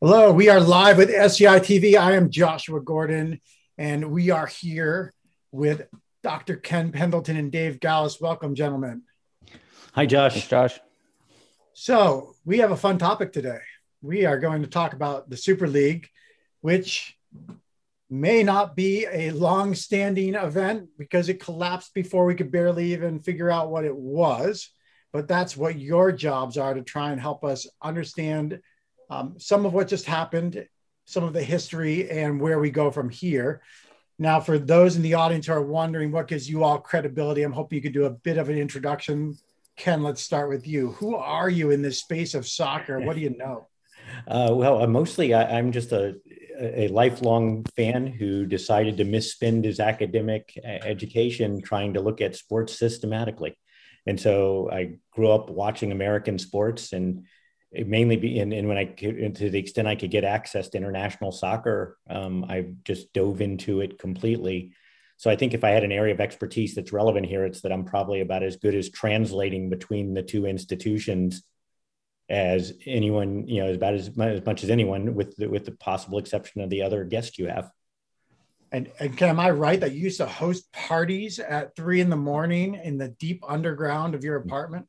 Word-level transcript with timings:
Hello, 0.00 0.32
we 0.32 0.48
are 0.48 0.60
live 0.60 0.96
with 0.96 1.10
SCI 1.10 1.58
TV. 1.58 1.98
I 1.98 2.12
am 2.12 2.30
Joshua 2.30 2.80
Gordon, 2.80 3.40
and 3.76 4.12
we 4.12 4.30
are 4.30 4.46
here 4.46 5.12
with 5.50 5.88
Dr. 6.22 6.54
Ken 6.54 6.92
Pendleton 6.92 7.36
and 7.36 7.50
Dave 7.50 7.80
Gallus. 7.80 8.20
Welcome, 8.20 8.54
gentlemen. 8.54 9.02
Hi, 9.94 10.06
Josh. 10.06 10.34
Thanks, 10.34 10.46
Josh. 10.46 10.80
So, 11.72 12.36
we 12.44 12.58
have 12.58 12.70
a 12.70 12.76
fun 12.76 12.98
topic 12.98 13.32
today. 13.32 13.58
We 14.00 14.24
are 14.24 14.38
going 14.38 14.62
to 14.62 14.68
talk 14.68 14.92
about 14.92 15.30
the 15.30 15.36
Super 15.36 15.66
League, 15.66 16.06
which 16.60 17.18
may 18.08 18.44
not 18.44 18.76
be 18.76 19.04
a 19.10 19.32
long 19.32 19.74
standing 19.74 20.36
event 20.36 20.90
because 20.96 21.28
it 21.28 21.40
collapsed 21.40 21.92
before 21.92 22.24
we 22.24 22.36
could 22.36 22.52
barely 22.52 22.92
even 22.92 23.18
figure 23.18 23.50
out 23.50 23.68
what 23.68 23.84
it 23.84 23.96
was. 23.96 24.70
But 25.12 25.26
that's 25.26 25.56
what 25.56 25.76
your 25.76 26.12
jobs 26.12 26.56
are 26.56 26.74
to 26.74 26.82
try 26.82 27.10
and 27.10 27.20
help 27.20 27.42
us 27.42 27.66
understand 27.82 28.60
um, 29.10 29.34
some 29.38 29.66
of 29.66 29.72
what 29.72 29.88
just 29.88 30.06
happened, 30.06 30.66
some 31.04 31.24
of 31.24 31.32
the 31.32 31.42
history, 31.42 32.10
and 32.10 32.40
where 32.40 32.58
we 32.58 32.70
go 32.70 32.90
from 32.90 33.10
here. 33.10 33.62
Now, 34.18 34.40
for 34.40 34.58
those 34.58 34.96
in 34.96 35.02
the 35.02 35.14
audience 35.14 35.46
who 35.46 35.52
are 35.52 35.62
wondering 35.62 36.10
what 36.10 36.26
gives 36.28 36.48
you 36.48 36.64
all 36.64 36.78
credibility, 36.78 37.42
I'm 37.42 37.52
hoping 37.52 37.76
you 37.76 37.82
could 37.82 37.92
do 37.92 38.06
a 38.06 38.10
bit 38.10 38.36
of 38.36 38.48
an 38.48 38.58
introduction. 38.58 39.38
Ken, 39.76 40.02
let's 40.02 40.20
start 40.20 40.48
with 40.48 40.66
you. 40.66 40.92
Who 40.92 41.14
are 41.14 41.48
you 41.48 41.70
in 41.70 41.82
this 41.82 42.00
space 42.00 42.34
of 42.34 42.46
soccer? 42.46 42.98
What 43.00 43.14
do 43.14 43.22
you 43.22 43.36
know? 43.36 43.68
Uh, 44.26 44.48
well, 44.52 44.82
uh, 44.82 44.86
mostly 44.86 45.34
I, 45.34 45.58
am 45.58 45.70
just 45.70 45.92
a, 45.92 46.16
a 46.58 46.88
lifelong 46.88 47.62
fan 47.76 48.06
who 48.06 48.46
decided 48.46 48.96
to 48.96 49.04
misspend 49.04 49.64
his 49.64 49.80
academic 49.80 50.58
education 50.64 51.60
trying 51.60 51.92
to 51.92 52.00
look 52.00 52.22
at 52.22 52.34
sports 52.34 52.78
systematically. 52.78 53.58
And 54.06 54.18
so 54.18 54.70
I 54.72 54.96
grew 55.12 55.30
up 55.30 55.50
watching 55.50 55.92
American 55.92 56.38
sports 56.38 56.94
and 56.94 57.26
mainly 57.72 58.16
be 58.16 58.38
and, 58.38 58.52
and 58.52 58.68
when 58.68 58.78
I 58.78 58.86
could, 58.86 59.36
to 59.36 59.50
the 59.50 59.58
extent 59.58 59.88
I 59.88 59.94
could 59.94 60.10
get 60.10 60.24
access 60.24 60.68
to 60.70 60.78
international 60.78 61.32
soccer, 61.32 61.98
um, 62.08 62.44
I 62.48 62.66
just 62.84 63.12
dove 63.12 63.40
into 63.40 63.80
it 63.80 63.98
completely. 63.98 64.72
So 65.18 65.30
I 65.30 65.36
think 65.36 65.52
if 65.52 65.64
I 65.64 65.70
had 65.70 65.84
an 65.84 65.92
area 65.92 66.14
of 66.14 66.20
expertise 66.20 66.74
that's 66.74 66.92
relevant 66.92 67.26
here, 67.26 67.44
it's 67.44 67.62
that 67.62 67.72
I'm 67.72 67.84
probably 67.84 68.20
about 68.20 68.44
as 68.44 68.56
good 68.56 68.74
as 68.74 68.88
translating 68.88 69.68
between 69.68 70.14
the 70.14 70.22
two 70.22 70.46
institutions 70.46 71.42
as 72.30 72.72
anyone, 72.86 73.48
you 73.48 73.64
know, 73.64 73.72
about 73.72 73.94
as, 73.94 74.10
as 74.18 74.44
much 74.46 74.62
as 74.62 74.70
anyone, 74.70 75.14
with 75.14 75.34
the, 75.36 75.48
with 75.48 75.64
the 75.64 75.72
possible 75.72 76.18
exception 76.18 76.60
of 76.60 76.70
the 76.70 76.82
other 76.82 77.04
guest 77.04 77.38
you 77.38 77.48
have. 77.48 77.70
And, 78.70 78.90
and 79.00 79.16
Ken, 79.16 79.30
am 79.30 79.40
I 79.40 79.50
right 79.50 79.80
that 79.80 79.92
you 79.92 80.02
used 80.02 80.18
to 80.18 80.26
host 80.26 80.70
parties 80.72 81.38
at 81.38 81.74
three 81.74 82.00
in 82.00 82.10
the 82.10 82.16
morning 82.16 82.74
in 82.76 82.98
the 82.98 83.08
deep 83.08 83.42
underground 83.48 84.14
of 84.14 84.24
your 84.24 84.36
apartment? 84.36 84.86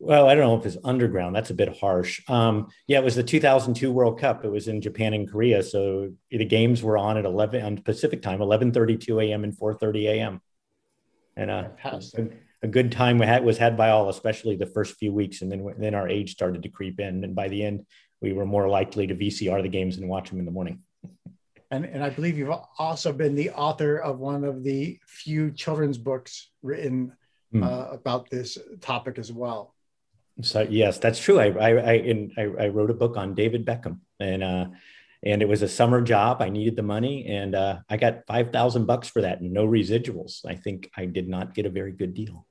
Well, 0.00 0.28
I 0.28 0.34
don't 0.34 0.44
know 0.44 0.56
if 0.56 0.64
it's 0.64 0.76
underground. 0.84 1.34
That's 1.34 1.50
a 1.50 1.54
bit 1.54 1.76
harsh. 1.78 2.22
Um, 2.28 2.68
yeah, 2.86 2.98
it 2.98 3.04
was 3.04 3.16
the 3.16 3.22
2002 3.22 3.90
World 3.90 4.18
Cup. 4.18 4.44
It 4.44 4.50
was 4.50 4.68
in 4.68 4.80
Japan 4.80 5.12
and 5.12 5.28
Korea. 5.28 5.62
So 5.62 6.12
the 6.30 6.44
games 6.44 6.82
were 6.82 6.96
on 6.96 7.16
at 7.16 7.24
11 7.24 7.64
on 7.64 7.78
Pacific 7.78 8.22
time, 8.22 8.38
11:32 8.38 9.24
a.m. 9.24 9.44
and 9.44 9.56
4:30 9.56 10.04
a.m. 10.04 10.40
And 11.36 11.50
uh, 11.50 11.68
a, 11.84 12.28
a, 12.62 12.68
good 12.68 12.92
time 12.92 13.18
had, 13.20 13.44
was 13.44 13.58
had 13.58 13.76
by 13.76 13.90
all, 13.90 14.08
especially 14.08 14.56
the 14.56 14.66
first 14.66 14.96
few 14.96 15.12
weeks, 15.12 15.42
and 15.42 15.50
then 15.50 15.74
then 15.78 15.94
our 15.94 16.08
age 16.08 16.32
started 16.32 16.62
to 16.62 16.68
creep 16.68 17.00
in, 17.00 17.24
and 17.24 17.34
by 17.34 17.48
the 17.48 17.64
end, 17.64 17.84
we 18.20 18.32
were 18.32 18.46
more 18.46 18.68
likely 18.68 19.06
to 19.08 19.14
VCR 19.14 19.62
the 19.62 19.68
games 19.68 19.96
and 19.96 20.08
watch 20.08 20.30
them 20.30 20.38
in 20.38 20.44
the 20.44 20.52
morning. 20.52 20.80
And, 21.70 21.84
and 21.84 22.02
I 22.02 22.08
believe 22.08 22.38
you've 22.38 22.58
also 22.78 23.12
been 23.12 23.34
the 23.34 23.50
author 23.50 23.98
of 23.98 24.18
one 24.18 24.42
of 24.42 24.64
the 24.64 24.98
few 25.06 25.50
children's 25.50 25.98
books 25.98 26.48
written 26.62 27.12
mm. 27.52 27.62
uh, 27.62 27.92
about 27.92 28.30
this 28.30 28.56
topic 28.80 29.18
as 29.18 29.30
well. 29.30 29.74
So 30.42 30.66
yes, 30.68 30.98
that's 30.98 31.18
true. 31.18 31.40
I 31.40 31.48
I 31.50 31.70
I, 31.70 31.92
in, 31.94 32.32
I, 32.36 32.42
I 32.42 32.68
wrote 32.68 32.90
a 32.90 32.94
book 32.94 33.16
on 33.16 33.34
David 33.34 33.64
Beckham, 33.66 34.00
and 34.20 34.42
uh, 34.42 34.66
and 35.22 35.42
it 35.42 35.48
was 35.48 35.62
a 35.62 35.68
summer 35.68 36.00
job. 36.00 36.40
I 36.40 36.48
needed 36.48 36.76
the 36.76 36.82
money, 36.82 37.26
and 37.26 37.54
uh, 37.54 37.78
I 37.88 37.96
got 37.96 38.26
five 38.26 38.52
thousand 38.52 38.86
bucks 38.86 39.08
for 39.08 39.22
that, 39.22 39.40
and 39.40 39.52
no 39.52 39.66
residuals. 39.66 40.44
I 40.46 40.54
think 40.54 40.90
I 40.96 41.06
did 41.06 41.28
not 41.28 41.54
get 41.54 41.66
a 41.66 41.70
very 41.70 41.92
good 41.92 42.14
deal. 42.14 42.46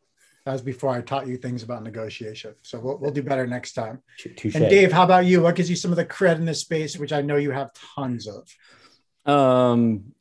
That 0.45 0.53
was 0.53 0.61
before 0.61 0.91
I 0.91 1.01
taught 1.01 1.27
you 1.27 1.35
things 1.35 1.63
about 1.63 1.83
negotiation. 1.83 2.55
So 2.61 2.79
we'll, 2.79 2.97
we'll 2.99 3.11
do 3.11 3.21
better 3.21 3.45
next 3.45 3.73
time. 3.73 4.01
Touché. 4.17 4.55
And 4.55 4.69
Dave, 4.69 4.93
how 4.93 5.03
about 5.03 5.25
you? 5.25 5.41
What 5.41 5.55
gives 5.55 5.69
you 5.69 5.75
some 5.75 5.91
of 5.91 5.97
the 5.97 6.05
cred 6.05 6.37
in 6.37 6.45
this 6.45 6.61
space, 6.61 6.97
which 6.97 7.11
I 7.11 7.21
know 7.21 7.35
you 7.35 7.51
have 7.51 7.71
tons 7.95 8.29
of? 8.29 9.33
Um, 9.33 10.13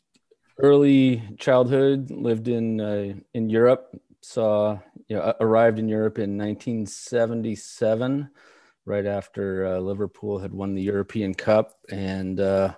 early 0.58 1.22
childhood, 1.38 2.10
lived 2.10 2.48
in 2.48 2.80
uh, 2.80 3.14
in 3.34 3.50
Europe, 3.50 3.96
saw 4.20 4.80
you 5.08 5.16
know 5.16 5.34
arrived 5.40 5.78
in 5.78 5.88
Europe 5.88 6.18
in 6.18 6.36
1977, 6.36 8.30
right 8.84 9.06
after 9.06 9.66
uh, 9.66 9.78
Liverpool 9.78 10.38
had 10.38 10.52
won 10.52 10.74
the 10.74 10.82
European 10.82 11.34
Cup, 11.34 11.74
and 11.90 12.40
uh, 12.40 12.74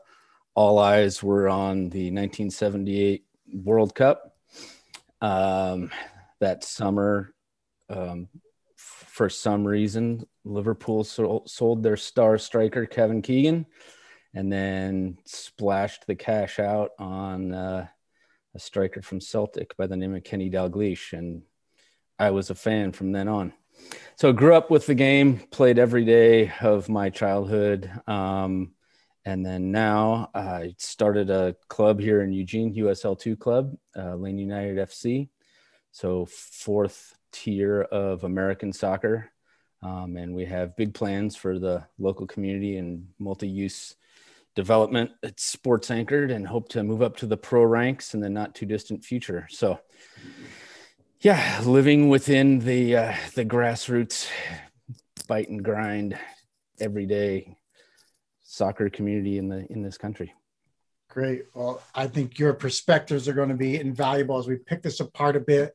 all 0.55 0.79
eyes 0.79 1.23
were 1.23 1.49
on 1.49 1.89
the 1.91 2.11
1978 2.11 3.25
World 3.53 3.95
Cup. 3.95 4.37
Um, 5.21 5.91
that 6.41 6.63
summer, 6.63 7.35
um, 7.89 8.29
for 8.77 9.29
some 9.29 9.67
reason, 9.67 10.27
Liverpool 10.45 11.03
sold, 11.05 11.51
sold 11.51 11.83
their 11.83 11.97
star 11.97 12.39
striker 12.39 12.87
Kevin 12.87 13.23
Keegan, 13.23 13.67
and 14.35 14.53
then 14.53 15.19
splashed 15.25 16.07
the 16.07 16.15
cash 16.15 16.59
out 16.59 16.91
on. 16.99 17.55
Uh, 17.55 17.87
a 18.55 18.59
striker 18.59 19.03
from 19.03 19.21
Celtic 19.21 19.77
by 19.77 19.87
the 19.87 19.97
name 19.97 20.15
of 20.15 20.25
Kenny 20.25 20.51
Dalglish, 20.51 21.13
and 21.13 21.43
I 22.19 22.31
was 22.31 22.51
a 22.51 22.55
fan 22.55 22.93
from 22.93 23.13
then 23.13 23.29
on. 23.29 23.53
So 24.17 24.31
I 24.31 24.33
grew 24.33 24.55
up 24.55 24.71
with 24.71 24.87
the 24.87 24.95
game, 24.95 25.39
played 25.51 25.79
every 25.79 26.05
day 26.05 26.53
of 26.61 26.89
my 26.89 27.11
childhood. 27.11 27.91
Um, 28.07 28.73
and 29.25 29.45
then 29.45 29.71
now 29.71 30.31
I 30.35 30.75
started 30.79 31.31
a 31.31 31.55
club 31.69 32.01
here 32.01 32.23
in 32.23 32.33
Eugene, 32.33 32.75
USL2 32.75 33.39
Club, 33.39 33.77
uh, 33.97 34.15
Lane 34.15 34.39
United 34.39 34.79
FC. 34.79 35.29
So, 35.93 36.27
fourth 36.27 37.15
tier 37.31 37.83
of 37.83 38.25
American 38.25 38.73
soccer. 38.73 39.31
Um, 39.83 40.17
and 40.17 40.35
we 40.35 40.45
have 40.47 40.77
big 40.77 40.95
plans 40.95 41.37
for 41.37 41.59
the 41.59 41.85
local 41.99 42.27
community 42.27 42.79
and 42.79 43.09
multi 43.19 43.49
use 43.49 43.97
development. 44.57 45.11
It's 45.23 45.45
sports 45.45 45.91
anchored 45.91 46.31
and 46.31 46.47
hope 46.47 46.69
to 46.71 46.83
move 46.83 47.03
up 47.03 47.17
to 47.19 47.27
the 47.27 47.37
pro 47.37 47.63
ranks 47.63 48.15
in 48.15 48.21
the 48.21 48.31
not 48.31 48.55
too 48.55 48.67
distant 48.67 49.05
future. 49.05 49.47
So, 49.51 49.79
yeah, 51.21 51.61
living 51.65 52.09
within 52.09 52.61
the 52.61 52.97
uh, 52.97 53.15
the 53.35 53.45
grassroots, 53.45 54.29
bite 55.27 55.49
and 55.49 55.65
grind, 55.65 56.19
everyday 56.81 57.57
soccer 58.43 58.89
community 58.89 59.39
in 59.39 59.49
the 59.49 59.67
in 59.71 59.83
this 59.83 59.99
country. 59.99 60.33
Great. 61.11 61.45
Well, 61.55 61.83
I 61.95 62.07
think 62.07 62.39
your 62.39 62.53
perspectives 62.53 63.29
are 63.29 63.33
going 63.33 63.49
to 63.49 63.55
be 63.55 63.81
invaluable 63.81 64.39
as 64.39 64.47
we 64.47 64.57
pick 64.57 64.83
this 64.83 65.01
apart 65.01 65.37
a 65.37 65.41
bit. 65.41 65.75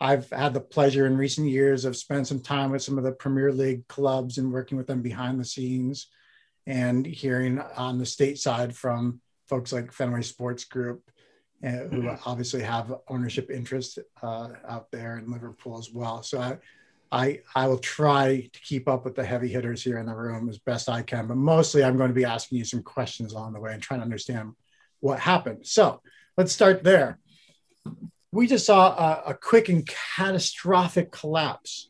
I've 0.00 0.28
had 0.30 0.52
the 0.52 0.60
pleasure 0.60 1.06
in 1.06 1.16
recent 1.16 1.48
years 1.48 1.84
of 1.84 1.96
spending 1.96 2.24
some 2.24 2.40
time 2.40 2.72
with 2.72 2.82
some 2.82 2.98
of 2.98 3.04
the 3.04 3.12
Premier 3.12 3.52
League 3.52 3.86
clubs 3.86 4.38
and 4.38 4.52
working 4.52 4.76
with 4.76 4.88
them 4.88 5.00
behind 5.00 5.38
the 5.38 5.44
scenes 5.44 6.08
and 6.66 7.06
hearing 7.06 7.60
on 7.60 7.98
the 7.98 8.04
state 8.04 8.38
side 8.38 8.74
from 8.74 9.20
folks 9.48 9.72
like 9.72 9.92
Fenway 9.92 10.22
Sports 10.22 10.64
Group 10.64 11.08
who 11.64 12.02
mm-hmm. 12.02 12.28
obviously 12.28 12.62
have 12.62 12.94
ownership 13.08 13.50
interest 13.50 13.98
uh, 14.22 14.48
out 14.68 14.90
there 14.90 15.18
in 15.18 15.30
Liverpool 15.30 15.78
as 15.78 15.90
well. 15.90 16.22
So 16.22 16.40
I, 16.40 16.58
I, 17.10 17.40
I 17.54 17.68
will 17.68 17.78
try 17.78 18.48
to 18.52 18.60
keep 18.60 18.88
up 18.88 19.04
with 19.04 19.14
the 19.14 19.24
heavy 19.24 19.48
hitters 19.48 19.82
here 19.82 19.98
in 19.98 20.06
the 20.06 20.14
room 20.14 20.48
as 20.48 20.58
best 20.58 20.88
I 20.88 21.02
can, 21.02 21.26
but 21.26 21.36
mostly 21.36 21.84
I'm 21.84 21.96
going 21.96 22.08
to 22.08 22.14
be 22.14 22.24
asking 22.24 22.58
you 22.58 22.64
some 22.64 22.82
questions 22.82 23.32
along 23.32 23.52
the 23.52 23.60
way 23.60 23.72
and 23.72 23.82
trying 23.82 24.00
to 24.00 24.04
understand 24.04 24.52
what 25.00 25.20
happened. 25.20 25.66
So 25.66 26.00
let's 26.36 26.52
start 26.52 26.82
there. 26.82 27.18
We 28.32 28.46
just 28.46 28.66
saw 28.66 28.94
a, 28.96 29.30
a 29.30 29.34
quick 29.34 29.68
and 29.68 29.88
catastrophic 30.16 31.12
collapse. 31.12 31.88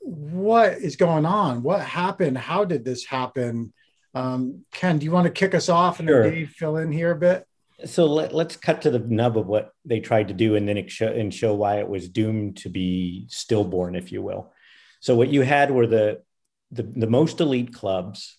What 0.00 0.72
is 0.72 0.96
going 0.96 1.24
on? 1.24 1.62
What 1.62 1.80
happened? 1.82 2.36
How 2.36 2.64
did 2.64 2.84
this 2.84 3.04
happen? 3.04 3.72
Um, 4.14 4.64
Ken, 4.72 4.98
do 4.98 5.04
you 5.04 5.12
want 5.12 5.26
to 5.26 5.30
kick 5.30 5.54
us 5.54 5.68
off 5.68 6.00
and 6.00 6.08
sure. 6.08 6.28
Dave 6.28 6.50
fill 6.50 6.76
in 6.78 6.90
here 6.90 7.12
a 7.12 7.16
bit? 7.16 7.46
So 7.84 8.06
let, 8.06 8.34
us 8.34 8.56
cut 8.56 8.82
to 8.82 8.90
the 8.90 8.98
nub 8.98 9.36
of 9.36 9.46
what 9.46 9.72
they 9.84 10.00
tried 10.00 10.28
to 10.28 10.34
do 10.34 10.56
and 10.56 10.68
then 10.68 10.88
show, 10.88 11.08
and 11.08 11.32
show 11.32 11.54
why 11.54 11.78
it 11.80 11.88
was 11.88 12.08
doomed 12.08 12.58
to 12.58 12.68
be 12.68 13.26
stillborn 13.28 13.94
if 13.94 14.12
you 14.12 14.22
will. 14.22 14.52
So 15.00 15.16
what 15.16 15.28
you 15.28 15.42
had 15.42 15.70
were 15.70 15.86
the, 15.86 16.22
the 16.70 16.84
the 16.84 17.06
most 17.06 17.40
elite 17.40 17.74
clubs 17.74 18.38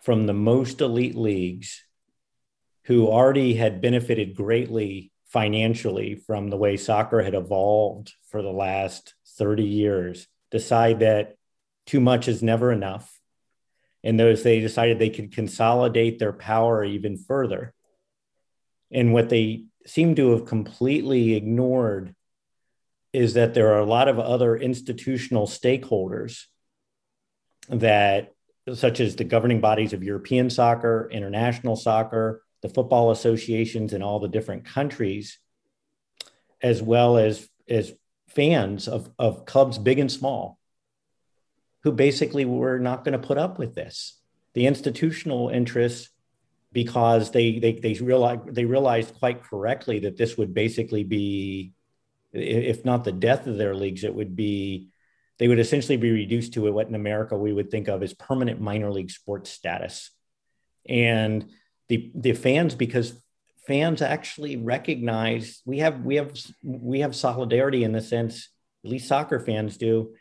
from 0.00 0.26
the 0.26 0.34
most 0.34 0.80
elite 0.80 1.16
leagues 1.16 1.84
who 2.84 3.08
already 3.08 3.54
had 3.54 3.80
benefited 3.80 4.36
greatly 4.36 5.12
financially 5.26 6.14
from 6.14 6.48
the 6.48 6.56
way 6.56 6.76
soccer 6.76 7.22
had 7.22 7.34
evolved 7.34 8.14
for 8.30 8.42
the 8.42 8.52
last 8.52 9.14
30 9.36 9.64
years 9.64 10.28
decide 10.50 11.00
that 11.00 11.36
too 11.84 12.00
much 12.00 12.28
is 12.28 12.42
never 12.42 12.72
enough. 12.72 13.20
And 14.02 14.18
those 14.18 14.42
they 14.42 14.60
decided 14.60 14.98
they 14.98 15.10
could 15.10 15.34
consolidate 15.34 16.18
their 16.18 16.32
power 16.32 16.84
even 16.84 17.16
further 17.16 17.74
and 18.90 19.12
what 19.12 19.28
they 19.28 19.64
seem 19.86 20.14
to 20.16 20.30
have 20.30 20.46
completely 20.46 21.34
ignored 21.34 22.14
is 23.12 23.34
that 23.34 23.54
there 23.54 23.72
are 23.72 23.78
a 23.78 23.86
lot 23.86 24.08
of 24.08 24.18
other 24.18 24.56
institutional 24.56 25.46
stakeholders 25.46 26.44
that 27.68 28.32
such 28.74 29.00
as 29.00 29.16
the 29.16 29.24
governing 29.24 29.60
bodies 29.60 29.92
of 29.92 30.02
European 30.02 30.50
soccer, 30.50 31.08
international 31.12 31.76
soccer, 31.76 32.42
the 32.62 32.68
football 32.68 33.10
associations 33.10 33.92
in 33.92 34.02
all 34.02 34.18
the 34.18 34.28
different 34.28 34.64
countries, 34.64 35.38
as 36.60 36.82
well 36.82 37.16
as, 37.16 37.48
as 37.68 37.92
fans 38.28 38.88
of, 38.88 39.08
of 39.18 39.44
clubs 39.46 39.78
big 39.78 39.98
and 39.98 40.10
small, 40.10 40.58
who 41.84 41.92
basically 41.92 42.44
were 42.44 42.78
not 42.78 43.04
going 43.04 43.18
to 43.18 43.26
put 43.26 43.38
up 43.38 43.58
with 43.58 43.74
this. 43.74 44.20
The 44.54 44.66
institutional 44.66 45.48
interests, 45.48 46.10
because 46.72 47.30
they 47.30 47.58
they 47.58 47.72
they 47.74 47.94
realized 47.94 48.54
they 48.54 48.64
realized 48.64 49.14
quite 49.14 49.42
correctly 49.42 50.00
that 50.00 50.16
this 50.16 50.36
would 50.36 50.52
basically 50.52 51.04
be, 51.04 51.72
if 52.32 52.84
not 52.84 53.04
the 53.04 53.12
death 53.12 53.46
of 53.46 53.56
their 53.56 53.74
leagues, 53.74 54.04
it 54.04 54.14
would 54.14 54.36
be 54.36 54.90
they 55.38 55.48
would 55.48 55.58
essentially 55.58 55.96
be 55.96 56.10
reduced 56.10 56.54
to 56.54 56.72
what 56.72 56.88
in 56.88 56.94
America 56.94 57.36
we 57.36 57.52
would 57.52 57.70
think 57.70 57.88
of 57.88 58.02
as 58.02 58.14
permanent 58.14 58.60
minor 58.60 58.90
league 58.90 59.10
sports 59.10 59.50
status. 59.50 60.10
And 60.88 61.50
the 61.88 62.10
the 62.14 62.32
fans, 62.32 62.74
because 62.74 63.20
fans 63.66 64.00
actually 64.00 64.56
recognize 64.56 65.60
we 65.64 65.78
have 65.78 66.00
we 66.04 66.16
have 66.16 66.32
we 66.62 67.00
have 67.00 67.14
solidarity 67.14 67.84
in 67.84 67.92
the 67.92 68.00
sense, 68.00 68.48
at 68.84 68.90
least 68.90 69.08
soccer 69.08 69.40
fans 69.40 69.76
do, 69.76 70.14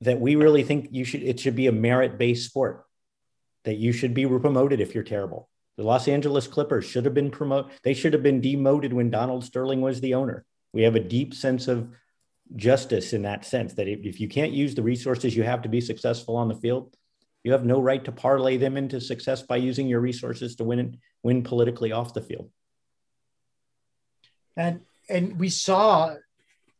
that 0.00 0.20
we 0.20 0.36
really 0.36 0.62
think 0.62 0.88
you 0.92 1.04
should 1.04 1.22
it 1.22 1.40
should 1.40 1.56
be 1.56 1.66
a 1.66 1.72
merit-based 1.72 2.46
sport, 2.46 2.84
that 3.64 3.76
you 3.76 3.92
should 3.92 4.14
be 4.14 4.26
promoted 4.26 4.80
if 4.80 4.94
you're 4.94 5.04
terrible. 5.04 5.48
The 5.76 5.84
Los 5.84 6.06
Angeles 6.06 6.46
Clippers 6.46 6.84
should 6.84 7.04
have 7.04 7.14
been 7.14 7.30
promoted, 7.30 7.72
they 7.82 7.94
should 7.94 8.12
have 8.12 8.22
been 8.22 8.40
demoted 8.40 8.92
when 8.92 9.10
Donald 9.10 9.44
Sterling 9.44 9.80
was 9.80 10.00
the 10.00 10.14
owner. 10.14 10.44
We 10.72 10.82
have 10.82 10.96
a 10.96 11.00
deep 11.00 11.34
sense 11.34 11.68
of 11.68 11.88
justice 12.56 13.12
in 13.12 13.22
that 13.22 13.44
sense 13.44 13.74
that 13.74 13.88
if, 13.88 14.20
you 14.20 14.28
can't 14.28 14.52
use 14.52 14.74
the 14.74 14.82
resources 14.82 15.34
you 15.34 15.42
have 15.42 15.62
to 15.62 15.68
be 15.68 15.80
successful 15.80 16.36
on 16.36 16.48
the 16.48 16.54
field, 16.54 16.94
you 17.44 17.52
have 17.52 17.64
no 17.64 17.80
right 17.80 18.04
to 18.04 18.12
parlay 18.12 18.56
them 18.56 18.76
into 18.76 19.00
success 19.00 19.42
by 19.42 19.56
using 19.56 19.88
your 19.88 20.00
resources 20.00 20.56
to 20.56 20.64
win 20.64 20.98
win 21.22 21.42
politically 21.42 21.92
off 21.92 22.14
the 22.14 22.20
field. 22.20 22.50
And 24.56 24.80
and 25.08 25.38
we 25.38 25.48
saw, 25.48 26.14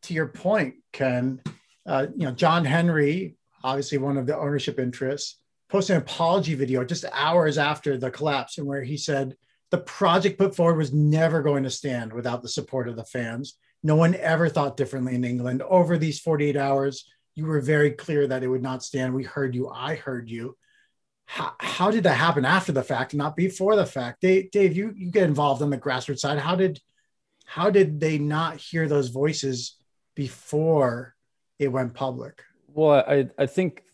to 0.02 0.14
your 0.14 0.28
point, 0.28 0.76
Ken, 0.92 1.40
uh, 1.86 2.06
you 2.16 2.26
know, 2.26 2.32
John 2.32 2.64
Henry, 2.64 3.36
obviously 3.64 3.98
one 3.98 4.16
of 4.16 4.26
the 4.26 4.38
ownership 4.38 4.78
interests, 4.78 5.41
posted 5.72 5.96
an 5.96 6.02
apology 6.02 6.54
video 6.54 6.84
just 6.84 7.06
hours 7.12 7.56
after 7.56 7.96
the 7.96 8.10
collapse, 8.10 8.58
and 8.58 8.66
where 8.66 8.82
he 8.82 8.98
said 8.98 9.34
the 9.70 9.78
project 9.78 10.38
put 10.38 10.54
forward 10.54 10.76
was 10.76 10.92
never 10.92 11.42
going 11.42 11.62
to 11.62 11.70
stand 11.70 12.12
without 12.12 12.42
the 12.42 12.48
support 12.48 12.88
of 12.88 12.96
the 12.96 13.04
fans. 13.04 13.56
No 13.82 13.96
one 13.96 14.14
ever 14.16 14.50
thought 14.50 14.76
differently 14.76 15.14
in 15.14 15.24
England. 15.24 15.62
Over 15.62 15.96
these 15.96 16.20
48 16.20 16.56
hours, 16.56 17.10
you 17.34 17.46
were 17.46 17.62
very 17.62 17.92
clear 17.92 18.26
that 18.26 18.42
it 18.42 18.48
would 18.48 18.62
not 18.62 18.84
stand. 18.84 19.14
We 19.14 19.24
heard 19.24 19.54
you. 19.54 19.70
I 19.70 19.94
heard 19.94 20.28
you. 20.28 20.58
How, 21.24 21.54
how 21.58 21.90
did 21.90 22.04
that 22.04 22.16
happen 22.16 22.44
after 22.44 22.72
the 22.72 22.82
fact, 22.82 23.14
not 23.14 23.34
before 23.34 23.74
the 23.74 23.86
fact? 23.86 24.20
Dave, 24.20 24.50
Dave, 24.50 24.76
you, 24.76 24.92
you 24.94 25.10
get 25.10 25.24
involved 25.24 25.62
on 25.62 25.70
the 25.70 25.78
grassroots 25.78 26.18
side. 26.18 26.38
How 26.38 26.54
did 26.54 26.80
how 27.46 27.70
did 27.70 27.98
they 27.98 28.18
not 28.18 28.56
hear 28.58 28.88
those 28.88 29.08
voices 29.08 29.76
before 30.14 31.14
it 31.58 31.68
went 31.68 31.94
public? 31.94 32.42
Well, 32.68 33.04
I, 33.06 33.28
I 33.38 33.46
think 33.46 33.84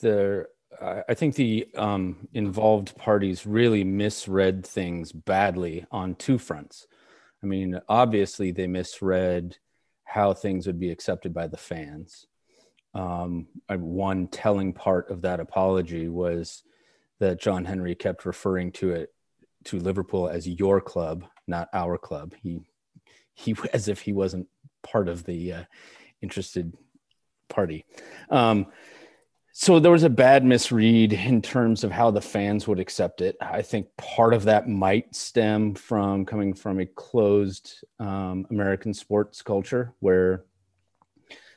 the 0.00 0.46
I 0.80 1.14
think 1.14 1.34
the 1.34 1.68
um, 1.76 2.28
involved 2.32 2.96
parties 2.96 3.46
really 3.46 3.84
misread 3.84 4.66
things 4.66 5.12
badly 5.12 5.86
on 5.90 6.14
two 6.14 6.38
fronts. 6.38 6.86
I 7.42 7.46
mean, 7.46 7.80
obviously, 7.88 8.50
they 8.50 8.66
misread 8.66 9.56
how 10.04 10.32
things 10.34 10.66
would 10.66 10.80
be 10.80 10.90
accepted 10.90 11.34
by 11.34 11.46
the 11.46 11.56
fans. 11.56 12.26
Um, 12.94 13.48
one 13.68 14.28
telling 14.28 14.72
part 14.72 15.10
of 15.10 15.22
that 15.22 15.40
apology 15.40 16.08
was 16.08 16.62
that 17.18 17.40
John 17.40 17.64
Henry 17.64 17.94
kept 17.94 18.24
referring 18.24 18.72
to 18.72 18.92
it 18.92 19.12
to 19.64 19.78
Liverpool 19.78 20.28
as 20.28 20.48
your 20.48 20.80
club, 20.80 21.24
not 21.46 21.68
our 21.72 21.98
club. 21.98 22.34
He 22.42 22.60
he 23.34 23.54
as 23.72 23.88
if 23.88 24.00
he 24.00 24.12
wasn't 24.12 24.48
part 24.82 25.08
of 25.08 25.24
the 25.24 25.52
uh, 25.52 25.64
interested 26.22 26.72
party. 27.48 27.84
Um, 28.30 28.66
so 29.58 29.80
there 29.80 29.90
was 29.90 30.02
a 30.02 30.10
bad 30.10 30.44
misread 30.44 31.14
in 31.14 31.40
terms 31.40 31.82
of 31.82 31.90
how 31.90 32.10
the 32.10 32.20
fans 32.20 32.68
would 32.68 32.78
accept 32.78 33.22
it. 33.22 33.38
I 33.40 33.62
think 33.62 33.86
part 33.96 34.34
of 34.34 34.44
that 34.44 34.68
might 34.68 35.14
stem 35.14 35.74
from 35.74 36.26
coming 36.26 36.52
from 36.52 36.78
a 36.78 36.84
closed 36.84 37.82
um, 37.98 38.46
American 38.50 38.92
sports 38.92 39.40
culture 39.40 39.94
where 40.00 40.44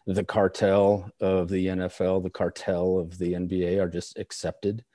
the 0.07 0.23
cartel 0.23 1.11
of 1.19 1.49
the 1.49 1.65
NFL, 1.65 2.23
the 2.23 2.29
cartel 2.29 2.99
of 2.99 3.17
the 3.17 3.33
NBA 3.33 3.81
are 3.81 3.89
just 3.89 4.17
accepted 4.17 4.85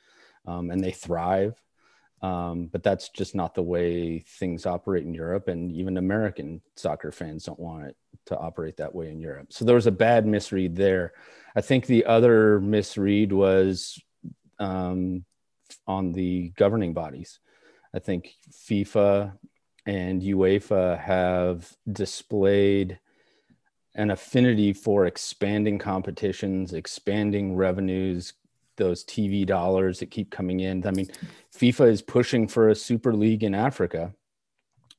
um, 0.46 0.70
and 0.70 0.82
they 0.82 0.92
thrive. 0.92 1.60
Um, 2.24 2.70
but 2.72 2.82
that's 2.82 3.10
just 3.10 3.34
not 3.34 3.54
the 3.54 3.62
way 3.62 4.20
things 4.20 4.64
operate 4.64 5.04
in 5.04 5.12
Europe. 5.12 5.48
And 5.48 5.70
even 5.70 5.98
American 5.98 6.62
soccer 6.74 7.12
fans 7.12 7.44
don't 7.44 7.60
want 7.60 7.84
it 7.84 7.96
to 8.26 8.38
operate 8.38 8.78
that 8.78 8.94
way 8.94 9.10
in 9.10 9.20
Europe. 9.20 9.48
So 9.52 9.66
there 9.66 9.74
was 9.74 9.86
a 9.86 9.92
bad 9.92 10.24
misread 10.26 10.74
there. 10.74 11.12
I 11.54 11.60
think 11.60 11.84
the 11.84 12.06
other 12.06 12.60
misread 12.60 13.30
was 13.30 14.00
um, 14.58 15.26
on 15.86 16.12
the 16.12 16.48
governing 16.56 16.94
bodies. 16.94 17.40
I 17.94 17.98
think 17.98 18.32
FIFA 18.50 19.34
and 19.84 20.22
UEFA 20.22 20.98
have 20.98 21.76
displayed 21.92 22.98
an 23.96 24.10
affinity 24.10 24.72
for 24.72 25.04
expanding 25.04 25.78
competitions, 25.78 26.72
expanding 26.72 27.54
revenues, 27.54 28.32
those 28.76 29.04
TV 29.04 29.46
dollars 29.46 30.00
that 30.00 30.10
keep 30.10 30.30
coming 30.30 30.60
in. 30.60 30.86
I 30.86 30.90
mean, 30.90 31.08
FIFA 31.56 31.88
is 31.88 32.02
pushing 32.02 32.48
for 32.48 32.68
a 32.68 32.74
super 32.74 33.14
league 33.14 33.44
in 33.44 33.54
Africa. 33.54 34.14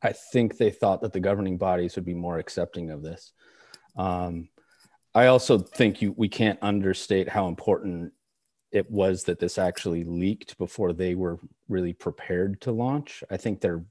I 0.02 0.14
think 0.14 0.58
they 0.58 0.72
thought 0.72 1.02
that 1.02 1.14
the 1.14 1.20
governing 1.20 1.58
bodies 1.58 1.96
would 1.96 2.06
be 2.06 2.14
more 2.14 2.38
accepting 2.38 2.92
of 2.92 3.02
this. 3.02 3.32
Um, 3.96 4.50
I 5.14 5.28
also 5.28 5.58
think 5.58 6.02
you 6.02 6.14
we 6.18 6.28
can't 6.28 6.60
understate 6.62 7.30
how 7.30 7.48
important 7.48 8.12
it 8.72 8.92
was 8.92 9.24
that 9.24 9.40
this 9.40 9.58
actually 9.58 10.04
leaked 10.04 10.58
before 10.58 10.92
they 10.92 11.16
were 11.16 11.40
really 11.70 11.94
prepared 11.94 12.60
to 12.62 12.72
launch. 12.72 13.24
I 13.32 13.38
think 13.38 13.62
their 13.62 13.86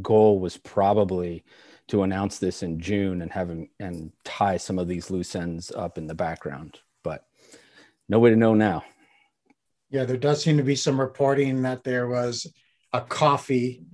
goal 0.00 0.40
was 0.40 0.56
probably 0.56 1.44
to 1.88 2.02
announce 2.02 2.38
this 2.38 2.62
in 2.62 2.80
June 2.80 3.20
and 3.20 3.30
having 3.30 3.68
and 3.78 4.10
tie 4.24 4.56
some 4.56 4.78
of 4.78 4.88
these 4.88 5.10
loose 5.10 5.36
ends 5.36 5.70
up 5.70 5.98
in 5.98 6.06
the 6.06 6.14
background, 6.14 6.78
but 7.02 7.26
no 8.08 8.18
way 8.18 8.30
to 8.30 8.36
know 8.36 8.54
now. 8.54 8.84
Yeah, 9.90 10.04
there 10.04 10.16
does 10.16 10.42
seem 10.42 10.56
to 10.56 10.62
be 10.62 10.76
some 10.76 11.00
reporting 11.00 11.62
that 11.62 11.84
there 11.84 12.08
was 12.08 12.46
a 12.92 13.00
coffee 13.00 13.84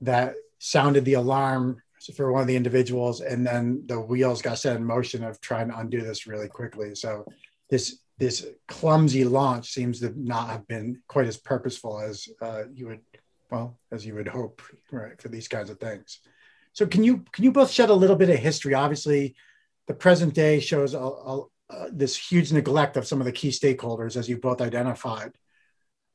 that 0.00 0.34
sounded 0.58 1.04
the 1.04 1.14
alarm 1.14 1.82
for 2.16 2.32
one 2.32 2.40
of 2.40 2.46
the 2.46 2.56
individuals, 2.56 3.20
and 3.20 3.46
then 3.46 3.82
the 3.86 4.00
wheels 4.00 4.40
got 4.40 4.58
set 4.58 4.76
in 4.76 4.84
motion 4.84 5.22
of 5.22 5.40
trying 5.40 5.68
to 5.68 5.78
undo 5.78 6.00
this 6.00 6.26
really 6.26 6.48
quickly. 6.48 6.94
So 6.94 7.26
this 7.68 8.00
this 8.18 8.46
clumsy 8.68 9.24
launch 9.24 9.72
seems 9.72 10.00
to 10.00 10.12
not 10.14 10.50
have 10.50 10.68
been 10.68 11.00
quite 11.08 11.26
as 11.26 11.38
purposeful 11.38 12.00
as 12.00 12.28
uh, 12.42 12.64
you 12.72 12.86
would 12.88 13.00
well 13.50 13.78
as 13.90 14.06
you 14.06 14.14
would 14.14 14.28
hope 14.28 14.62
right 14.92 15.20
for 15.20 15.28
these 15.28 15.48
kinds 15.48 15.70
of 15.70 15.78
things. 15.78 16.20
So 16.72 16.86
can 16.86 17.02
you 17.02 17.24
can 17.32 17.44
you 17.44 17.52
both 17.52 17.70
shed 17.70 17.90
a 17.90 17.94
little 17.94 18.16
bit 18.16 18.30
of 18.30 18.36
history? 18.36 18.74
Obviously, 18.74 19.34
the 19.86 19.94
present 19.94 20.34
day 20.34 20.60
shows 20.60 20.94
a, 20.94 21.00
a, 21.00 21.44
a, 21.70 21.90
this 21.90 22.16
huge 22.16 22.52
neglect 22.52 22.96
of 22.96 23.06
some 23.06 23.20
of 23.20 23.24
the 23.24 23.32
key 23.32 23.50
stakeholders, 23.50 24.16
as 24.16 24.28
you 24.28 24.38
both 24.38 24.60
identified 24.60 25.32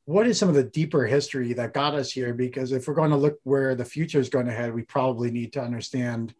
what 0.06 0.26
is 0.28 0.38
some 0.38 0.48
of 0.48 0.54
the 0.54 0.62
deeper 0.62 1.04
history 1.04 1.52
that 1.52 1.74
got 1.74 1.94
us 1.94 2.12
here? 2.12 2.32
Because 2.32 2.72
if 2.72 2.86
we're 2.86 2.94
going 2.94 3.10
to 3.10 3.16
look 3.16 3.38
where 3.42 3.74
the 3.74 3.84
future 3.84 4.20
is 4.20 4.28
going 4.28 4.46
to 4.46 4.52
head, 4.52 4.72
we 4.72 4.82
probably 4.82 5.30
need 5.32 5.52
to 5.54 5.60
understand 5.60 6.32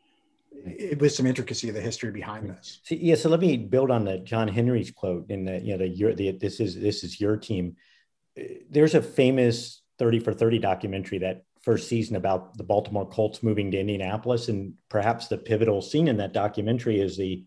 it 0.64 0.98
with 1.00 1.12
some 1.12 1.26
intricacy 1.26 1.70
the 1.70 1.80
history 1.80 2.12
behind 2.12 2.48
this. 2.48 2.80
So, 2.84 2.94
yeah, 2.94 3.16
so 3.16 3.28
let 3.28 3.40
me 3.40 3.56
build 3.56 3.90
on 3.90 4.04
the 4.04 4.18
John 4.18 4.48
Henry's 4.48 4.92
quote 4.92 5.30
in 5.30 5.44
the 5.44 5.58
you 5.58 5.72
know 5.72 5.78
the, 5.78 5.88
your, 5.88 6.14
the 6.14 6.30
this 6.32 6.60
is 6.60 6.80
this 6.80 7.02
is 7.02 7.20
your 7.20 7.36
team. 7.36 7.76
There's 8.70 8.94
a 8.94 9.02
famous 9.02 9.82
30 9.98 10.20
for 10.20 10.32
30 10.32 10.60
documentary 10.60 11.18
that 11.18 11.42
first 11.62 11.88
season 11.88 12.14
about 12.16 12.56
the 12.56 12.64
Baltimore 12.64 13.08
Colts 13.08 13.42
moving 13.42 13.72
to 13.72 13.80
Indianapolis, 13.80 14.48
and 14.48 14.74
perhaps 14.88 15.26
the 15.26 15.38
pivotal 15.38 15.82
scene 15.82 16.06
in 16.06 16.18
that 16.18 16.32
documentary 16.32 17.00
is 17.00 17.16
the 17.16 17.44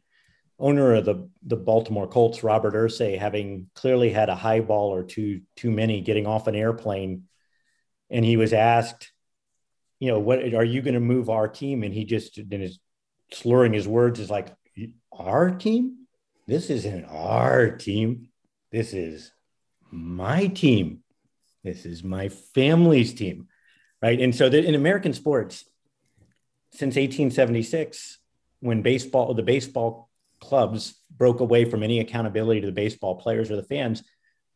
owner 0.60 0.96
of 0.96 1.06
the, 1.06 1.30
the 1.44 1.56
Baltimore 1.56 2.08
Colts, 2.08 2.44
Robert 2.44 2.74
Irsay, 2.74 3.18
having 3.18 3.70
clearly 3.76 4.12
had 4.12 4.30
a 4.30 4.36
high 4.36 4.60
ball 4.60 4.94
or 4.94 5.04
two 5.04 5.42
too 5.56 5.72
many 5.72 6.02
getting 6.02 6.28
off 6.28 6.48
an 6.48 6.56
airplane. 6.56 7.24
And 8.10 8.26
he 8.26 8.38
was 8.38 8.54
asked, 8.54 9.12
you 10.00 10.12
know, 10.12 10.20
what 10.20 10.40
are 10.54 10.64
you 10.64 10.82
going 10.82 10.94
to 10.96 11.00
move 11.00 11.30
our 11.30 11.48
team? 11.48 11.84
And 11.84 11.94
he 11.94 12.04
just, 12.04 12.38
in 12.38 12.62
his 12.62 12.80
slurring 13.32 13.74
his 13.74 13.88
words, 13.88 14.20
is 14.20 14.30
like, 14.30 14.54
our 15.12 15.52
team? 15.52 16.08
This 16.48 16.70
isn't 16.70 17.06
our 17.06 17.72
team. 17.72 18.30
This 18.72 18.94
is 18.94 19.32
my 19.92 20.48
team. 20.48 21.04
This 21.64 21.86
is 21.86 22.04
my 22.04 22.30
family's 22.30 23.14
team. 23.14 23.48
Right. 24.02 24.20
And 24.20 24.34
so 24.34 24.50
the, 24.50 24.66
in 24.66 24.76
American 24.76 25.14
sports, 25.14 25.66
since 26.72 26.96
1876, 26.96 28.20
when 28.62 28.82
baseball, 28.82 29.34
the 29.34 29.44
baseball 29.44 30.09
clubs 30.40 30.96
broke 31.16 31.40
away 31.40 31.66
from 31.66 31.84
any 31.84 32.00
accountability 32.00 32.62
to 32.62 32.68
the 32.68 32.74
baseball 32.74 33.16
players 33.16 33.52
or 33.52 33.56
the 33.56 33.64
fans, 33.64 34.04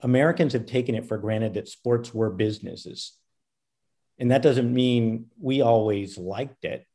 Americans 0.02 0.54
have 0.54 0.66
taken 0.66 0.96
it 0.96 1.06
for 1.06 1.18
granted 1.18 1.54
that 1.54 1.68
sports 1.68 2.14
were 2.14 2.30
businesses. 2.30 3.18
And 4.20 4.32
that 4.32 4.42
doesn't 4.42 4.74
mean 4.74 5.28
we 5.40 5.62
always 5.62 6.18
liked 6.18 6.66
it. 6.66 6.86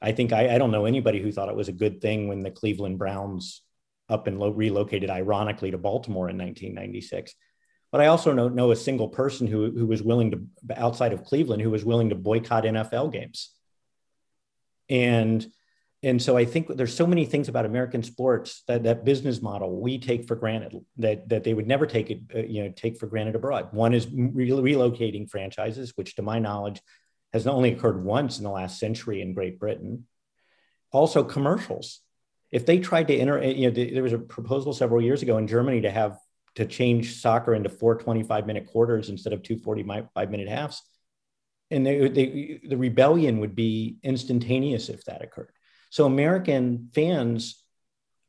I 0.00 0.12
think 0.12 0.32
I, 0.32 0.54
I 0.54 0.58
don't 0.58 0.70
know 0.70 0.84
anybody 0.84 1.20
who 1.20 1.30
thought 1.30 1.48
it 1.48 1.56
was 1.56 1.68
a 1.68 1.72
good 1.72 2.00
thing 2.00 2.28
when 2.28 2.42
the 2.42 2.50
Cleveland 2.50 2.98
Browns 2.98 3.62
up 4.08 4.26
and 4.26 4.38
lo- 4.38 4.50
relocated, 4.50 5.10
ironically, 5.10 5.70
to 5.70 5.78
Baltimore 5.78 6.28
in 6.28 6.38
1996. 6.38 7.34
But 7.92 8.00
I 8.00 8.06
also 8.06 8.32
know, 8.32 8.48
know 8.48 8.70
a 8.70 8.76
single 8.76 9.08
person 9.08 9.46
who, 9.46 9.70
who 9.70 9.86
was 9.86 10.02
willing 10.02 10.30
to, 10.32 10.46
outside 10.76 11.12
of 11.12 11.24
Cleveland, 11.24 11.62
who 11.62 11.70
was 11.70 11.84
willing 11.84 12.08
to 12.08 12.14
boycott 12.14 12.64
NFL 12.64 13.12
games. 13.12 13.50
And 14.88 15.46
and 16.04 16.20
so 16.20 16.36
I 16.36 16.44
think 16.44 16.66
there's 16.68 16.94
so 16.94 17.06
many 17.06 17.24
things 17.24 17.48
about 17.48 17.64
American 17.64 18.02
sports 18.02 18.64
that 18.66 18.82
that 18.82 19.04
business 19.04 19.40
model 19.40 19.80
we 19.80 19.98
take 19.98 20.26
for 20.26 20.34
granted 20.34 20.84
that 20.96 21.28
that 21.28 21.44
they 21.44 21.54
would 21.54 21.68
never 21.68 21.86
take 21.86 22.10
it 22.10 22.20
uh, 22.34 22.40
you 22.40 22.64
know 22.64 22.72
take 22.74 22.98
for 22.98 23.06
granted 23.06 23.36
abroad. 23.36 23.68
One 23.72 23.94
is 23.94 24.08
re- 24.12 24.48
relocating 24.48 25.30
franchises, 25.30 25.92
which 25.94 26.16
to 26.16 26.22
my 26.22 26.40
knowledge 26.40 26.80
has 27.32 27.46
only 27.46 27.72
occurred 27.72 28.04
once 28.04 28.38
in 28.38 28.44
the 28.44 28.50
last 28.50 28.78
century 28.78 29.22
in 29.22 29.32
Great 29.32 29.58
Britain. 29.58 30.06
Also 30.90 31.22
commercials. 31.22 32.00
If 32.50 32.66
they 32.66 32.80
tried 32.80 33.08
to 33.08 33.16
enter, 33.16 33.42
you 33.42 33.70
know, 33.70 33.84
there 33.84 34.02
was 34.02 34.12
a 34.12 34.18
proposal 34.18 34.74
several 34.74 35.00
years 35.00 35.22
ago 35.22 35.38
in 35.38 35.46
Germany 35.46 35.82
to 35.82 35.90
have 35.90 36.18
to 36.56 36.66
change 36.66 37.20
soccer 37.20 37.54
into 37.54 37.70
four 37.70 37.96
25 37.96 38.46
minute 38.46 38.66
quarters 38.66 39.08
instead 39.08 39.32
of 39.32 39.42
two 39.42 39.56
45 39.56 40.30
minute 40.30 40.48
halves. 40.48 40.82
And 41.70 41.86
they, 41.86 42.08
they, 42.08 42.60
the 42.68 42.76
rebellion 42.76 43.40
would 43.40 43.54
be 43.54 43.96
instantaneous 44.02 44.90
if 44.90 45.04
that 45.06 45.22
occurred. 45.22 45.52
So 45.92 46.06
American 46.06 46.88
fans 46.94 47.62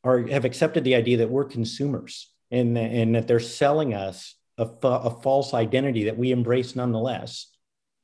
are 0.04 0.28
have 0.28 0.44
accepted 0.44 0.84
the 0.84 0.96
idea 0.96 1.20
that 1.20 1.30
we're 1.30 1.46
consumers 1.46 2.30
and, 2.52 2.78
and 2.78 3.16
that 3.16 3.26
they're 3.26 3.40
selling 3.40 3.94
us 3.94 4.36
a, 4.58 4.64
a 4.84 5.22
false 5.22 5.54
identity 5.54 6.04
that 6.04 6.18
we 6.18 6.34
embrace 6.34 6.76
nonetheless. 6.76 7.48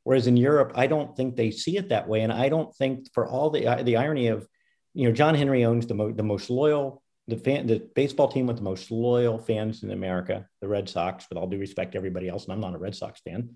Whereas 0.06 0.28
in 0.28 0.38
Europe, 0.38 0.72
I 0.76 0.88
don't 0.88 1.14
think 1.14 1.36
they 1.36 1.52
see 1.52 1.76
it 1.76 1.90
that 1.90 2.08
way, 2.08 2.22
and 2.22 2.32
I 2.32 2.48
don't 2.48 2.74
think 2.78 3.12
for 3.14 3.28
all 3.28 3.50
the 3.50 3.68
uh, 3.68 3.84
the 3.84 3.98
irony 3.98 4.28
of, 4.28 4.48
you 4.94 5.10
know, 5.10 5.14
John 5.14 5.36
Henry 5.36 5.66
owns 5.66 5.88
the 5.88 5.94
mo- 5.94 6.14
the 6.14 6.24
most 6.24 6.50
loyal 6.50 7.04
the 7.28 7.36
fan 7.36 7.68
the 7.68 7.86
baseball 7.96 8.30
team 8.30 8.48
with 8.48 8.56
the 8.56 8.64
most 8.64 8.92
loyal 8.92 9.38
fans 9.38 9.84
in 9.84 9.92
America, 9.92 10.48
the 10.62 10.70
Red 10.70 10.88
Sox. 10.88 11.26
With 11.28 11.38
all 11.38 11.48
due 11.48 11.60
respect 11.60 11.92
to 11.92 11.98
everybody 11.98 12.30
else, 12.30 12.46
and 12.46 12.54
I'm 12.54 12.62
not 12.62 12.76
a 12.76 12.80
Red 12.80 12.96
Sox 12.96 13.20
fan, 13.20 13.56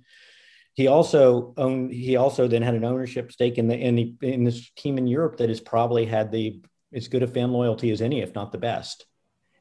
he 0.73 0.87
also 0.87 1.53
owned. 1.55 1.91
He 1.91 2.15
also 2.15 2.47
then 2.47 2.63
had 2.63 2.73
an 2.73 2.83
ownership 2.83 3.31
stake 3.31 3.57
in 3.57 3.67
the 3.67 3.77
in 3.77 3.95
the 3.95 4.15
in 4.21 4.43
this 4.43 4.71
team 4.71 4.97
in 4.97 5.07
Europe 5.07 5.37
that 5.37 5.49
has 5.49 5.61
probably 5.61 6.05
had 6.05 6.31
the 6.31 6.61
as 6.93 7.07
good 7.07 7.23
a 7.23 7.27
fan 7.27 7.51
loyalty 7.51 7.91
as 7.91 8.01
any, 8.01 8.21
if 8.21 8.35
not 8.35 8.51
the 8.51 8.57
best. 8.57 9.05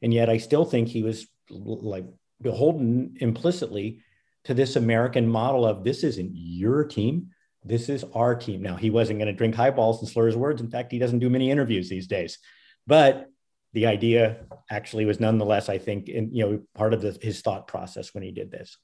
And 0.03 0.13
yet, 0.13 0.31
I 0.31 0.39
still 0.39 0.65
think 0.65 0.89
he 0.89 1.03
was 1.03 1.27
like 1.51 2.07
beholden 2.41 3.17
implicitly 3.21 4.01
to 4.45 4.55
this 4.55 4.77
American 4.77 5.29
model 5.29 5.67
of 5.67 5.85
this 5.85 6.03
isn't 6.03 6.33
your 6.35 6.85
team, 6.85 7.29
this 7.65 7.89
is 7.89 8.05
our 8.15 8.35
team. 8.35 8.63
Now, 8.63 8.77
he 8.77 8.91
wasn't 8.91 9.19
going 9.19 9.29
to 9.29 9.33
drink 9.33 9.55
highballs 9.55 10.01
and 10.01 10.09
slur 10.09 10.27
his 10.27 10.37
words. 10.37 10.61
In 10.61 10.71
fact, 10.71 10.93
he 10.93 10.99
doesn't 10.99 11.21
do 11.21 11.31
many 11.31 11.51
interviews 11.51 11.89
these 11.89 12.09
days. 12.09 12.39
But 12.87 13.31
the 13.73 13.87
idea 13.87 14.45
actually 14.69 15.05
was 15.05 15.21
nonetheless, 15.21 15.69
I 15.69 15.79
think, 15.79 16.09
in, 16.09 16.35
you 16.35 16.45
know, 16.45 16.63
part 16.75 16.93
of 16.95 17.03
the, 17.03 17.17
his 17.23 17.41
thought 17.41 17.69
process 17.69 18.13
when 18.13 18.25
he 18.25 18.33
did 18.33 18.51
this 18.51 18.77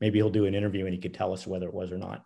maybe 0.00 0.18
he'll 0.18 0.30
do 0.30 0.46
an 0.46 0.54
interview 0.54 0.84
and 0.84 0.94
he 0.94 1.00
could 1.00 1.14
tell 1.14 1.32
us 1.32 1.46
whether 1.46 1.66
it 1.66 1.74
was 1.74 1.92
or 1.92 1.98
not. 1.98 2.24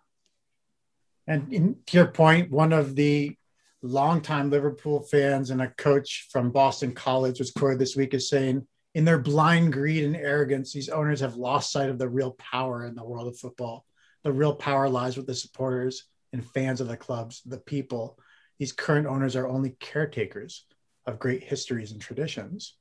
And 1.27 1.53
in, 1.53 1.75
to 1.87 1.97
your 1.97 2.07
point, 2.07 2.51
one 2.51 2.73
of 2.73 2.95
the 2.95 3.35
longtime 3.81 4.49
Liverpool 4.49 5.01
fans 5.01 5.51
and 5.51 5.61
a 5.61 5.69
coach 5.69 6.27
from 6.31 6.51
Boston 6.51 6.93
College 6.93 7.39
was 7.39 7.51
quoted 7.51 7.79
this 7.79 7.95
week 7.95 8.13
as 8.13 8.29
saying, 8.29 8.67
in 8.95 9.05
their 9.05 9.19
blind 9.19 9.71
greed 9.71 10.03
and 10.03 10.15
arrogance, 10.15 10.73
these 10.73 10.89
owners 10.89 11.19
have 11.19 11.35
lost 11.35 11.71
sight 11.71 11.89
of 11.89 11.99
the 11.99 12.09
real 12.09 12.31
power 12.31 12.85
in 12.85 12.95
the 12.95 13.05
world 13.05 13.27
of 13.27 13.37
football. 13.37 13.85
The 14.23 14.33
real 14.33 14.55
power 14.55 14.89
lies 14.89 15.15
with 15.15 15.27
the 15.27 15.35
supporters 15.35 16.05
and 16.33 16.45
fans 16.45 16.81
of 16.81 16.87
the 16.87 16.97
clubs, 16.97 17.41
the 17.45 17.59
people. 17.59 18.19
These 18.57 18.71
current 18.73 19.07
owners 19.07 19.35
are 19.35 19.47
only 19.47 19.75
caretakers 19.79 20.65
of 21.05 21.19
great 21.19 21.43
histories 21.43 21.91
and 21.91 22.01
traditions 22.01 22.75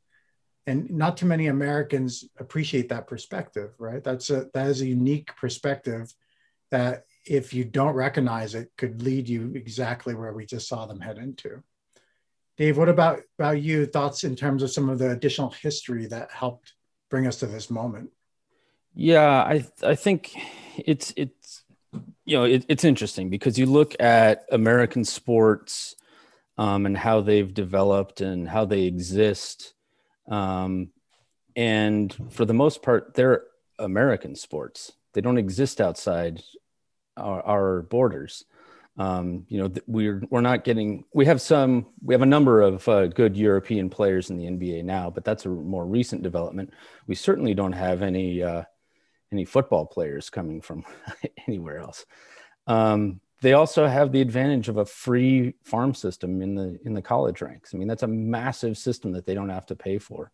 and 0.69 0.91
not 0.91 1.17
too 1.17 1.25
many 1.25 1.47
Americans 1.47 2.27
appreciate 2.39 2.91
that 2.91 3.07
perspective, 3.07 3.71
right? 3.79 4.05
That's 4.05 4.29
a 4.29 4.49
that 4.53 4.67
is 4.67 4.83
a 4.83 4.87
unique 4.87 5.35
perspective 5.37 6.13
that 6.71 7.05
if 7.27 7.55
you 7.55 7.65
don't 7.65 7.95
recognize 7.95 8.55
it 8.55 8.71
could 8.77 9.01
lead 9.03 9.31
you 9.31 9.53
exactly 9.55 10.15
where 10.15 10.35
we 10.35 10.45
just 10.45 10.69
saw 10.69 10.85
them 10.85 11.01
head 11.01 11.17
into. 11.17 11.63
Dave, 12.59 12.77
what 12.77 12.91
about 12.91 13.23
about 13.39 13.63
you? 13.63 13.87
Thoughts 13.87 14.25
in 14.25 14.37
terms 14.37 14.63
of 14.63 14.71
some 14.71 14.91
of 14.91 14.99
the 14.99 15.11
additional 15.11 15.51
history 15.51 16.07
that 16.09 16.31
helped 16.31 16.75
bring 17.09 17.27
us 17.27 17.39
to 17.39 17.47
this 17.47 17.71
moment? 17.71 18.11
Yeah, 18.95 19.43
I 19.43 19.65
I 19.83 19.95
think 19.95 20.37
it's 20.77 21.15
it's 21.17 21.65
you 22.27 22.37
know 22.37 22.45
it, 22.45 22.67
it's 22.69 22.85
interesting 22.85 23.31
because 23.31 23.59
you 23.59 23.65
look 23.65 23.99
at 24.01 24.45
American 24.53 25.07
sports 25.07 25.97
um, 26.59 26.85
and 26.85 26.99
how 26.99 27.23
they've 27.23 27.55
developed 27.55 28.21
and 28.21 28.47
how 28.47 28.67
they 28.67 28.83
exist 28.83 29.73
um, 30.29 30.91
and 31.57 32.15
for 32.31 32.45
the 32.45 32.55
most 32.55 32.83
part, 32.83 33.15
they're 33.15 33.45
American 33.79 34.35
sports. 34.35 34.93
They 35.13 35.21
don't 35.21 35.39
exist 35.39 35.81
outside 35.81 36.43
our, 37.17 37.43
our 37.43 37.83
borders. 37.83 38.45
Um, 38.97 39.47
you 39.49 39.61
know, 39.61 39.73
we're 39.87 40.23
we're 40.29 40.41
not 40.41 40.65
getting. 40.65 41.05
We 41.15 41.27
have 41.27 41.41
some. 41.41 41.87
We 42.03 42.15
have 42.15 42.23
a 42.23 42.27
number 42.27 42.63
of 42.63 42.89
uh, 42.89 43.07
good 43.07 43.37
European 43.37 43.91
players 43.91 44.31
in 44.31 44.37
the 44.37 44.47
NBA 44.47 44.85
now, 44.85 45.09
but 45.09 45.25
that's 45.25 45.47
a 45.47 45.49
more 45.49 45.87
recent 45.87 46.23
development. 46.23 46.73
We 47.07 47.15
certainly 47.15 47.55
don't 47.55 47.73
have 47.73 48.03
any 48.03 48.43
uh, 48.43 48.65
any 49.33 49.45
football 49.45 49.87
players 49.87 50.31
coming 50.31 50.61
from 50.61 50.85
anywhere 51.47 51.79
else. 51.79 52.07
Um, 52.67 53.21
they 53.40 53.52
also 53.52 53.87
have 53.87 54.12
the 54.12 54.21
advantage 54.21 54.68
of 54.68 54.78
a 54.78 54.85
free 54.85 55.54
farm 55.62 55.95
system 55.95 56.42
in 56.42 56.54
the 56.54 56.78
in 56.85 56.95
the 56.95 57.02
college 57.02 57.40
ranks. 57.40 57.75
I 57.75 57.78
mean, 57.78 57.88
that's 57.88 58.02
a 58.02 58.09
massive 58.09 58.76
system 58.76 59.12
that 59.12 59.26
they 59.26 59.35
don't 59.35 59.49
have 59.49 59.66
to 59.66 59.76
pay 59.76 59.99
for. 59.99 60.33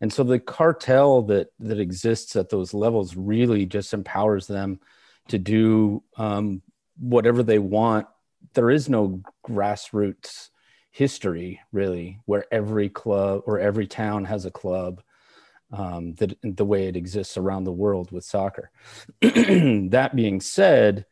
And 0.00 0.12
so 0.12 0.24
the 0.24 0.40
cartel 0.40 1.22
that 1.22 1.52
that 1.60 1.78
exists 1.78 2.34
at 2.34 2.50
those 2.50 2.74
levels 2.74 3.16
really 3.16 3.66
just 3.66 3.94
empowers 3.94 4.46
them 4.46 4.80
to 5.28 5.38
do 5.38 6.02
um, 6.16 6.62
whatever 6.98 7.42
they 7.42 7.58
want. 7.58 8.08
There 8.54 8.70
is 8.70 8.88
no 8.88 9.22
grassroots 9.46 10.50
history 10.90 11.60
really 11.72 12.20
where 12.26 12.44
every 12.52 12.88
club 12.88 13.42
or 13.46 13.58
every 13.58 13.86
town 13.86 14.24
has 14.24 14.44
a 14.44 14.50
club 14.50 15.00
um, 15.72 16.14
that 16.14 16.36
the 16.42 16.64
way 16.64 16.86
it 16.86 16.96
exists 16.96 17.36
around 17.36 17.64
the 17.64 17.72
world 17.72 18.10
with 18.10 18.24
soccer. 18.24 18.70
that 19.20 20.12
being 20.14 20.40
said, 20.40 21.06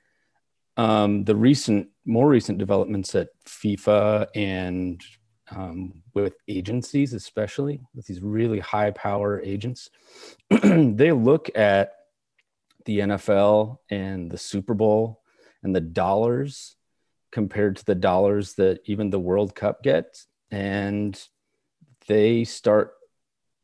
um, 0.76 1.24
the 1.24 1.36
recent, 1.36 1.88
more 2.04 2.28
recent 2.28 2.58
developments 2.58 3.14
at 3.14 3.28
FIFA 3.46 4.28
and 4.34 5.02
um, 5.50 6.02
with 6.14 6.34
agencies, 6.48 7.12
especially 7.12 7.80
with 7.94 8.06
these 8.06 8.20
really 8.20 8.60
high 8.60 8.90
power 8.92 9.40
agents, 9.40 9.90
they 10.62 11.12
look 11.12 11.50
at 11.56 11.92
the 12.84 13.00
NFL 13.00 13.78
and 13.90 14.30
the 14.30 14.38
Super 14.38 14.74
Bowl 14.74 15.22
and 15.62 15.74
the 15.74 15.80
dollars 15.80 16.76
compared 17.32 17.76
to 17.76 17.84
the 17.84 17.94
dollars 17.94 18.54
that 18.54 18.80
even 18.84 19.10
the 19.10 19.20
World 19.20 19.54
Cup 19.54 19.82
gets. 19.82 20.26
And 20.50 21.20
they 22.06 22.44
start 22.44 22.94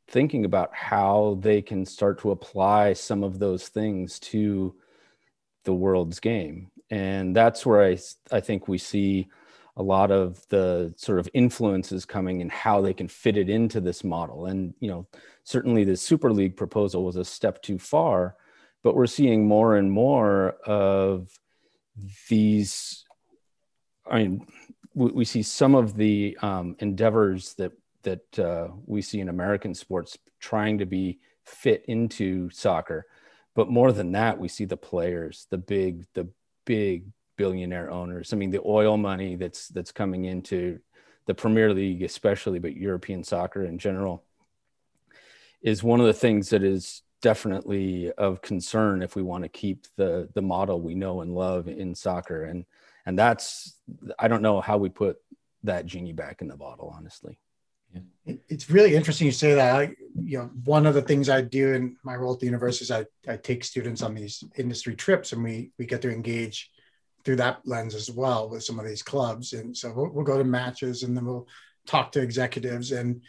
thinking 0.09 0.45
about 0.45 0.75
how 0.75 1.39
they 1.41 1.63
can 1.63 1.85
start 1.85 2.21
to 2.21 2.31
apply 2.31 2.93
some 2.93 3.25
of 3.25 3.39
those 3.39 3.69
things 3.69 4.19
to 4.21 4.75
the 5.65 5.75
world's 5.75 6.21
game 6.21 6.71
and 6.91 7.35
that's 7.35 7.65
where 7.67 7.83
I 7.83 7.99
I 8.31 8.41
think 8.41 8.69
we 8.69 8.79
see 8.79 9.29
a 9.77 9.83
lot 9.83 10.11
of 10.11 10.47
the 10.49 10.95
sort 10.97 11.19
of 11.19 11.29
influences 11.35 12.07
coming 12.07 12.41
and 12.41 12.51
how 12.51 12.81
they 12.81 12.95
can 12.95 13.09
fit 13.09 13.37
it 13.37 13.51
into 13.51 13.81
this 13.81 14.03
model. 14.03 14.47
And 14.47 14.75
you 14.81 14.89
know, 14.89 15.07
certainly 15.45 15.85
the 15.85 15.97
Super 15.97 16.33
League 16.33 16.57
proposal 16.57 17.05
was 17.05 17.17
a 17.17 17.25
step 17.25 17.63
too 17.63 17.79
far, 17.79 18.37
but 18.83 18.95
we're 18.95 19.07
seeing 19.07 19.47
more 19.47 19.77
and 19.77 19.91
more 19.91 20.57
of 20.65 21.29
these. 22.29 23.05
I 24.11 24.19
mean, 24.19 24.47
we, 24.95 25.11
we 25.11 25.25
see 25.25 25.43
some 25.43 25.75
of 25.75 25.97
the 25.97 26.39
um, 26.41 26.77
endeavors 26.79 27.55
that 27.55 27.73
that 28.03 28.39
uh, 28.39 28.69
we 28.87 29.03
see 29.03 29.21
in 29.21 29.29
American 29.29 29.75
sports 29.75 30.17
trying 30.41 30.79
to 30.79 30.87
be 30.87 31.19
fit 31.45 31.85
into 31.87 32.49
soccer. 32.51 33.07
But 33.55 33.71
more 33.71 33.91
than 33.91 34.13
that, 34.13 34.39
we 34.39 34.49
see 34.49 34.65
the 34.65 34.77
players, 34.77 35.47
the 35.51 35.59
big, 35.59 36.07
the 36.15 36.29
big 36.67 37.07
billionaire 37.39 37.91
owners. 37.91 38.33
I 38.33 38.37
mean, 38.37 38.51
the 38.51 38.63
oil 38.67 38.99
money 38.99 39.37
that's 39.37 39.69
that's 39.69 39.93
coming 39.93 40.27
into 40.27 40.81
the 41.27 41.35
Premier 41.35 41.73
League, 41.73 42.03
especially, 42.03 42.59
but 42.59 42.77
European 42.77 43.25
soccer 43.25 43.65
in 43.65 43.79
general, 43.79 44.25
is 45.63 45.83
one 45.83 46.01
of 46.01 46.07
the 46.07 46.13
things 46.13 46.51
that 46.51 46.63
is 46.63 47.03
definitely 47.23 48.13
of 48.13 48.43
concern 48.43 49.03
if 49.03 49.17
we 49.17 49.23
want 49.23 49.43
to 49.45 49.49
keep 49.49 49.87
the 49.97 50.29
the 50.35 50.43
model 50.43 50.81
we 50.81 50.95
know 50.95 51.23
and 51.23 51.35
love 51.35 51.69
in 51.69 51.95
soccer. 51.95 52.45
And 52.45 52.67
and 53.07 53.19
that's 53.19 53.77
I 54.19 54.29
don't 54.29 54.43
know 54.43 54.61
how 54.61 54.77
we 54.77 54.89
put 54.89 55.17
that 55.65 55.87
genie 55.87 56.13
back 56.13 56.43
in 56.43 56.49
the 56.49 56.57
bottle, 56.57 56.93
honestly. 56.97 57.39
It's 58.49 58.71
really 58.71 58.97
interesting 58.97 59.27
you 59.27 59.33
say 59.33 59.55
that. 59.55 59.77
I, 59.77 59.95
you 60.21 60.39
know, 60.39 60.51
one 60.65 60.87
of 60.87 60.95
the 60.95 61.03
things 61.03 61.29
I 61.29 61.43
do 61.43 61.75
in 61.75 61.97
my 62.03 62.17
role 62.17 62.35
at 62.35 62.41
the 62.41 62.47
university 62.47 62.85
is 62.85 62.91
I, 62.91 63.07
I 63.33 63.37
take 63.37 63.63
students 63.63 64.03
on 64.03 64.15
these 64.15 64.43
industry 64.57 64.97
trips 64.97 65.33
and 65.33 65.45
we 65.45 65.71
we 65.79 65.87
get 65.87 66.03
to 66.03 66.11
engage 66.11 66.71
through 67.25 67.37
that 67.37 67.61
lens 67.65 67.95
as 67.95 68.11
well 68.11 68.49
with 68.49 68.65
some 68.65 68.79
of 68.79 68.87
these 68.87 69.03
clubs. 69.03 69.53
And 69.53 69.77
so 69.77 69.93
we'll, 69.93 70.11
we'll 70.11 70.25
go 70.25 70.39
to 70.39 70.45
matches 70.45 71.03
and 71.03 71.17
then 71.17 71.25
we'll 71.25 71.49
talk 71.87 72.13
to 72.13 72.21
executives. 72.21 72.93
And 72.93 73.23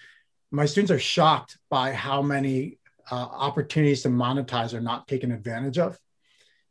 my 0.51 0.65
students 0.65 0.91
are 0.91 0.99
shocked 0.99 1.57
by 1.69 1.93
how 1.93 2.21
many 2.21 2.77
uh, 3.11 3.15
opportunities 3.15 4.03
to 4.03 4.09
monetize 4.09 4.73
are 4.73 4.81
not 4.81 5.07
taken 5.07 5.31
advantage 5.31 5.77
of. 5.77 5.97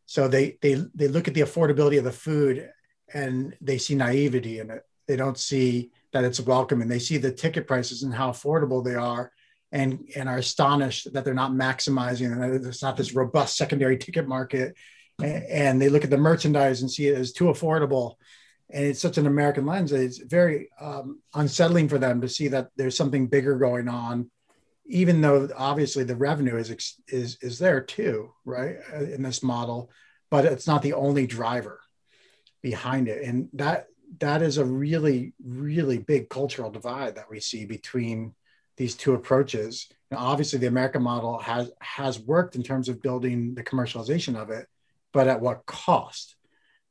So 0.07 0.29
they 0.29 0.59
they 0.63 0.75
they 0.95 1.09
look 1.09 1.29
at 1.29 1.35
the 1.35 1.41
affordability 1.43 1.99
of 1.99 2.05
the 2.05 2.13
food 2.13 2.71
and 3.13 3.57
they 3.61 3.79
see 3.79 3.95
naivety 3.95 4.61
in 4.61 4.71
it. 4.71 4.83
They 5.07 5.17
don't 5.17 5.39
see 5.39 5.91
that 6.17 6.25
it's 6.25 6.41
welcome 6.41 6.81
and 6.81 6.91
they 6.91 6.99
see 6.99 7.19
the 7.19 7.31
ticket 7.31 7.67
prices 7.67 8.03
and 8.03 8.15
how 8.15 8.31
affordable 8.31 8.83
they 8.83 8.95
are 8.95 9.31
and 9.71 10.09
and 10.17 10.31
are 10.31 10.39
astonished 10.39 11.13
that 11.13 11.25
they're 11.27 11.35
not 11.35 11.53
maximizing 11.53 12.33
and 12.33 12.43
that 12.43 12.67
it's 12.67 12.83
not 12.83 12.97
this 12.97 13.15
robust 13.15 13.57
secondary 13.57 13.99
ticket 13.99 14.27
market. 14.27 14.75
And 15.23 15.81
they 15.81 15.91
look 15.91 16.05
at 16.05 16.11
the 16.11 16.17
merchandise 16.17 16.81
and 16.81 16.91
see 16.91 17.09
it 17.09 17.19
as 17.19 17.33
too 17.33 17.45
affordable. 17.45 18.15
And 18.71 18.85
it's 18.85 19.01
such 19.01 19.19
an 19.19 19.27
american 19.27 19.67
lens 19.67 19.91
that 19.91 20.01
it's 20.01 20.19
very 20.19 20.71
um, 20.81 21.21
unsettling 21.35 21.89
for 21.89 21.99
them 21.99 22.23
to 22.23 22.29
see 22.29 22.49
that 22.49 22.71
there's 22.77 22.97
something 22.97 23.27
bigger 23.27 23.57
going 23.57 23.89
on 23.89 24.31
even 24.89 25.21
though 25.21 25.49
obviously 25.57 26.05
the 26.05 26.17
revenue 26.17 26.57
is 26.57 26.97
is 27.09 27.39
is 27.43 27.59
there 27.59 27.81
too 27.81 28.33
right 28.45 28.77
in 28.93 29.23
this 29.23 29.43
model 29.43 29.91
but 30.31 30.45
it's 30.45 30.67
not 30.67 30.83
the 30.83 30.95
only 30.95 31.27
driver 31.27 31.81
behind 32.63 33.07
it. 33.07 33.23
And 33.23 33.49
that 33.53 33.87
that 34.19 34.43
is 34.43 34.59
a 34.59 34.65
really, 34.65 35.33
really 35.45 35.99
big 35.99 36.29
cultural 36.29 36.71
divide 36.71 37.17
that 37.17 37.31
we 37.31 37.41
see 37.41 37.65
between 37.65 38.35
these 38.77 38.95
two 38.95 39.15
approaches. 39.15 39.89
Now, 40.11 40.19
obviously, 40.19 40.59
the 40.59 40.67
American 40.67 41.03
model 41.03 41.39
has 41.39 41.71
has 41.81 42.19
worked 42.19 42.57
in 42.57 42.63
terms 42.63 42.89
of 42.89 43.03
building 43.03 43.55
the 43.55 43.65
commercialization 43.65 44.37
of 44.37 44.51
it, 44.51 44.67
but 45.13 45.29
at 45.29 45.41
what 45.41 45.67
cost? 45.67 46.37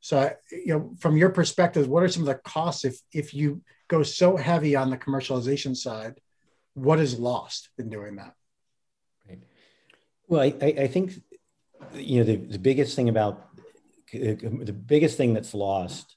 So, 0.02 0.32
you 0.52 0.74
know, 0.74 0.94
from 1.00 1.18
your 1.18 1.30
perspective, 1.30 1.88
what 1.88 2.04
are 2.04 2.08
some 2.10 2.24
of 2.24 2.28
the 2.28 2.36
costs 2.36 2.86
if 2.86 3.00
if 3.12 3.34
you 3.34 3.62
go 3.88 4.04
so 4.04 4.36
heavy 4.36 4.76
on 4.76 4.90
the 4.90 4.98
commercialization 4.98 5.76
side? 5.76 6.20
What 6.74 7.00
is 7.00 7.18
lost 7.18 7.70
in 7.78 7.90
doing 7.90 8.18
that? 8.18 8.34
Right. 9.28 9.40
Well, 10.28 10.42
I, 10.42 10.54
I 10.62 10.88
think 10.88 11.14
you 11.94 12.20
know 12.20 12.26
the, 12.26 12.36
the 12.36 12.60
biggest 12.60 12.96
thing 12.96 13.10
about 13.10 13.48
the 14.12 14.76
biggest 14.86 15.18
thing 15.18 15.34
that's 15.34 15.54
lost 15.54 16.16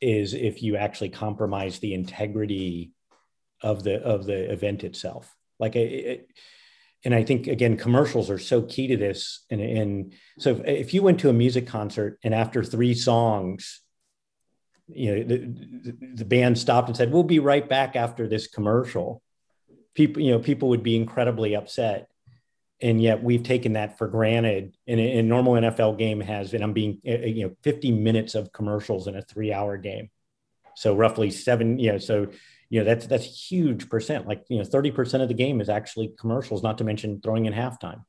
is 0.00 0.34
if 0.34 0.62
you 0.62 0.76
actually 0.76 1.10
compromise 1.10 1.78
the 1.78 1.94
integrity 1.94 2.92
of 3.62 3.82
the 3.82 4.02
of 4.02 4.26
the 4.26 4.50
event 4.50 4.84
itself. 4.84 5.34
Like 5.58 5.76
it, 5.76 6.28
and 7.04 7.14
i 7.14 7.22
think 7.22 7.46
again 7.46 7.76
commercials 7.76 8.30
are 8.30 8.38
so 8.38 8.62
key 8.62 8.88
to 8.88 8.96
this. 8.96 9.44
And, 9.50 9.60
and 9.60 10.12
so 10.38 10.50
if, 10.50 10.60
if 10.64 10.94
you 10.94 11.02
went 11.02 11.20
to 11.20 11.30
a 11.30 11.34
music 11.34 11.66
concert 11.66 12.18
and 12.22 12.34
after 12.34 12.62
three 12.62 12.94
songs 12.94 13.80
you 14.88 15.14
know 15.14 15.22
the, 15.22 15.96
the 16.14 16.24
band 16.24 16.58
stopped 16.58 16.88
and 16.88 16.96
said 16.96 17.12
we'll 17.12 17.22
be 17.22 17.38
right 17.38 17.68
back 17.68 17.96
after 17.96 18.26
this 18.26 18.48
commercial 18.48 19.22
people 19.94 20.20
you 20.22 20.32
know 20.32 20.38
people 20.38 20.68
would 20.70 20.82
be 20.82 20.96
incredibly 20.96 21.54
upset 21.54 22.08
and 22.82 23.00
yet 23.00 23.22
we've 23.22 23.42
taken 23.42 23.74
that 23.74 23.98
for 23.98 24.08
granted. 24.08 24.76
And 24.86 25.00
a, 25.00 25.22
normal 25.22 25.54
NFL 25.54 25.98
game 25.98 26.20
has, 26.20 26.54
and 26.54 26.64
I'm 26.64 26.72
being, 26.72 27.00
eh, 27.04 27.12
eh, 27.22 27.26
you 27.26 27.46
know, 27.46 27.54
50 27.62 27.92
minutes 27.92 28.34
of 28.34 28.52
commercials 28.52 29.06
in 29.06 29.16
a 29.16 29.22
three-hour 29.22 29.76
game. 29.78 30.10
So 30.76 30.94
roughly 30.94 31.30
seven, 31.30 31.78
you 31.78 31.92
know, 31.92 31.98
so 31.98 32.28
you 32.70 32.78
know 32.78 32.84
that's 32.84 33.06
that's 33.06 33.50
huge 33.50 33.90
percent. 33.90 34.26
Like 34.26 34.44
you 34.48 34.58
know, 34.58 34.64
30% 34.64 35.20
of 35.20 35.28
the 35.28 35.34
game 35.34 35.60
is 35.60 35.68
actually 35.68 36.14
commercials, 36.18 36.62
not 36.62 36.78
to 36.78 36.84
mention 36.84 37.20
throwing 37.20 37.46
in 37.46 37.52
halftime, 37.52 38.04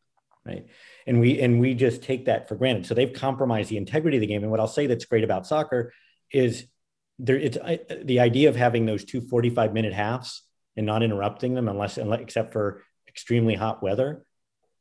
right? 0.46 0.68
And 1.08 1.20
we 1.20 1.42
and 1.42 1.60
we 1.60 1.74
just 1.74 2.04
take 2.04 2.25
that 2.25 2.48
for 2.48 2.56
granted. 2.56 2.86
So 2.86 2.94
they've 2.94 3.12
compromised 3.12 3.70
the 3.70 3.78
integrity 3.78 4.18
of 4.18 4.22
the 4.22 4.28
game. 4.28 4.44
And 4.44 4.51
what 4.51 4.60
I'll 4.60 4.68
say 4.68 4.86
that's 4.86 5.06
great 5.06 5.24
about 5.24 5.48
soccer 5.48 5.92
is 6.32 6.68
there. 7.17 7.38
It's 7.38 7.58
I, 7.58 7.80
the 8.04 8.19
idea 8.19 8.50
of 8.50 8.56
having 8.56 8.86
those 8.86 9.04
two 9.04 9.22
45 9.22 9.74
minute 9.74 9.93
halves 9.93 10.43
and 10.78 10.86
not 10.86 11.04
interrupting 11.04 11.56
them 11.56 11.67
unless, 11.67 11.98
unless 11.98 12.22
except 12.22 12.54
for 12.54 12.84
extremely 13.08 13.56
hot 13.56 13.82
weather 13.84 14.24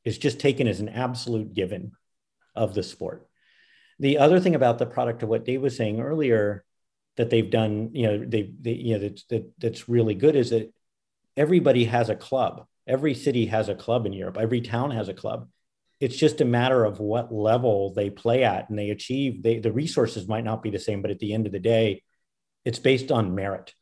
is 0.04 0.18
just 0.18 0.40
taken 0.40 0.66
as 0.66 0.80
an 0.80 0.88
absolute 0.88 1.54
given 1.54 1.92
of 2.54 2.74
the 2.74 2.82
sport. 2.82 3.26
The 3.98 4.18
other 4.18 4.40
thing 4.40 4.54
about 4.54 4.78
the 4.78 4.86
product 4.86 5.22
of 5.22 5.28
what 5.28 5.44
Dave 5.44 5.60
was 5.60 5.76
saying 5.76 6.00
earlier 6.00 6.64
that 7.16 7.28
they've 7.28 7.50
done, 7.50 7.90
you 7.92 8.06
know, 8.06 8.24
they, 8.26 8.50
they 8.60 8.72
you 8.72 8.94
know, 8.94 9.00
that, 9.00 9.22
that, 9.28 9.52
that's 9.58 9.88
really 9.88 10.14
good 10.14 10.36
is 10.36 10.50
that 10.50 10.72
everybody 11.36 11.84
has 11.84 12.08
a 12.08 12.16
club. 12.16 12.66
Every 12.86 13.14
city 13.14 13.46
has 13.46 13.68
a 13.68 13.74
club 13.74 14.06
in 14.06 14.12
Europe. 14.12 14.38
Every 14.38 14.62
town 14.62 14.90
has 14.92 15.08
a 15.08 15.14
club. 15.14 15.48
It's 16.00 16.16
just 16.16 16.40
a 16.40 16.46
matter 16.46 16.84
of 16.84 16.98
what 16.98 17.32
level 17.32 17.92
they 17.92 18.08
play 18.08 18.42
at 18.42 18.70
and 18.70 18.78
they 18.78 18.88
achieve. 18.88 19.42
They, 19.42 19.58
the 19.58 19.70
resources 19.70 20.26
might 20.26 20.44
not 20.44 20.62
be 20.62 20.70
the 20.70 20.78
same, 20.78 21.02
but 21.02 21.10
at 21.10 21.18
the 21.18 21.34
end 21.34 21.46
of 21.46 21.52
the 21.52 21.58
day, 21.58 22.02
it's 22.64 22.78
based 22.78 23.12
on 23.12 23.34
merit 23.34 23.74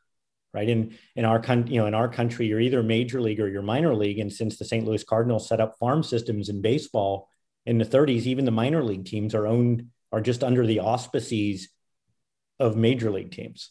right? 0.52 0.68
In 0.68 0.96
in 1.16 1.24
our 1.24 1.40
country, 1.40 1.74
you 1.74 1.80
know, 1.80 1.86
in 1.86 1.94
our 1.94 2.08
country, 2.08 2.46
you're 2.46 2.60
either 2.60 2.82
major 2.82 3.20
league 3.20 3.40
or 3.40 3.48
you're 3.48 3.62
minor 3.62 3.94
league. 3.94 4.18
And 4.18 4.32
since 4.32 4.58
the 4.58 4.64
St. 4.64 4.86
Louis 4.86 5.04
Cardinals 5.04 5.48
set 5.48 5.60
up 5.60 5.78
farm 5.78 6.02
systems 6.02 6.48
in 6.48 6.62
baseball 6.62 7.28
in 7.66 7.78
the 7.78 7.84
30s, 7.84 8.22
even 8.22 8.44
the 8.44 8.50
minor 8.50 8.82
league 8.82 9.04
teams 9.04 9.34
are 9.34 9.46
owned 9.46 9.88
are 10.12 10.20
just 10.20 10.42
under 10.42 10.66
the 10.66 10.80
auspices 10.80 11.68
of 12.58 12.76
major 12.76 13.10
league 13.10 13.30
teams. 13.30 13.70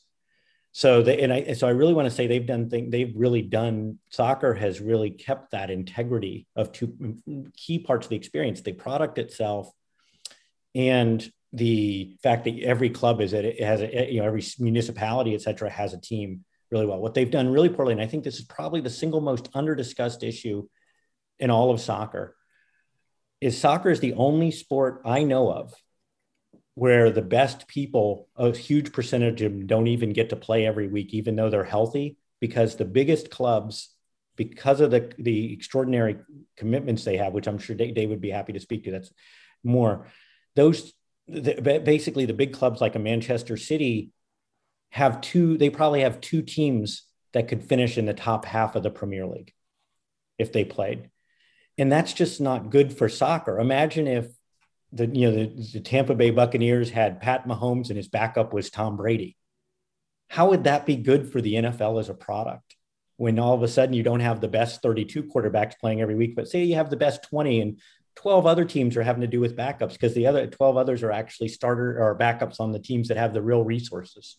So 0.71 1.01
they 1.01 1.21
and 1.21 1.33
I 1.33 1.53
so 1.53 1.67
I 1.67 1.71
really 1.71 1.93
want 1.93 2.07
to 2.07 2.13
say 2.13 2.27
they've 2.27 2.45
done 2.45 2.69
thing 2.69 2.91
they've 2.91 3.13
really 3.15 3.41
done 3.41 3.97
soccer 4.09 4.53
has 4.53 4.79
really 4.79 5.09
kept 5.09 5.51
that 5.51 5.71
integrity 5.71 6.47
of 6.55 6.71
two 6.71 7.17
key 7.55 7.79
parts 7.79 8.05
of 8.05 8.11
the 8.11 8.15
experience, 8.15 8.61
the 8.61 8.73
product 8.73 9.17
itself 9.17 9.71
and 10.75 11.31
the 11.53 12.15
fact 12.21 12.43
that 12.43 12.59
every 12.61 12.89
club 12.89 13.21
is 13.21 13.33
it 13.33 13.59
has 13.61 13.81
a, 13.81 14.11
you 14.11 14.19
know 14.19 14.27
every 14.27 14.43
municipality 14.59 15.33
et 15.33 15.41
cetera 15.41 15.69
has 15.69 15.93
a 15.93 15.99
team 15.99 16.43
really 16.71 16.85
well. 16.85 16.99
What 16.99 17.13
they've 17.13 17.29
done 17.29 17.49
really 17.49 17.69
poorly, 17.69 17.93
and 17.93 18.01
I 18.01 18.07
think 18.07 18.23
this 18.23 18.39
is 18.39 18.45
probably 18.45 18.81
the 18.81 18.89
single 18.89 19.21
most 19.21 19.49
under 19.53 19.75
discussed 19.75 20.23
issue 20.23 20.67
in 21.39 21.49
all 21.49 21.71
of 21.71 21.79
soccer, 21.79 22.35
is 23.39 23.57
soccer 23.57 23.89
is 23.89 23.99
the 23.99 24.13
only 24.13 24.51
sport 24.51 25.01
I 25.05 25.23
know 25.23 25.51
of 25.51 25.73
where 26.73 27.09
the 27.09 27.21
best 27.21 27.67
people, 27.67 28.27
a 28.35 28.55
huge 28.55 28.91
percentage 28.91 29.41
of 29.41 29.51
them, 29.51 29.65
don't 29.67 29.87
even 29.87 30.13
get 30.13 30.29
to 30.29 30.35
play 30.35 30.65
every 30.65 30.87
week, 30.87 31.13
even 31.13 31.35
though 31.35 31.49
they're 31.49 31.63
healthy, 31.63 32.17
because 32.39 32.75
the 32.75 32.85
biggest 32.85 33.31
clubs, 33.31 33.89
because 34.35 34.79
of 34.79 34.91
the, 34.91 35.11
the 35.17 35.53
extraordinary 35.53 36.17
commitments 36.55 37.03
they 37.03 37.17
have, 37.17 37.33
which 37.33 37.47
I'm 37.47 37.57
sure 37.57 37.75
Dave 37.75 38.09
would 38.09 38.21
be 38.21 38.29
happy 38.29 38.53
to 38.53 38.59
speak 38.59 38.83
to, 38.83 38.91
that's 38.91 39.11
more, 39.63 40.07
those 40.55 40.93
the, 41.27 41.81
basically 41.83 42.25
the 42.25 42.33
big 42.33 42.53
clubs 42.53 42.79
like 42.79 42.95
a 42.95 42.99
Manchester 42.99 43.57
City 43.57 44.11
have 44.89 45.21
two, 45.21 45.57
they 45.57 45.69
probably 45.69 46.01
have 46.01 46.21
two 46.21 46.41
teams 46.41 47.03
that 47.33 47.47
could 47.47 47.63
finish 47.63 47.97
in 47.97 48.05
the 48.05 48.13
top 48.13 48.45
half 48.45 48.75
of 48.75 48.83
the 48.83 48.89
Premier 48.89 49.25
League 49.25 49.53
if 50.37 50.51
they 50.51 50.63
played. 50.63 51.09
And 51.77 51.91
that's 51.91 52.13
just 52.13 52.41
not 52.41 52.69
good 52.69 52.97
for 52.97 53.09
soccer. 53.09 53.59
Imagine 53.59 54.07
if 54.07 54.27
the 54.91 55.05
you 55.07 55.29
know 55.29 55.35
the, 55.35 55.69
the, 55.73 55.79
Tampa 55.79 56.15
Bay 56.15 56.31
Buccaneers 56.31 56.89
had 56.89 57.21
Pat 57.21 57.47
Mahomes 57.47 57.89
and 57.89 57.97
his 57.97 58.07
backup 58.07 58.53
was 58.53 58.69
Tom 58.69 58.97
Brady. 58.97 59.35
How 60.29 60.49
would 60.49 60.63
that 60.63 60.85
be 60.85 60.95
good 60.95 61.31
for 61.31 61.41
the 61.41 61.55
NFL 61.55 61.99
as 61.99 62.09
a 62.09 62.13
product? 62.13 62.75
When 63.17 63.39
all 63.39 63.53
of 63.53 63.63
a 63.63 63.67
sudden 63.67 63.93
you 63.93 64.03
don't 64.03 64.19
have 64.19 64.41
the 64.41 64.47
best 64.47 64.81
32 64.81 65.23
quarterbacks 65.23 65.77
playing 65.79 66.01
every 66.01 66.15
week, 66.15 66.35
but 66.35 66.47
say 66.47 66.63
you 66.63 66.75
have 66.75 66.89
the 66.89 66.97
best 66.97 67.23
20 67.23 67.61
and 67.61 67.79
12 68.15 68.45
other 68.45 68.65
teams 68.65 68.97
are 68.97 69.03
having 69.03 69.21
to 69.21 69.27
do 69.27 69.39
with 69.39 69.57
backups 69.57 69.93
because 69.93 70.13
the 70.13 70.27
other 70.27 70.47
12 70.47 70.77
others 70.77 71.03
are 71.03 71.11
actually 71.11 71.47
starter 71.47 72.01
or 72.01 72.17
backups 72.17 72.59
on 72.59 72.71
the 72.71 72.79
teams 72.79 73.07
that 73.07 73.17
have 73.17 73.33
the 73.33 73.41
real 73.41 73.63
resources 73.63 74.37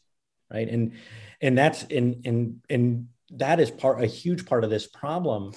right? 0.52 0.68
And 0.68 0.92
and 1.40 1.56
that's 1.56 1.84
and 1.84 2.26
and 2.26 2.60
and 2.68 3.08
that 3.30 3.60
is 3.60 3.70
part 3.70 4.02
a 4.02 4.06
huge 4.06 4.46
part 4.46 4.64
of 4.64 4.70
this 4.70 4.86
problem 4.86 5.52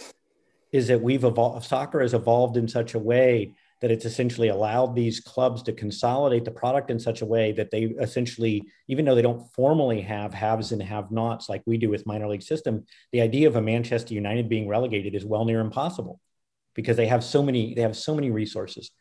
is 0.71 0.88
that 0.88 1.01
we've 1.01 1.23
evolved 1.23 1.65
soccer 1.65 2.01
has 2.01 2.13
evolved 2.13 2.58
in 2.58 2.67
such 2.67 2.93
a 2.93 2.99
way 2.99 3.54
that 3.82 3.91
it's 3.91 4.06
essentially 4.06 4.49
allowed 4.49 4.95
these 4.95 5.19
clubs 5.19 5.63
to 5.63 5.73
consolidate 5.73 6.45
the 6.45 6.51
product 6.51 6.91
in 6.91 6.99
such 6.99 7.21
a 7.21 7.25
way 7.25 7.51
that 7.51 7.71
they 7.71 7.84
essentially 7.99 8.62
even 8.88 9.06
though 9.06 9.15
they 9.15 9.21
don't 9.21 9.51
formally 9.54 10.01
have 10.01 10.34
haves 10.34 10.71
and 10.71 10.82
have 10.82 11.12
nots 11.12 11.49
like 11.49 11.63
we 11.65 11.77
do 11.77 11.89
with 11.89 12.06
minor 12.06 12.27
league 12.27 12.43
system 12.43 12.86
the 13.12 13.21
idea 13.21 13.47
of 13.47 13.56
a 13.56 13.62
manchester 13.62 14.13
united 14.13 14.47
being 14.47 14.67
relegated 14.67 15.15
is 15.15 15.25
well 15.25 15.45
near 15.45 15.60
impossible 15.60 16.19
because 16.75 16.95
they 16.95 17.08
have 17.08 17.23
so 17.23 17.41
many 17.41 17.73
they 17.73 17.82
have 17.82 17.97
so 17.97 18.15
many 18.15 18.30
resources 18.32 18.91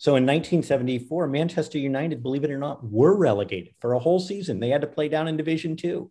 so 0.00 0.12
in 0.12 0.24
1974, 0.24 1.26
Manchester 1.26 1.76
United, 1.76 2.22
believe 2.22 2.42
it 2.42 2.50
or 2.50 2.56
not, 2.56 2.82
were 2.82 3.14
relegated 3.14 3.74
for 3.80 3.92
a 3.92 3.98
whole 3.98 4.18
season. 4.18 4.58
They 4.58 4.70
had 4.70 4.80
to 4.80 4.86
play 4.86 5.10
down 5.10 5.28
in 5.28 5.36
Division 5.36 5.76
Two. 5.76 6.10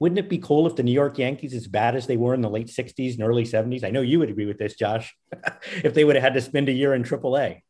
Wouldn't 0.00 0.18
it 0.18 0.28
be 0.28 0.38
cool 0.38 0.66
if 0.66 0.74
the 0.74 0.82
New 0.82 0.90
York 0.90 1.16
Yankees, 1.16 1.54
as 1.54 1.68
bad 1.68 1.94
as 1.94 2.08
they 2.08 2.16
were 2.16 2.34
in 2.34 2.40
the 2.40 2.50
late 2.50 2.66
60s 2.66 3.14
and 3.14 3.22
early 3.22 3.44
70s, 3.44 3.84
I 3.84 3.90
know 3.90 4.00
you 4.00 4.18
would 4.18 4.30
agree 4.30 4.46
with 4.46 4.58
this, 4.58 4.74
Josh, 4.74 5.16
if 5.84 5.94
they 5.94 6.02
would 6.02 6.16
have 6.16 6.24
had 6.24 6.34
to 6.34 6.40
spend 6.40 6.68
a 6.68 6.72
year 6.72 6.92
in 6.92 7.04
AAA? 7.04 7.62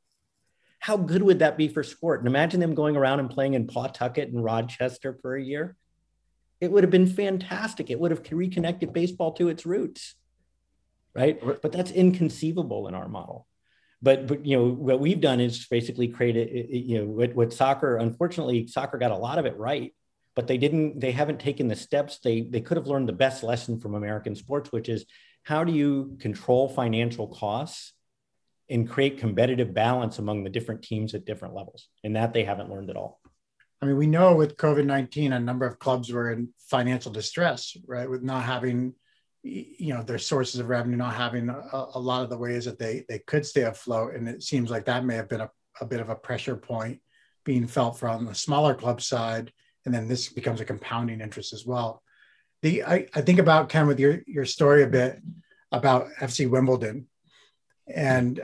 How 0.78 0.96
good 0.96 1.22
would 1.22 1.40
that 1.40 1.58
be 1.58 1.68
for 1.68 1.82
sport? 1.82 2.20
And 2.20 2.26
imagine 2.26 2.60
them 2.60 2.74
going 2.74 2.96
around 2.96 3.20
and 3.20 3.28
playing 3.28 3.52
in 3.52 3.66
Pawtucket 3.66 4.30
and 4.30 4.42
Rochester 4.42 5.18
for 5.20 5.36
a 5.36 5.44
year. 5.44 5.76
It 6.58 6.72
would 6.72 6.84
have 6.84 6.90
been 6.90 7.06
fantastic. 7.06 7.90
It 7.90 8.00
would 8.00 8.12
have 8.12 8.22
reconnected 8.30 8.94
baseball 8.94 9.32
to 9.32 9.50
its 9.50 9.66
roots. 9.66 10.14
Right. 11.14 11.38
But 11.60 11.70
that's 11.70 11.90
inconceivable 11.90 12.88
in 12.88 12.94
our 12.94 13.08
model. 13.08 13.46
But, 14.04 14.26
but 14.28 14.44
you 14.44 14.56
know 14.56 14.68
what 14.68 15.00
we've 15.00 15.20
done 15.20 15.40
is 15.40 15.66
basically 15.66 16.08
created 16.08 16.68
you 16.70 16.98
know 16.98 17.06
what, 17.06 17.34
what 17.34 17.52
soccer 17.52 17.96
unfortunately 17.96 18.66
soccer 18.66 18.98
got 18.98 19.10
a 19.10 19.16
lot 19.16 19.38
of 19.38 19.46
it 19.46 19.56
right 19.56 19.94
but 20.36 20.46
they 20.46 20.58
didn't 20.58 21.00
they 21.00 21.12
haven't 21.12 21.40
taken 21.40 21.68
the 21.68 21.76
steps 21.86 22.18
they 22.18 22.42
they 22.42 22.60
could 22.60 22.76
have 22.76 22.86
learned 22.86 23.08
the 23.08 23.20
best 23.24 23.42
lesson 23.42 23.80
from 23.80 23.94
american 23.94 24.34
sports 24.34 24.70
which 24.70 24.88
is 24.90 25.06
how 25.44 25.62
do 25.62 25.72
you 25.72 26.16
control 26.20 26.68
financial 26.68 27.28
costs 27.28 27.92
and 28.70 28.88
create 28.88 29.18
competitive 29.18 29.74
balance 29.74 30.18
among 30.18 30.42
the 30.42 30.50
different 30.50 30.82
teams 30.82 31.14
at 31.14 31.26
different 31.26 31.54
levels? 31.54 31.88
And 32.02 32.16
that 32.16 32.32
they 32.32 32.44
haven't 32.44 32.70
learned 32.70 32.90
at 32.90 32.96
all. 32.96 33.20
I 33.80 33.86
mean 33.86 33.98
we 33.98 34.06
know 34.06 34.34
with 34.34 34.56
covid-19 34.56 35.34
a 35.34 35.40
number 35.40 35.66
of 35.66 35.78
clubs 35.78 36.10
were 36.10 36.32
in 36.32 36.48
financial 36.70 37.12
distress 37.12 37.76
right 37.86 38.08
with 38.08 38.22
not 38.22 38.44
having 38.44 38.94
you 39.44 39.92
know 39.92 40.02
their 40.02 40.18
sources 40.18 40.58
of 40.58 40.68
revenue 40.68 40.96
not 40.96 41.14
having 41.14 41.50
a, 41.50 41.86
a 41.94 41.98
lot 41.98 42.22
of 42.22 42.30
the 42.30 42.38
ways 42.38 42.64
that 42.64 42.78
they 42.78 43.04
they 43.08 43.18
could 43.20 43.44
stay 43.44 43.62
afloat. 43.62 44.14
And 44.14 44.26
it 44.28 44.42
seems 44.42 44.70
like 44.70 44.86
that 44.86 45.04
may 45.04 45.14
have 45.14 45.28
been 45.28 45.42
a, 45.42 45.50
a 45.80 45.86
bit 45.86 46.00
of 46.00 46.08
a 46.08 46.16
pressure 46.16 46.56
point 46.56 47.00
being 47.44 47.66
felt 47.66 47.98
from 47.98 48.24
the 48.24 48.34
smaller 48.34 48.74
club 48.74 49.02
side. 49.02 49.52
And 49.84 49.94
then 49.94 50.08
this 50.08 50.30
becomes 50.30 50.62
a 50.62 50.64
compounding 50.64 51.20
interest 51.20 51.52
as 51.52 51.66
well. 51.66 52.02
The 52.62 52.84
I, 52.84 53.06
I 53.14 53.20
think 53.20 53.38
about 53.38 53.68
Ken 53.68 53.86
with 53.86 54.00
your 54.00 54.22
your 54.26 54.46
story 54.46 54.82
a 54.82 54.88
bit 54.88 55.20
about 55.70 56.08
FC 56.20 56.48
Wimbledon 56.48 57.06
and 57.86 58.40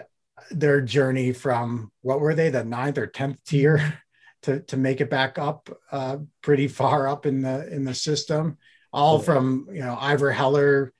their 0.50 0.80
journey 0.80 1.32
from 1.32 1.90
what 2.02 2.20
were 2.20 2.34
they 2.34 2.50
the 2.50 2.64
ninth 2.64 2.98
or 2.98 3.06
tenth 3.06 3.42
tier 3.44 4.00
to 4.42 4.60
to 4.60 4.76
make 4.76 5.00
it 5.00 5.08
back 5.08 5.38
up 5.38 5.70
uh, 5.92 6.18
pretty 6.42 6.68
far 6.68 7.08
up 7.08 7.24
in 7.24 7.40
the 7.40 7.72
in 7.72 7.84
the 7.84 7.94
system, 7.94 8.58
all 8.92 9.18
from 9.18 9.68
you 9.72 9.80
know 9.80 9.96
Ivor 9.98 10.30
Heller 10.30 10.92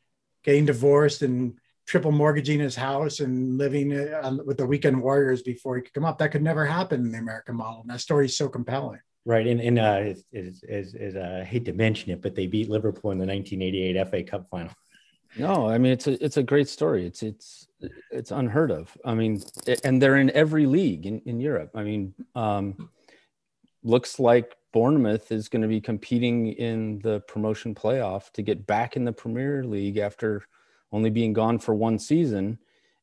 getting 0.44 0.66
divorced 0.66 1.22
and 1.22 1.58
triple 1.86 2.12
mortgaging 2.12 2.60
his 2.60 2.76
house 2.76 3.20
and 3.20 3.58
living 3.58 3.92
uh, 3.92 4.38
with 4.44 4.56
the 4.56 4.66
weekend 4.66 5.02
warriors 5.02 5.42
before 5.42 5.76
he 5.76 5.82
could 5.82 5.92
come 5.92 6.04
up. 6.04 6.18
That 6.18 6.30
could 6.30 6.42
never 6.42 6.64
happen 6.64 7.00
in 7.00 7.12
the 7.12 7.18
American 7.18 7.56
model. 7.56 7.80
And 7.80 7.90
that 7.90 8.00
story 8.00 8.26
is 8.26 8.36
so 8.36 8.48
compelling. 8.48 9.00
Right, 9.26 9.46
and 9.46 9.60
and 9.60 9.78
uh, 9.78 10.00
is 10.02 10.24
is, 10.32 10.94
is 10.94 11.16
uh, 11.16 11.40
I 11.42 11.44
hate 11.44 11.66
to 11.66 11.72
mention 11.72 12.10
it, 12.10 12.22
but 12.22 12.34
they 12.34 12.46
beat 12.46 12.70
Liverpool 12.70 13.10
in 13.10 13.18
the 13.18 13.26
1988 13.26 14.08
FA 14.08 14.22
Cup 14.22 14.48
final. 14.50 14.72
No, 15.36 15.68
I 15.68 15.78
mean 15.78 15.92
it's 15.92 16.06
a 16.06 16.24
it's 16.24 16.38
a 16.38 16.42
great 16.42 16.68
story. 16.68 17.06
It's 17.06 17.22
it's 17.22 17.68
it's 18.10 18.30
unheard 18.30 18.70
of. 18.70 18.96
I 19.04 19.14
mean, 19.14 19.42
and 19.84 20.00
they're 20.00 20.16
in 20.16 20.30
every 20.30 20.66
league 20.66 21.06
in, 21.06 21.20
in 21.26 21.38
Europe. 21.38 21.70
I 21.74 21.82
mean, 21.82 22.14
um, 22.34 22.90
looks 23.82 24.18
like 24.18 24.56
Bournemouth 24.72 25.32
is 25.32 25.48
going 25.48 25.62
to 25.62 25.68
be 25.68 25.80
competing 25.80 26.52
in 26.52 27.00
the 27.00 27.20
promotion 27.20 27.74
playoff 27.74 28.30
to 28.32 28.42
get 28.42 28.66
back 28.66 28.96
in 28.96 29.04
the 29.04 29.12
Premier 29.12 29.64
League 29.64 29.96
after 29.96 30.44
only 30.92 31.10
being 31.10 31.32
gone 31.32 31.58
for 31.58 31.74
one 31.74 31.98
season. 31.98 32.58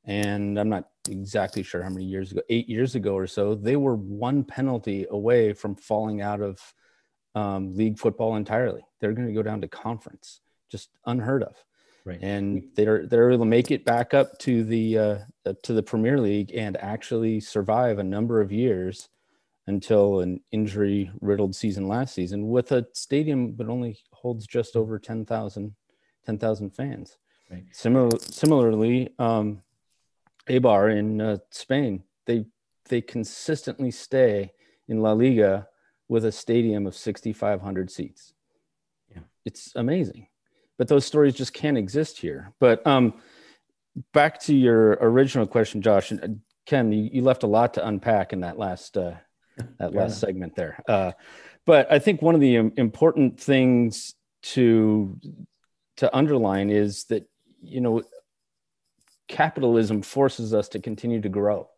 And 0.06 0.58
I'm 0.58 0.69
not 0.69 0.89
exactly 1.10 1.63
sure 1.63 1.84
how 1.84 1.89
many 1.89 2.06
years 2.06 2.32
ago, 2.32 2.41
eight 2.49 2.69
years 2.69 2.95
ago 2.95 3.13
or 3.15 3.27
so, 3.27 3.56
they 3.56 3.75
were 3.75 3.95
one 3.95 4.43
penalty 4.43 5.06
away 5.10 5.53
from 5.53 5.75
falling 5.75 6.21
out 6.21 6.41
of 6.41 6.73
um, 7.36 7.75
league 7.75 7.99
football 7.99 8.36
entirely. 8.36 8.86
They're 8.99 9.13
going 9.13 9.27
to 9.27 9.34
go 9.34 9.43
down 9.43 9.62
to 9.62 9.67
conference, 9.67 10.41
just 10.69 10.89
unheard 11.06 11.43
of. 11.43 11.56
Right. 12.06 12.19
And 12.21 12.69
they're 12.75 13.06
they're 13.06 13.30
able 13.32 13.43
to 13.43 13.49
make 13.49 13.69
it 13.69 13.84
back 13.84 14.13
up 14.13 14.39
to 14.39 14.63
the 14.63 14.97
uh, 14.97 15.17
to 15.63 15.73
the 15.73 15.84
Premier 15.84 16.17
League 16.17 16.53
and 16.56 16.77
actually 16.77 17.41
survive 17.41 17.99
a 17.99 18.03
number 18.03 18.39
of 18.39 18.49
years 18.49 19.10
until 19.67 20.21
an 20.21 20.41
injury 20.51 21.12
riddled 21.21 21.56
season 21.56 21.88
last 21.88 22.15
season 22.15 22.47
with 22.47 22.71
a 22.71 22.88
stadium 22.93 23.56
that 23.58 23.67
only 23.67 23.99
holds 24.13 24.47
just 24.47 24.75
over 24.75 24.97
10,000 24.97 25.75
10, 26.25 26.69
fans. 26.71 27.17
Right. 27.49 27.63
Similar, 27.71 28.10
similarly, 28.19 29.13
um, 29.19 29.62
Eibar 30.49 30.97
in 30.97 31.21
uh, 31.21 31.38
Spain, 31.51 32.03
they 32.25 32.45
they 32.89 33.01
consistently 33.01 33.91
stay 33.91 34.51
in 34.88 35.01
La 35.01 35.12
Liga 35.12 35.67
with 36.08 36.25
a 36.25 36.32
stadium 36.32 36.88
of 36.88 36.95
6,500 36.95 37.91
seats. 37.91 38.34
Yeah. 39.10 39.19
It's 39.45 39.73
amazing, 39.75 40.27
but 40.77 40.88
those 40.88 41.06
stories 41.06 41.36
just 41.36 41.53
can't 41.53 41.77
exist 41.77 42.19
here. 42.19 42.53
But 42.60 42.86
um, 42.88 43.15
back 44.13 44.39
to 44.41 44.56
your 44.56 44.91
original 45.01 45.47
question, 45.47 45.82
Josh 45.82 46.12
and 46.12 46.23
uh, 46.23 46.27
Ken, 46.65 46.91
you, 46.91 47.10
you 47.13 47.21
left 47.21 47.43
a 47.43 47.47
lot 47.47 47.73
to 47.75 47.88
unpack 47.88 48.34
in 48.34 48.41
that 48.41 48.58
last 48.58 48.97
uh, 48.97 49.15
that 49.80 49.93
yeah. 49.93 50.00
last 50.00 50.20
segment 50.20 50.56
there. 50.56 50.82
Uh, 50.88 51.12
but 51.65 51.91
I 51.91 52.00
think 52.00 52.22
one 52.22 52.36
of 52.36 52.41
the 52.41 52.56
important 52.56 53.39
things 53.39 54.15
to 54.43 55.20
to 55.98 56.15
underline 56.15 56.70
is 56.70 57.06
that 57.06 57.28
you 57.62 57.82
know 57.82 58.04
capitalism 59.28 60.02
forces 60.02 60.54
us 60.54 60.70
to 60.70 60.80
continue 60.80 61.22
to 61.22 61.30
grow 61.30 61.70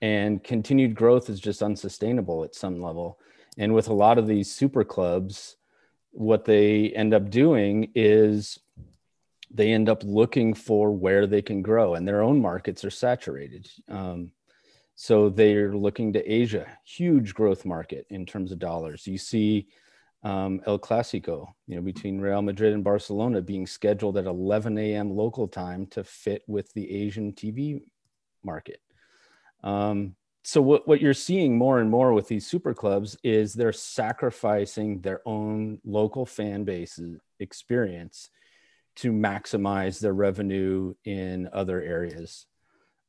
and 0.00 0.44
continued 0.44 0.94
growth 0.94 1.28
is 1.28 1.40
just 1.40 1.62
unsustainable 1.62 2.44
at 2.44 2.54
some 2.54 2.80
level 2.80 3.18
and 3.58 3.74
with 3.74 3.88
a 3.88 3.92
lot 3.92 4.18
of 4.18 4.26
these 4.26 4.52
super 4.52 4.84
clubs 4.84 5.56
what 6.12 6.44
they 6.44 6.90
end 6.90 7.12
up 7.12 7.30
doing 7.30 7.90
is 7.94 8.60
they 9.50 9.72
end 9.72 9.88
up 9.88 10.02
looking 10.04 10.54
for 10.54 10.92
where 10.92 11.26
they 11.26 11.42
can 11.42 11.62
grow 11.62 11.94
and 11.94 12.06
their 12.06 12.22
own 12.22 12.40
markets 12.40 12.84
are 12.84 12.90
saturated 12.90 13.68
um, 13.88 14.30
so 14.94 15.28
they're 15.28 15.74
looking 15.74 16.12
to 16.12 16.32
asia 16.32 16.66
huge 16.84 17.34
growth 17.34 17.64
market 17.64 18.06
in 18.10 18.24
terms 18.24 18.52
of 18.52 18.58
dollars 18.58 19.06
you 19.06 19.18
see 19.18 19.66
um, 20.24 20.62
El 20.66 20.78
Clasico, 20.78 21.48
you 21.66 21.76
know, 21.76 21.82
between 21.82 22.18
Real 22.18 22.40
Madrid 22.40 22.72
and 22.72 22.82
Barcelona 22.82 23.42
being 23.42 23.66
scheduled 23.66 24.16
at 24.16 24.24
11 24.24 24.78
a.m. 24.78 25.10
local 25.10 25.46
time 25.46 25.86
to 25.88 26.02
fit 26.02 26.42
with 26.46 26.72
the 26.72 26.90
Asian 26.90 27.32
TV 27.32 27.82
market. 28.42 28.80
Um, 29.62 30.16
so 30.42 30.60
what, 30.62 30.88
what 30.88 31.00
you're 31.00 31.14
seeing 31.14 31.56
more 31.56 31.78
and 31.78 31.90
more 31.90 32.12
with 32.12 32.28
these 32.28 32.46
super 32.46 32.74
clubs 32.74 33.16
is 33.22 33.54
they're 33.54 33.72
sacrificing 33.72 35.00
their 35.00 35.20
own 35.26 35.78
local 35.84 36.26
fan 36.26 36.64
base 36.64 36.98
experience 37.38 38.30
to 38.96 39.12
maximize 39.12 40.00
their 40.00 40.12
revenue 40.12 40.94
in 41.04 41.48
other 41.52 41.82
areas. 41.82 42.46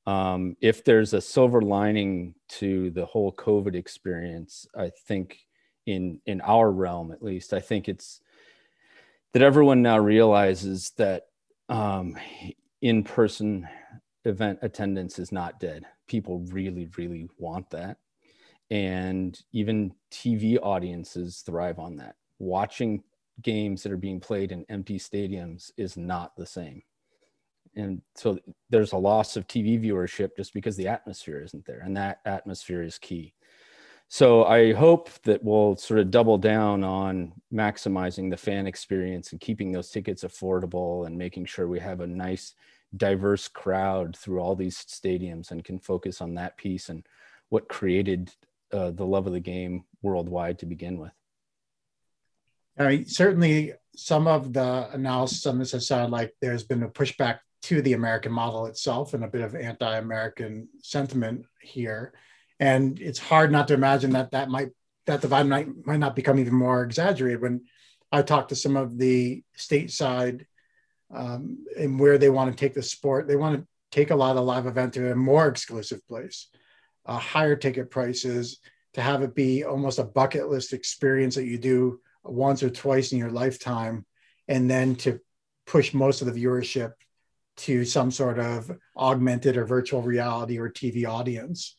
Um, 0.08 0.56
if 0.62 0.84
there's 0.84 1.14
a 1.14 1.22
silver 1.22 1.62
lining 1.62 2.36
to 2.50 2.92
the 2.92 3.06
whole 3.06 3.32
COVID 3.34 3.76
experience, 3.76 4.68
I 4.78 4.92
think 5.08 5.46
in 5.86 6.20
in 6.26 6.42
our 6.42 6.72
realm 6.72 7.12
at 7.12 7.22
least 7.22 7.54
i 7.54 7.60
think 7.60 7.88
it's 7.88 8.22
that 9.34 9.42
everyone 9.42 9.82
now 9.82 9.98
realizes 9.98 10.92
that 10.98 11.28
um, 11.68 12.16
in-person 12.82 13.68
event 14.24 14.58
attendance 14.62 15.20
is 15.20 15.32
not 15.32 15.60
dead. 15.60 15.86
People 16.08 16.40
really 16.52 16.88
really 16.96 17.28
want 17.38 17.70
that. 17.72 17.98
And 18.72 19.38
even 19.52 19.94
tv 20.10 20.58
audiences 20.64 21.44
thrive 21.46 21.80
on 21.80 21.98
that. 21.98 22.16
Watching 22.40 23.04
games 23.42 23.84
that 23.84 23.92
are 23.92 23.98
being 23.98 24.22
played 24.22 24.54
in 24.54 24.66
empty 24.70 24.98
stadiums 24.98 25.70
is 25.76 25.98
not 25.98 26.36
the 26.38 26.46
same 26.46 26.82
and 27.76 28.02
so 28.16 28.38
there's 28.70 28.94
a 28.94 28.98
loss 28.98 29.36
of 29.36 29.48
tv 29.48 29.82
viewership 29.82 30.30
just 30.38 30.54
because 30.54 30.76
the 30.76 30.88
atmosphere 30.88 31.42
isn't 31.42 31.66
there 31.66 31.82
and 31.84 31.96
that 31.98 32.20
atmosphere 32.26 32.82
is 32.82 32.98
key 32.98 33.34
so 34.08 34.46
I 34.46 34.74
hope 34.74 35.10
that 35.24 35.44
we'll 35.44 35.76
sort 35.78 36.00
of 36.00 36.12
double 36.12 36.38
down 36.38 36.84
on 36.84 37.34
maximizing 37.52 38.30
the 38.30 38.38
fan 38.38 38.68
experience 38.68 39.32
and 39.32 39.42
keeping 39.42 39.72
those 39.72 39.90
tickets 39.90 40.24
affordable 40.24 41.08
and 41.08 41.18
making 41.18 41.46
sure 41.46 41.68
we 41.68 41.80
have 41.80 42.02
a 42.02 42.08
nice 42.08 42.54
diverse 42.96 43.48
crowd 43.48 44.16
through 44.16 44.40
all 44.40 44.56
these 44.56 44.78
stadiums 44.78 45.52
and 45.52 45.64
can 45.64 45.80
focus 45.80 46.22
on 46.22 46.36
that 46.36 46.56
piece 46.58 46.90
and 46.90 47.06
what 47.50 47.68
created 47.68 48.32
uh, 48.72 48.92
the 48.92 49.06
love 49.06 49.28
of 49.28 49.34
the 49.34 49.40
game 49.40 49.84
worldwide 50.02 50.60
to 50.60 50.66
begin 50.66 50.98
with. 50.98 51.12
I 52.78 52.88
mean, 52.88 53.06
certainly 53.06 53.74
some 53.96 54.28
of 54.28 54.54
the 54.54 54.90
analysis 54.92 55.46
on 55.46 55.58
this 55.58 55.72
has 55.72 55.88
sounded 55.88 56.12
like 56.12 56.34
there's 56.42 56.64
been 56.64 56.84
a 56.84 56.90
pushback 56.90 57.40
to 57.66 57.82
the 57.82 57.94
American 57.94 58.32
model 58.32 58.66
itself 58.66 59.14
and 59.14 59.24
a 59.24 59.28
bit 59.28 59.42
of 59.42 59.56
anti-American 59.56 60.68
sentiment 60.82 61.46
here 61.62 62.14
and 62.60 63.00
it's 63.00 63.20
hard 63.20 63.52
not 63.52 63.68
to 63.68 63.74
imagine 63.74 64.12
that 64.12 64.32
that 64.32 64.50
might 64.50 64.70
that 65.06 65.22
divide 65.22 65.48
might 65.48 65.68
might 65.86 66.00
not 66.00 66.16
become 66.16 66.40
even 66.40 66.54
more 66.54 66.84
exaggerated 66.84 67.42
when 67.42 67.62
I 68.12 68.22
talk 68.22 68.50
to 68.50 68.56
some 68.56 68.78
of 68.78 68.98
the 68.98 69.44
stateside 69.58 70.46
um, 71.14 71.66
and 71.78 72.00
where 72.00 72.18
they 72.18 72.30
want 72.30 72.52
to 72.52 72.58
take 72.58 72.74
the 72.74 72.84
sport. 72.84 73.28
They 73.28 73.36
want 73.36 73.60
to 73.60 73.68
take 73.92 74.12
a 74.12 74.16
lot 74.16 74.38
of 74.38 74.46
live 74.46 74.68
event 74.68 74.94
to 74.94 75.12
a 75.12 75.16
more 75.16 75.48
exclusive 75.48 76.06
place, 76.08 76.48
uh, 77.06 77.18
higher 77.18 77.56
ticket 77.56 77.92
prices, 77.92 78.60
to 78.94 79.02
have 79.02 79.22
it 79.22 79.36
be 79.36 79.64
almost 79.64 80.00
a 80.00 80.04
bucket 80.04 80.50
list 80.50 80.74
experience 80.74 81.36
that 81.36 81.46
you 81.46 81.58
do 81.58 82.00
once 82.24 82.64
or 82.64 82.70
twice 82.70 83.12
in 83.12 83.18
your 83.18 83.32
lifetime, 83.32 84.06
and 84.48 84.70
then 84.70 84.96
to 84.96 85.20
push 85.68 85.94
most 85.94 86.22
of 86.22 86.34
the 86.34 86.44
viewership 86.44 86.94
to 87.58 87.86
some 87.86 88.12
sort 88.12 88.40
of 88.40 88.72
augmented 88.98 89.58
or 89.58 89.66
virtual 89.66 90.02
reality 90.02 90.58
or 90.58 90.70
TV 90.70 91.08
audience 91.08 91.76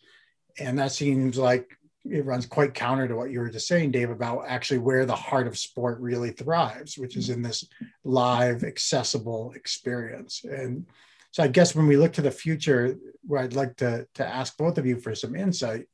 and 0.59 0.79
that 0.79 0.93
seems 0.93 1.39
like 1.39 1.77
it 2.05 2.25
runs 2.25 2.47
quite 2.47 2.75
counter 2.75 3.09
to 3.09 3.17
what 3.17 3.31
you 3.31 3.41
were 3.41 3.51
just 3.51 3.67
saying, 3.67 3.91
Dave, 3.91 4.11
about 4.11 4.45
actually 4.47 4.79
where 4.79 5.05
the 5.05 5.15
heart 5.15 5.47
of 5.47 5.59
sport 5.59 6.01
really 6.01 6.31
thrives, 6.31 6.97
which 6.97 7.17
is 7.17 7.31
in 7.31 7.43
this 7.43 7.67
live, 8.05 8.63
accessible 8.63 9.53
experience. 9.57 10.45
And 10.45 10.87
so 11.33 11.43
I 11.43 11.49
guess 11.49 11.75
when 11.75 11.87
we 11.87 11.97
look 11.97 12.13
to 12.15 12.23
the 12.23 12.31
future, 12.31 12.97
where 13.27 13.43
I'd 13.43 13.55
like 13.55 13.77
to, 13.79 14.07
to 14.15 14.27
ask 14.27 14.57
both 14.57 14.79
of 14.79 14.87
you 14.87 15.01
for 15.01 15.15
some 15.15 15.35
insight 15.35 15.87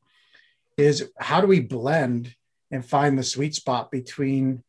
is 0.76 1.10
how 1.18 1.40
do 1.40 1.46
we 1.46 1.60
blend 1.60 2.34
and 2.70 2.84
find 2.84 3.18
the 3.18 3.22
sweet 3.22 3.54
spot 3.54 3.90
between 3.90 4.62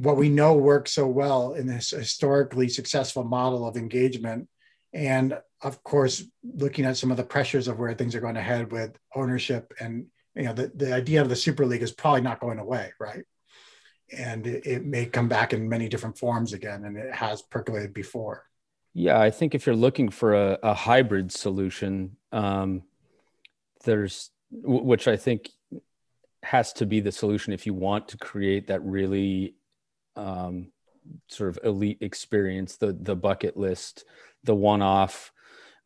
what 0.00 0.16
we 0.16 0.28
know 0.28 0.54
works 0.54 0.92
so 0.92 1.06
well 1.06 1.54
in 1.54 1.66
this 1.66 1.90
historically 1.90 2.68
successful 2.68 3.24
model 3.24 3.66
of 3.66 3.76
engagement. 3.76 4.48
And 4.92 5.38
of 5.62 5.82
course 5.84 6.24
looking 6.42 6.84
at 6.84 6.96
some 6.96 7.10
of 7.10 7.16
the 7.16 7.24
pressures 7.24 7.68
of 7.68 7.78
where 7.78 7.94
things 7.94 8.14
are 8.14 8.20
going 8.20 8.34
to 8.34 8.42
head 8.42 8.72
with 8.72 8.96
ownership 9.14 9.72
and 9.80 10.06
you 10.34 10.44
know 10.44 10.52
the, 10.52 10.72
the 10.74 10.92
idea 10.92 11.22
of 11.22 11.28
the 11.28 11.36
super 11.36 11.64
league 11.64 11.82
is 11.82 11.92
probably 11.92 12.20
not 12.20 12.40
going 12.40 12.58
away 12.58 12.92
right? 12.98 13.24
And 14.16 14.46
it, 14.46 14.66
it 14.66 14.84
may 14.84 15.06
come 15.06 15.28
back 15.28 15.52
in 15.52 15.68
many 15.68 15.88
different 15.88 16.18
forms 16.18 16.52
again 16.52 16.84
and 16.84 16.96
it 16.96 17.14
has 17.14 17.42
percolated 17.42 17.94
before. 17.94 18.44
Yeah 18.94 19.18
i 19.20 19.30
think 19.30 19.54
if 19.54 19.66
you're 19.66 19.76
looking 19.76 20.10
for 20.10 20.34
a, 20.34 20.58
a 20.62 20.74
hybrid 20.74 21.32
solution 21.32 22.16
um, 22.32 22.82
there's 23.84 24.30
which 24.50 25.08
i 25.08 25.16
think 25.16 25.50
has 26.42 26.72
to 26.74 26.86
be 26.86 27.00
the 27.00 27.12
solution 27.12 27.52
if 27.52 27.66
you 27.66 27.72
want 27.72 28.08
to 28.08 28.18
create 28.18 28.66
that 28.66 28.82
really 28.82 29.54
um, 30.16 30.68
sort 31.28 31.50
of 31.50 31.58
elite 31.64 31.98
experience 32.00 32.76
the 32.76 32.92
the 32.92 33.16
bucket 33.16 33.56
list 33.56 34.04
the 34.44 34.54
one 34.54 34.82
off 34.82 35.32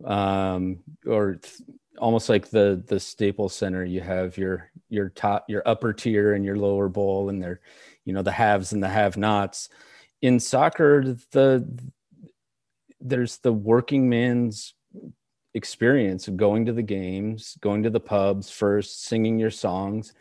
um, 0.05 0.79
or 1.07 1.37
th- 1.37 1.62
almost 1.99 2.29
like 2.29 2.51
the 2.51 2.83
the 2.87 3.01
Staples 3.01 3.55
Center. 3.55 3.85
You 3.85 4.01
have 4.01 4.37
your 4.37 4.71
your 4.89 5.09
top 5.11 5.47
your 5.49 5.62
upper 5.67 5.93
tier 5.93 6.35
and 6.35 6.45
your 6.45 6.57
lower 6.57 6.89
bowl, 6.89 7.29
and 7.29 7.43
they're 7.43 7.61
you 8.05 8.12
know 8.12 8.23
the 8.23 8.33
haves 8.33 8.73
and 8.73 8.83
the 8.83 8.89
have 8.89 9.17
nots. 9.17 9.69
In 10.23 10.41
soccer, 10.41 11.17
the 11.33 11.67
there's 13.01 13.39
the 13.39 13.53
working 13.53 14.09
man's 14.09 14.75
experience 15.55 16.29
of 16.29 16.37
going 16.37 16.67
to 16.67 16.73
the 16.73 16.83
games, 16.83 17.57
going 17.61 17.83
to 17.83 17.91
the 17.91 18.01
pubs 18.01 18.51
first, 18.51 19.05
singing 19.05 19.39
your 19.39 19.51
songs. 19.51 20.12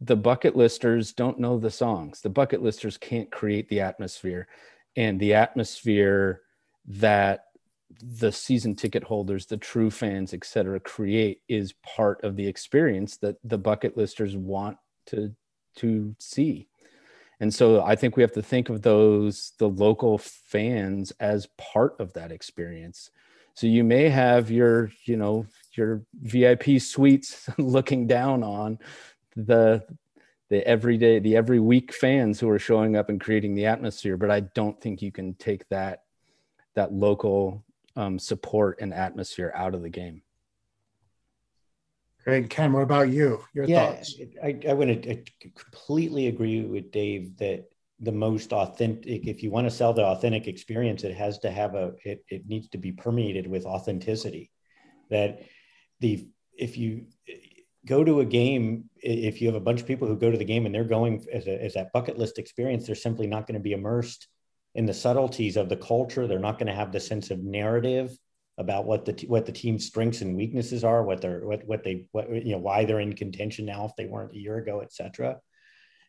The 0.00 0.16
bucket 0.16 0.56
listers 0.56 1.12
don't 1.12 1.38
know 1.38 1.58
the 1.58 1.70
songs. 1.70 2.20
The 2.20 2.30
bucket 2.30 2.62
listers 2.62 2.98
can't 2.98 3.30
create 3.30 3.68
the 3.68 3.80
atmosphere. 3.80 4.48
And 4.96 5.18
the 5.18 5.34
atmosphere 5.34 6.42
that 6.86 7.44
the 8.02 8.32
season 8.32 8.74
ticket 8.74 9.04
holders, 9.04 9.46
the 9.46 9.56
true 9.56 9.90
fans, 9.90 10.34
et 10.34 10.44
cetera, 10.44 10.80
create 10.80 11.40
is 11.48 11.74
part 11.84 12.22
of 12.24 12.36
the 12.36 12.46
experience 12.46 13.16
that 13.18 13.36
the 13.44 13.58
bucket 13.58 13.96
listers 13.96 14.36
want 14.36 14.76
to 15.06 15.34
to 15.76 16.14
see. 16.18 16.68
And 17.40 17.52
so 17.52 17.82
I 17.82 17.96
think 17.96 18.16
we 18.16 18.22
have 18.22 18.32
to 18.32 18.42
think 18.42 18.68
of 18.68 18.82
those 18.82 19.52
the 19.58 19.68
local 19.68 20.18
fans 20.18 21.12
as 21.20 21.48
part 21.58 21.96
of 22.00 22.12
that 22.14 22.32
experience. 22.32 23.10
So 23.54 23.66
you 23.66 23.84
may 23.84 24.08
have 24.08 24.50
your, 24.50 24.90
you 25.04 25.16
know, 25.16 25.46
your 25.72 26.02
VIP 26.22 26.80
suites 26.80 27.48
looking 27.58 28.06
down 28.06 28.42
on 28.42 28.78
the 29.36 29.84
the 30.48 30.66
everyday 30.66 31.18
the 31.18 31.36
every 31.36 31.60
week 31.60 31.92
fans 31.92 32.40
who 32.40 32.48
are 32.48 32.58
showing 32.58 32.96
up 32.96 33.08
and 33.08 33.20
creating 33.20 33.54
the 33.54 33.66
atmosphere, 33.66 34.16
but 34.16 34.30
I 34.30 34.40
don't 34.40 34.80
think 34.80 35.02
you 35.02 35.12
can 35.12 35.34
take 35.34 35.68
that 35.68 36.02
that 36.74 36.92
local 36.92 37.64
um, 37.96 38.18
support 38.18 38.80
and 38.80 38.92
atmosphere 38.92 39.52
out 39.54 39.74
of 39.74 39.82
the 39.82 39.88
game. 39.88 40.22
Great, 42.24 42.50
Ken. 42.50 42.72
What 42.72 42.82
about 42.82 43.08
you? 43.08 43.44
Your 43.54 43.66
yeah, 43.66 43.92
thoughts? 43.92 44.20
I, 44.42 44.58
I 44.68 44.72
would 44.72 45.30
completely 45.40 46.26
agree 46.26 46.62
with 46.62 46.90
Dave 46.90 47.36
that 47.38 47.70
the 48.00 48.12
most 48.12 48.52
authentic, 48.52 49.26
if 49.26 49.42
you 49.42 49.50
want 49.50 49.66
to 49.66 49.70
sell 49.70 49.92
the 49.92 50.04
authentic 50.04 50.48
experience, 50.48 51.04
it 51.04 51.14
has 51.14 51.38
to 51.38 51.50
have 51.50 51.74
a, 51.74 51.94
it, 52.04 52.24
it 52.28 52.48
needs 52.48 52.68
to 52.70 52.78
be 52.78 52.92
permeated 52.92 53.46
with 53.46 53.64
authenticity. 53.64 54.50
That 55.08 55.42
the, 56.00 56.28
if 56.58 56.76
you 56.76 57.06
go 57.86 58.04
to 58.04 58.20
a 58.20 58.24
game, 58.24 58.90
if 58.96 59.40
you 59.40 59.48
have 59.48 59.56
a 59.56 59.60
bunch 59.60 59.80
of 59.80 59.86
people 59.86 60.08
who 60.08 60.16
go 60.16 60.30
to 60.30 60.38
the 60.38 60.44
game 60.44 60.66
and 60.66 60.74
they're 60.74 60.84
going 60.84 61.24
as, 61.32 61.46
a, 61.46 61.62
as 61.62 61.74
that 61.74 61.92
bucket 61.92 62.18
list 62.18 62.38
experience, 62.38 62.86
they're 62.86 62.94
simply 62.94 63.26
not 63.26 63.46
going 63.46 63.54
to 63.54 63.60
be 63.60 63.72
immersed 63.72 64.28
in 64.74 64.86
the 64.86 64.94
subtleties 64.94 65.56
of 65.56 65.68
the 65.68 65.76
culture. 65.76 66.26
They're 66.26 66.38
not 66.38 66.58
going 66.58 66.66
to 66.66 66.74
have 66.74 66.92
the 66.92 67.00
sense 67.00 67.30
of 67.30 67.42
narrative 67.42 68.16
about 68.58 68.86
what 68.86 69.04
the 69.04 69.12
t- 69.12 69.26
what 69.26 69.46
the 69.46 69.52
team's 69.52 69.86
strengths 69.86 70.22
and 70.22 70.36
weaknesses 70.36 70.82
are, 70.82 71.02
what 71.02 71.20
they're 71.20 71.46
what 71.46 71.64
what 71.66 71.84
they 71.84 72.06
what 72.12 72.28
you 72.30 72.52
know 72.52 72.58
why 72.58 72.84
they're 72.84 73.00
in 73.00 73.14
contention 73.14 73.66
now 73.66 73.84
if 73.84 73.92
they 73.96 74.06
weren't 74.06 74.34
a 74.34 74.38
year 74.38 74.56
ago, 74.58 74.80
et 74.80 74.92
cetera. 74.92 75.38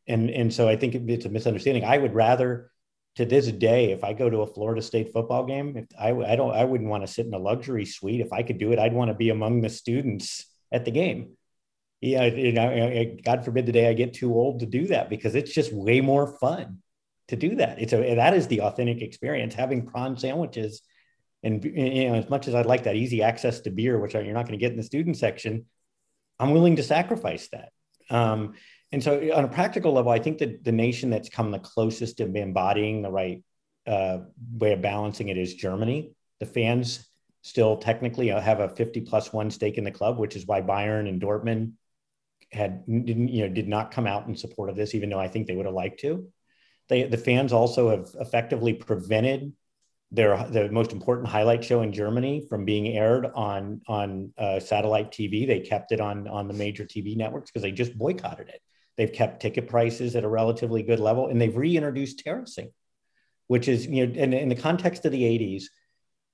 And 0.07 0.29
and 0.29 0.53
so 0.53 0.67
I 0.67 0.75
think 0.75 0.95
it's 0.95 1.25
a 1.25 1.29
misunderstanding. 1.29 1.83
I 1.83 1.97
would 1.97 2.13
rather 2.13 2.71
to 3.17 3.25
this 3.25 3.47
day, 3.47 3.91
if 3.91 4.03
I 4.03 4.13
go 4.13 4.29
to 4.29 4.41
a 4.41 4.47
Florida 4.47 4.81
State 4.81 5.11
football 5.11 5.45
game, 5.45 5.75
if 5.75 5.85
I, 5.99 6.11
I 6.11 6.35
don't, 6.35 6.53
I 6.53 6.63
wouldn't 6.63 6.89
want 6.89 7.01
to 7.05 7.11
sit 7.11 7.25
in 7.25 7.33
a 7.33 7.39
luxury 7.39 7.83
suite. 7.83 8.21
If 8.21 8.31
I 8.31 8.43
could 8.43 8.59
do 8.59 8.71
it, 8.71 8.79
I'd 8.79 8.93
want 8.93 9.09
to 9.09 9.15
be 9.15 9.29
among 9.29 9.61
the 9.61 9.69
students 9.69 10.45
at 10.71 10.85
the 10.85 10.91
game. 10.91 11.36
Yeah, 12.01 12.25
you 12.25 12.51
know, 12.51 13.17
God 13.23 13.43
forbid 13.43 13.65
the 13.65 13.71
day 13.71 13.89
I 13.89 13.93
get 13.93 14.13
too 14.13 14.33
old 14.33 14.59
to 14.59 14.65
do 14.65 14.87
that 14.87 15.09
because 15.09 15.33
it's 15.33 15.51
just 15.51 15.73
way 15.73 15.99
more 15.99 16.37
fun 16.39 16.79
to 17.29 17.35
do 17.35 17.55
that. 17.55 17.81
It's 17.81 17.93
a 17.93 18.15
that 18.15 18.35
is 18.35 18.47
the 18.47 18.61
authentic 18.61 19.01
experience. 19.01 19.55
Having 19.55 19.87
prawn 19.87 20.17
sandwiches, 20.17 20.83
and 21.41 21.63
you 21.63 22.09
know, 22.09 22.15
as 22.15 22.29
much 22.29 22.47
as 22.47 22.53
I'd 22.53 22.67
like 22.67 22.83
that 22.83 22.95
easy 22.95 23.23
access 23.23 23.61
to 23.61 23.71
beer, 23.71 23.97
which 23.97 24.13
you're 24.13 24.23
not 24.25 24.45
going 24.45 24.57
to 24.59 24.63
get 24.63 24.71
in 24.71 24.77
the 24.77 24.83
student 24.83 25.17
section, 25.17 25.65
I'm 26.39 26.51
willing 26.51 26.75
to 26.75 26.83
sacrifice 26.83 27.49
that. 27.49 27.71
Um, 28.09 28.53
and 28.91 29.03
so, 29.03 29.19
on 29.33 29.43
a 29.43 29.49
practical 29.49 29.93
level, 29.93 30.11
I 30.11 30.19
think 30.19 30.37
that 30.37 30.63
the 30.63 30.71
nation 30.71 31.09
that's 31.09 31.29
come 31.29 31.49
the 31.49 31.59
closest 31.59 32.17
to 32.17 32.25
embodying 32.25 33.01
the 33.01 33.11
right 33.11 33.43
uh, 33.87 34.19
way 34.53 34.73
of 34.73 34.81
balancing 34.81 35.29
it 35.29 35.37
is 35.37 35.55
Germany. 35.55 36.11
The 36.39 36.45
fans 36.45 37.07
still 37.41 37.77
technically 37.77 38.27
have 38.27 38.59
a 38.59 38.69
50 38.69 39.01
plus 39.01 39.33
one 39.33 39.49
stake 39.49 39.77
in 39.77 39.83
the 39.83 39.91
club, 39.91 40.19
which 40.19 40.35
is 40.35 40.45
why 40.45 40.61
Bayern 40.61 41.07
and 41.07 41.21
Dortmund 41.21 41.71
had 42.51 42.85
didn't 42.85 43.27
you 43.29 43.43
know 43.43 43.53
did 43.53 43.67
not 43.67 43.91
come 43.91 44.07
out 44.07 44.27
in 44.27 44.35
support 44.35 44.69
of 44.69 44.75
this, 44.75 44.95
even 44.95 45.09
though 45.09 45.19
I 45.19 45.27
think 45.27 45.47
they 45.47 45.55
would 45.55 45.65
have 45.65 45.75
liked 45.75 45.99
to. 46.01 46.27
They, 46.89 47.03
the 47.03 47.17
fans 47.17 47.51
also 47.51 47.89
have 47.89 48.09
effectively 48.19 48.73
prevented 48.73 49.53
their 50.11 50.37
the 50.49 50.69
most 50.69 50.93
important 50.93 51.27
highlight 51.27 51.63
show 51.63 51.81
in 51.81 51.91
Germany 51.91 52.45
from 52.49 52.63
being 52.63 52.87
aired 52.87 53.25
on 53.35 53.81
on 53.87 54.33
uh, 54.37 54.59
satellite 54.59 55.11
TV. 55.11 55.45
They 55.45 55.59
kept 55.59 55.91
it 55.91 55.99
on 55.99 56.27
on 56.27 56.47
the 56.47 56.53
major 56.53 56.85
TV 56.85 57.17
networks 57.17 57.51
because 57.51 57.63
they 57.63 57.71
just 57.71 57.97
boycotted 57.97 58.47
it. 58.47 58.61
They've 58.95 59.11
kept 59.11 59.41
ticket 59.41 59.67
prices 59.67 60.15
at 60.15 60.23
a 60.23 60.29
relatively 60.29 60.81
good 60.81 60.99
level, 60.99 61.27
and 61.27 61.39
they've 61.39 61.55
reintroduced 61.55 62.19
terracing, 62.19 62.71
which 63.47 63.67
is 63.67 63.85
you 63.85 64.07
know 64.07 64.13
in, 64.13 64.33
in 64.33 64.49
the 64.49 64.55
context 64.55 65.05
of 65.05 65.11
the 65.11 65.23
'80s, 65.23 65.65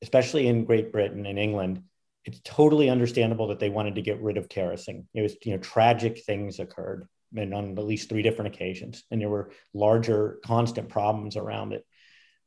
especially 0.04 0.48
in 0.48 0.66
Great 0.66 0.92
Britain 0.92 1.26
and 1.26 1.40
England, 1.40 1.82
it's 2.26 2.40
totally 2.44 2.90
understandable 2.90 3.48
that 3.48 3.60
they 3.60 3.70
wanted 3.70 3.96
to 3.96 4.02
get 4.02 4.22
rid 4.22 4.38
of 4.38 4.50
terracing. 4.50 5.08
It 5.14 5.22
was 5.22 5.36
you 5.44 5.52
know 5.52 5.60
tragic 5.60 6.24
things 6.24 6.60
occurred 6.60 7.08
and 7.36 7.54
on 7.54 7.78
at 7.78 7.86
least 7.86 8.10
three 8.10 8.22
different 8.22 8.54
occasions. 8.54 9.04
And 9.12 9.20
there 9.20 9.30
were 9.30 9.52
larger, 9.74 10.40
constant 10.46 10.90
problems 10.90 11.36
around 11.36 11.74
it. 11.74 11.86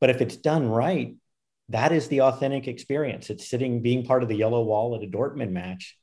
But 0.01 0.11
if 0.11 0.21
it's 0.21 0.37
done 0.37 0.69
right, 0.69 1.15
that 1.71 1.93
is 1.93 2.09
the 2.09 2.23
authentic 2.23 2.69
experience. 2.69 3.31
It's 3.31 3.49
sitting, 3.49 3.83
being 3.83 4.05
part 4.05 4.23
of 4.23 4.29
the 4.29 4.37
yellow 4.37 4.63
wall 4.63 4.95
at 4.95 5.03
a 5.03 5.11
Dortmund 5.11 5.51
match 5.51 5.97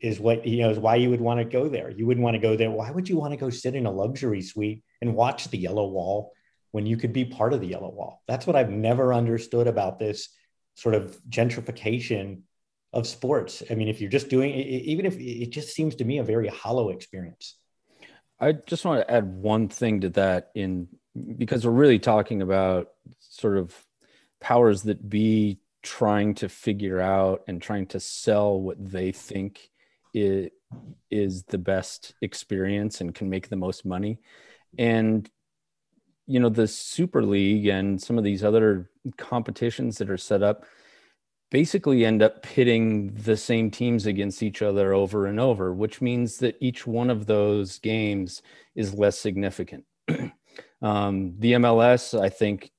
is 0.00 0.18
what, 0.18 0.46
you 0.46 0.62
know, 0.62 0.70
is 0.70 0.78
why 0.78 0.96
you 0.96 1.10
would 1.10 1.20
want 1.20 1.40
to 1.40 1.44
go 1.44 1.68
there. 1.68 1.90
You 1.90 2.06
wouldn't 2.06 2.24
want 2.24 2.34
to 2.34 2.40
go 2.40 2.56
there. 2.56 2.70
Why 2.70 2.90
would 2.90 3.08
you 3.08 3.16
want 3.16 3.32
to 3.32 3.38
go 3.38 3.50
sit 3.50 3.74
in 3.74 3.86
a 3.86 3.90
luxury 3.90 4.40
suite 4.40 4.82
and 5.00 5.14
watch 5.14 5.48
the 5.48 5.58
yellow 5.58 5.86
wall 5.86 6.32
when 6.72 6.86
you 6.86 6.96
could 6.96 7.12
be 7.12 7.24
part 7.24 7.52
of 7.52 7.60
the 7.60 7.68
yellow 7.68 7.90
wall? 7.90 8.22
That's 8.26 8.46
what 8.46 8.56
I've 8.56 8.70
never 8.70 9.12
understood 9.12 9.66
about 9.66 9.98
this 9.98 10.28
sort 10.74 10.94
of 10.94 11.18
gentrification 11.28 12.42
of 12.94 13.06
sports. 13.06 13.62
I 13.70 13.74
mean, 13.74 13.88
if 13.88 14.00
you're 14.00 14.10
just 14.10 14.28
doing, 14.28 14.54
even 14.54 15.04
if 15.04 15.18
it 15.18 15.50
just 15.50 15.74
seems 15.74 15.96
to 15.96 16.04
me 16.04 16.18
a 16.18 16.24
very 16.24 16.48
hollow 16.48 16.90
experience. 16.90 17.56
I 18.40 18.52
just 18.52 18.84
want 18.84 19.06
to 19.06 19.12
add 19.12 19.24
one 19.24 19.68
thing 19.68 20.00
to 20.02 20.10
that 20.10 20.50
in 20.54 20.88
because 21.36 21.66
we're 21.66 21.72
really 21.72 21.98
talking 21.98 22.40
about 22.40 22.88
sort 23.18 23.58
of 23.58 23.74
powers 24.40 24.82
that 24.84 25.08
be 25.08 25.58
trying 25.82 26.34
to 26.34 26.48
figure 26.48 27.00
out 27.00 27.42
and 27.46 27.60
trying 27.60 27.86
to 27.86 28.00
sell 28.00 28.60
what 28.60 28.76
they 28.78 29.12
think 29.12 29.70
it 30.12 30.52
is 31.10 31.42
the 31.44 31.58
best 31.58 32.14
experience 32.20 33.00
and 33.00 33.14
can 33.14 33.28
make 33.28 33.48
the 33.48 33.56
most 33.56 33.84
money. 33.84 34.20
And 34.78 35.28
you 36.26 36.40
know, 36.40 36.48
the 36.48 36.66
Super 36.66 37.22
League 37.22 37.66
and 37.66 38.00
some 38.00 38.18
of 38.18 38.24
these 38.24 38.42
other 38.42 38.90
competitions 39.16 39.98
that 39.98 40.10
are 40.10 40.16
set 40.16 40.42
up 40.42 40.64
basically 41.54 42.04
end 42.04 42.20
up 42.20 42.42
pitting 42.42 43.14
the 43.14 43.36
same 43.36 43.70
teams 43.70 44.06
against 44.06 44.42
each 44.42 44.60
other 44.60 44.92
over 44.92 45.26
and 45.26 45.38
over, 45.38 45.72
which 45.72 46.00
means 46.00 46.38
that 46.38 46.56
each 46.58 46.84
one 46.84 47.10
of 47.10 47.26
those 47.26 47.78
games 47.78 48.42
is 48.74 48.92
less 48.92 49.16
significant. 49.16 49.84
um, 50.82 51.32
the 51.38 51.52
MLS, 51.52 52.20
I 52.20 52.28
think, 52.28 52.72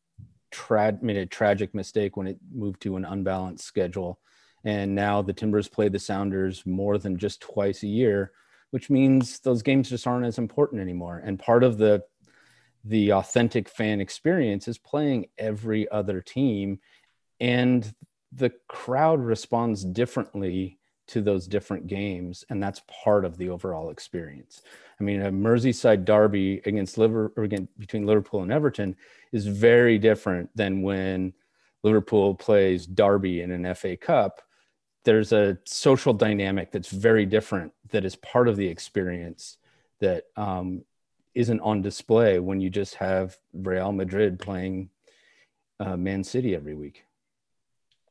tra- 0.51 0.99
made 1.01 1.15
a 1.15 1.25
tragic 1.25 1.73
mistake 1.73 2.17
when 2.17 2.27
it 2.27 2.37
moved 2.53 2.81
to 2.81 2.97
an 2.97 3.05
unbalanced 3.05 3.63
schedule. 3.63 4.19
And 4.65 4.93
now 4.93 5.21
the 5.21 5.31
Timbers 5.31 5.69
play 5.69 5.87
the 5.87 5.97
Sounders 5.97 6.65
more 6.65 6.97
than 6.97 7.17
just 7.17 7.39
twice 7.39 7.81
a 7.83 7.87
year, 7.87 8.33
which 8.71 8.89
means 8.89 9.39
those 9.39 9.61
games 9.61 9.87
just 9.87 10.05
aren't 10.05 10.25
as 10.25 10.37
important 10.37 10.81
anymore. 10.81 11.21
And 11.23 11.39
part 11.39 11.63
of 11.63 11.77
the 11.77 12.03
the 12.83 13.13
authentic 13.13 13.69
fan 13.69 14.01
experience 14.01 14.67
is 14.67 14.77
playing 14.77 15.27
every 15.37 15.89
other 15.89 16.19
team 16.19 16.79
and 17.39 17.95
the 18.31 18.51
crowd 18.67 19.19
responds 19.19 19.83
differently 19.83 20.79
to 21.07 21.21
those 21.21 21.47
different 21.47 21.87
games 21.87 22.43
and 22.49 22.61
that's 22.61 22.81
part 23.03 23.25
of 23.25 23.37
the 23.37 23.49
overall 23.49 23.89
experience. 23.89 24.61
I 24.99 25.03
mean 25.03 25.21
a 25.21 25.31
merseyside 25.31 26.05
derby 26.05 26.61
against 26.65 26.97
liverpool 26.97 27.43
again 27.43 27.67
between 27.77 28.05
liverpool 28.05 28.41
and 28.41 28.51
everton 28.51 28.95
is 29.31 29.45
very 29.45 29.97
different 29.99 30.49
than 30.55 30.81
when 30.81 31.33
liverpool 31.83 32.33
plays 32.33 32.87
derby 32.87 33.41
in 33.41 33.51
an 33.51 33.73
fa 33.75 33.95
cup. 33.95 34.41
There's 35.03 35.31
a 35.31 35.59
social 35.65 36.13
dynamic 36.13 36.71
that's 36.71 36.89
very 36.89 37.27
different 37.27 37.71
that 37.89 38.05
is 38.05 38.15
part 38.15 38.47
of 38.47 38.57
the 38.57 38.67
experience 38.67 39.57
that 39.99 40.25
um, 40.35 40.83
not 41.35 41.59
on 41.61 41.81
display 41.81 42.39
when 42.39 42.59
you 42.59 42.69
just 42.69 42.95
have 42.95 43.37
real 43.53 43.91
madrid 43.91 44.39
playing 44.39 44.89
uh, 45.79 45.95
man 45.97 46.23
city 46.23 46.55
every 46.55 46.73
week 46.73 47.04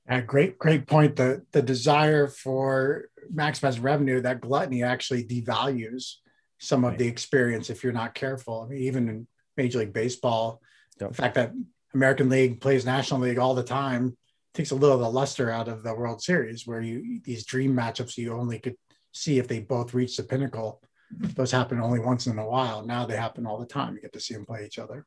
a 0.06 0.22
great, 0.22 0.58
great 0.58 0.86
point. 0.86 1.16
The 1.16 1.44
the 1.52 1.62
desire 1.62 2.26
for 2.26 3.08
maximize 3.32 3.82
revenue, 3.82 4.20
that 4.20 4.40
gluttony 4.40 4.82
actually 4.82 5.24
devalues 5.24 6.16
some 6.58 6.84
of 6.84 6.90
right. 6.90 6.98
the 6.98 7.08
experience 7.08 7.70
if 7.70 7.82
you're 7.82 7.92
not 7.92 8.14
careful. 8.14 8.62
I 8.62 8.68
mean, 8.68 8.82
even 8.82 9.08
in 9.08 9.26
Major 9.56 9.78
League 9.78 9.92
Baseball, 9.92 10.60
yep. 11.00 11.10
the 11.10 11.14
fact 11.14 11.34
that 11.36 11.52
American 11.94 12.28
League 12.28 12.60
plays 12.60 12.84
National 12.84 13.20
League 13.20 13.38
all 13.38 13.54
the 13.54 13.62
time 13.62 14.16
takes 14.52 14.70
a 14.70 14.74
little 14.74 14.96
of 14.96 15.02
the 15.02 15.10
luster 15.10 15.50
out 15.50 15.68
of 15.68 15.82
the 15.82 15.94
World 15.94 16.22
Series, 16.22 16.66
where 16.66 16.80
you 16.80 17.20
these 17.24 17.44
dream 17.44 17.74
matchups 17.74 18.16
you 18.16 18.32
only 18.34 18.58
could 18.58 18.76
see 19.12 19.38
if 19.38 19.48
they 19.48 19.60
both 19.60 19.94
reach 19.94 20.16
the 20.16 20.22
pinnacle. 20.22 20.82
Those 21.10 21.52
happen 21.52 21.80
only 21.80 22.00
once 22.00 22.26
in 22.26 22.38
a 22.38 22.46
while. 22.46 22.84
Now 22.84 23.06
they 23.06 23.16
happen 23.16 23.46
all 23.46 23.58
the 23.58 23.66
time. 23.66 23.94
You 23.94 24.00
get 24.00 24.12
to 24.14 24.20
see 24.20 24.34
them 24.34 24.46
play 24.46 24.64
each 24.66 24.78
other. 24.78 25.06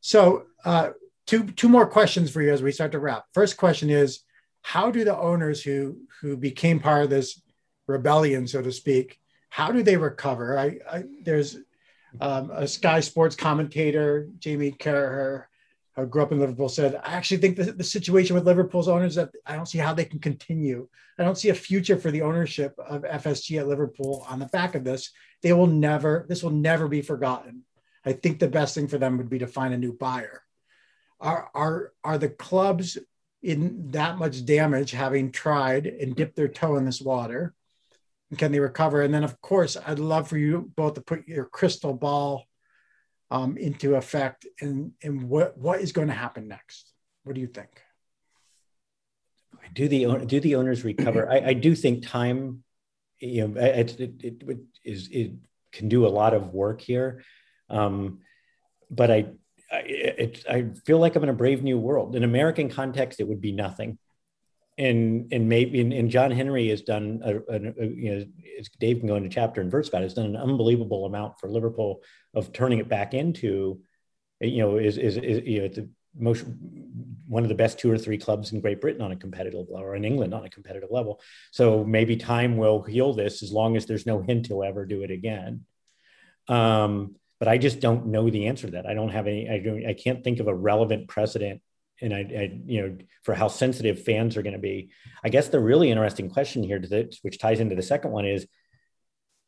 So, 0.00 0.44
uh, 0.64 0.90
two 1.28 1.44
two 1.44 1.68
more 1.68 1.86
questions 1.86 2.30
for 2.30 2.42
you 2.42 2.52
as 2.52 2.62
we 2.62 2.72
start 2.72 2.92
to 2.92 2.98
wrap. 2.98 3.26
First 3.34 3.56
question 3.56 3.90
is, 3.90 4.20
how 4.62 4.90
do 4.90 5.04
the 5.04 5.16
owners 5.16 5.62
who 5.62 5.98
who 6.20 6.36
became 6.36 6.80
part 6.80 7.04
of 7.04 7.10
this 7.10 7.40
rebellion, 7.86 8.46
so 8.46 8.62
to 8.62 8.72
speak, 8.72 9.20
how 9.50 9.70
do 9.70 9.82
they 9.82 9.96
recover? 9.96 10.58
I, 10.58 10.78
I 10.90 11.04
there's 11.22 11.58
um, 12.20 12.50
a 12.50 12.66
Sky 12.66 13.00
Sports 13.00 13.36
commentator, 13.36 14.28
Jamie 14.38 14.72
Carragher, 14.72 15.44
who 15.94 16.06
grew 16.06 16.22
up 16.22 16.32
in 16.32 16.40
Liverpool, 16.40 16.70
said, 16.70 16.96
I 17.04 17.12
actually 17.12 17.36
think 17.36 17.56
the, 17.56 17.72
the 17.72 17.84
situation 17.84 18.34
with 18.34 18.46
Liverpool's 18.46 18.88
owners 18.88 19.14
that 19.16 19.30
I 19.46 19.54
don't 19.54 19.68
see 19.68 19.78
how 19.78 19.92
they 19.92 20.06
can 20.06 20.18
continue. 20.18 20.88
I 21.18 21.24
don't 21.24 21.36
see 21.36 21.50
a 21.50 21.54
future 21.54 21.98
for 21.98 22.10
the 22.10 22.22
ownership 22.22 22.74
of 22.78 23.02
FSG 23.02 23.58
at 23.58 23.68
Liverpool 23.68 24.24
on 24.28 24.38
the 24.38 24.46
back 24.46 24.74
of 24.74 24.84
this. 24.84 25.10
They 25.42 25.52
will 25.52 25.66
never, 25.66 26.24
this 26.28 26.42
will 26.42 26.50
never 26.50 26.88
be 26.88 27.02
forgotten. 27.02 27.64
I 28.06 28.12
think 28.12 28.38
the 28.38 28.48
best 28.48 28.74
thing 28.74 28.88
for 28.88 28.96
them 28.96 29.18
would 29.18 29.28
be 29.28 29.40
to 29.40 29.46
find 29.46 29.74
a 29.74 29.78
new 29.78 29.92
buyer 29.92 30.42
are 31.20 31.50
are 31.54 31.92
are 32.04 32.18
the 32.18 32.28
clubs 32.28 32.98
in 33.42 33.90
that 33.92 34.18
much 34.18 34.44
damage 34.44 34.90
having 34.90 35.30
tried 35.30 35.86
and 35.86 36.16
dipped 36.16 36.36
their 36.36 36.48
toe 36.48 36.76
in 36.76 36.84
this 36.84 37.00
water? 37.00 37.54
Can 38.36 38.52
they 38.52 38.60
recover? 38.60 39.02
And 39.02 39.12
then 39.12 39.24
of 39.24 39.40
course 39.40 39.76
i'd 39.86 39.98
love 39.98 40.28
for 40.28 40.36
you 40.36 40.70
both 40.76 40.94
to 40.94 41.00
put 41.00 41.26
your 41.26 41.46
crystal 41.46 41.94
ball 41.94 42.44
um, 43.30 43.56
into 43.56 43.94
effect 43.94 44.46
and 44.60 44.92
and 45.02 45.28
what 45.28 45.56
what 45.56 45.80
is 45.80 45.92
going 45.92 46.08
to 46.08 46.14
happen 46.14 46.48
next? 46.48 46.92
What 47.24 47.34
do 47.34 47.40
you 47.40 47.46
think? 47.46 47.82
Do 49.74 49.88
the 49.88 50.24
do 50.26 50.40
the 50.40 50.56
owners 50.56 50.84
recover? 50.84 51.30
I, 51.30 51.38
I 51.38 51.52
do 51.52 51.74
think 51.74 52.06
time 52.06 52.62
you 53.18 53.48
know 53.48 53.60
it, 53.60 54.00
it, 54.00 54.42
it 54.44 54.58
is 54.84 55.08
it 55.10 55.32
can 55.72 55.88
do 55.88 56.06
a 56.06 56.08
lot 56.08 56.34
of 56.34 56.52
work 56.54 56.80
here. 56.80 57.22
Um, 57.68 58.20
but 58.90 59.10
I, 59.10 59.26
it, 59.70 60.44
I 60.48 60.66
feel 60.84 60.98
like 60.98 61.16
I'm 61.16 61.22
in 61.22 61.28
a 61.28 61.34
brave 61.34 61.62
new 61.62 61.78
world. 61.78 62.16
In 62.16 62.24
American 62.24 62.68
context, 62.68 63.20
it 63.20 63.28
would 63.28 63.40
be 63.40 63.52
nothing. 63.52 63.98
And 64.76 65.32
and 65.32 65.48
maybe 65.48 65.80
and, 65.80 65.92
and 65.92 66.08
John 66.08 66.30
Henry 66.30 66.68
has 66.68 66.82
done 66.82 67.20
a, 67.24 67.36
a, 67.36 67.56
a, 67.82 67.86
you 67.86 68.14
know 68.14 68.24
Dave 68.78 69.00
can 69.00 69.08
go 69.08 69.16
into 69.16 69.28
chapter 69.28 69.60
and 69.60 69.70
verse 69.70 69.88
about 69.88 70.02
it, 70.02 70.04
has 70.04 70.14
done 70.14 70.26
an 70.26 70.36
unbelievable 70.36 71.04
amount 71.04 71.40
for 71.40 71.48
Liverpool 71.48 72.02
of 72.34 72.52
turning 72.52 72.78
it 72.78 72.88
back 72.88 73.12
into 73.12 73.80
you 74.40 74.58
know 74.58 74.76
is 74.76 74.96
is, 74.96 75.16
is 75.16 75.42
you 75.44 75.62
know 75.62 75.68
the 75.68 75.88
most 76.16 76.44
one 77.26 77.42
of 77.42 77.48
the 77.48 77.54
best 77.54 77.78
two 77.78 77.90
or 77.90 77.98
three 77.98 78.18
clubs 78.18 78.52
in 78.52 78.60
Great 78.60 78.80
Britain 78.80 79.02
on 79.02 79.12
a 79.12 79.16
competitive 79.16 79.66
level 79.68 79.84
or 79.84 79.94
in 79.94 80.04
England 80.04 80.32
on 80.32 80.44
a 80.44 80.50
competitive 80.50 80.90
level. 80.90 81.20
So 81.50 81.84
maybe 81.84 82.16
time 82.16 82.56
will 82.56 82.82
heal 82.82 83.12
this 83.12 83.42
as 83.42 83.52
long 83.52 83.76
as 83.76 83.84
there's 83.84 84.06
no 84.06 84.22
hint 84.22 84.46
he'll 84.46 84.64
ever 84.64 84.86
do 84.86 85.02
it 85.02 85.10
again. 85.10 85.64
Um, 86.48 87.16
but 87.38 87.48
I 87.48 87.58
just 87.58 87.80
don't 87.80 88.06
know 88.06 88.28
the 88.30 88.46
answer 88.46 88.66
to 88.66 88.72
that. 88.72 88.86
I 88.86 88.94
don't 88.94 89.10
have 89.10 89.26
any. 89.26 89.48
I 89.48 89.58
don't. 89.58 89.86
I 89.86 89.94
can't 89.94 90.24
think 90.24 90.40
of 90.40 90.48
a 90.48 90.54
relevant 90.54 91.08
precedent, 91.08 91.62
and 92.00 92.12
I, 92.12 92.18
I 92.18 92.60
you 92.66 92.82
know, 92.82 92.98
for 93.22 93.34
how 93.34 93.48
sensitive 93.48 94.02
fans 94.02 94.36
are 94.36 94.42
going 94.42 94.54
to 94.54 94.58
be. 94.58 94.90
I 95.22 95.28
guess 95.28 95.48
the 95.48 95.60
really 95.60 95.90
interesting 95.90 96.30
question 96.30 96.62
here, 96.62 96.78
this, 96.78 97.18
which 97.22 97.38
ties 97.38 97.60
into 97.60 97.76
the 97.76 97.82
second 97.82 98.10
one, 98.10 98.26
is 98.26 98.46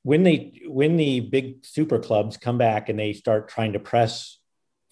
when 0.03 0.22
they 0.22 0.61
when 0.66 0.96
the 0.96 1.20
big 1.20 1.64
super 1.66 1.98
clubs 1.98 2.37
come 2.37 2.59
back 2.59 2.88
and 2.88 2.98
they 2.98 3.12
start 3.12 3.48
trying 3.48 3.72
to 3.72 3.81
press 3.81 4.38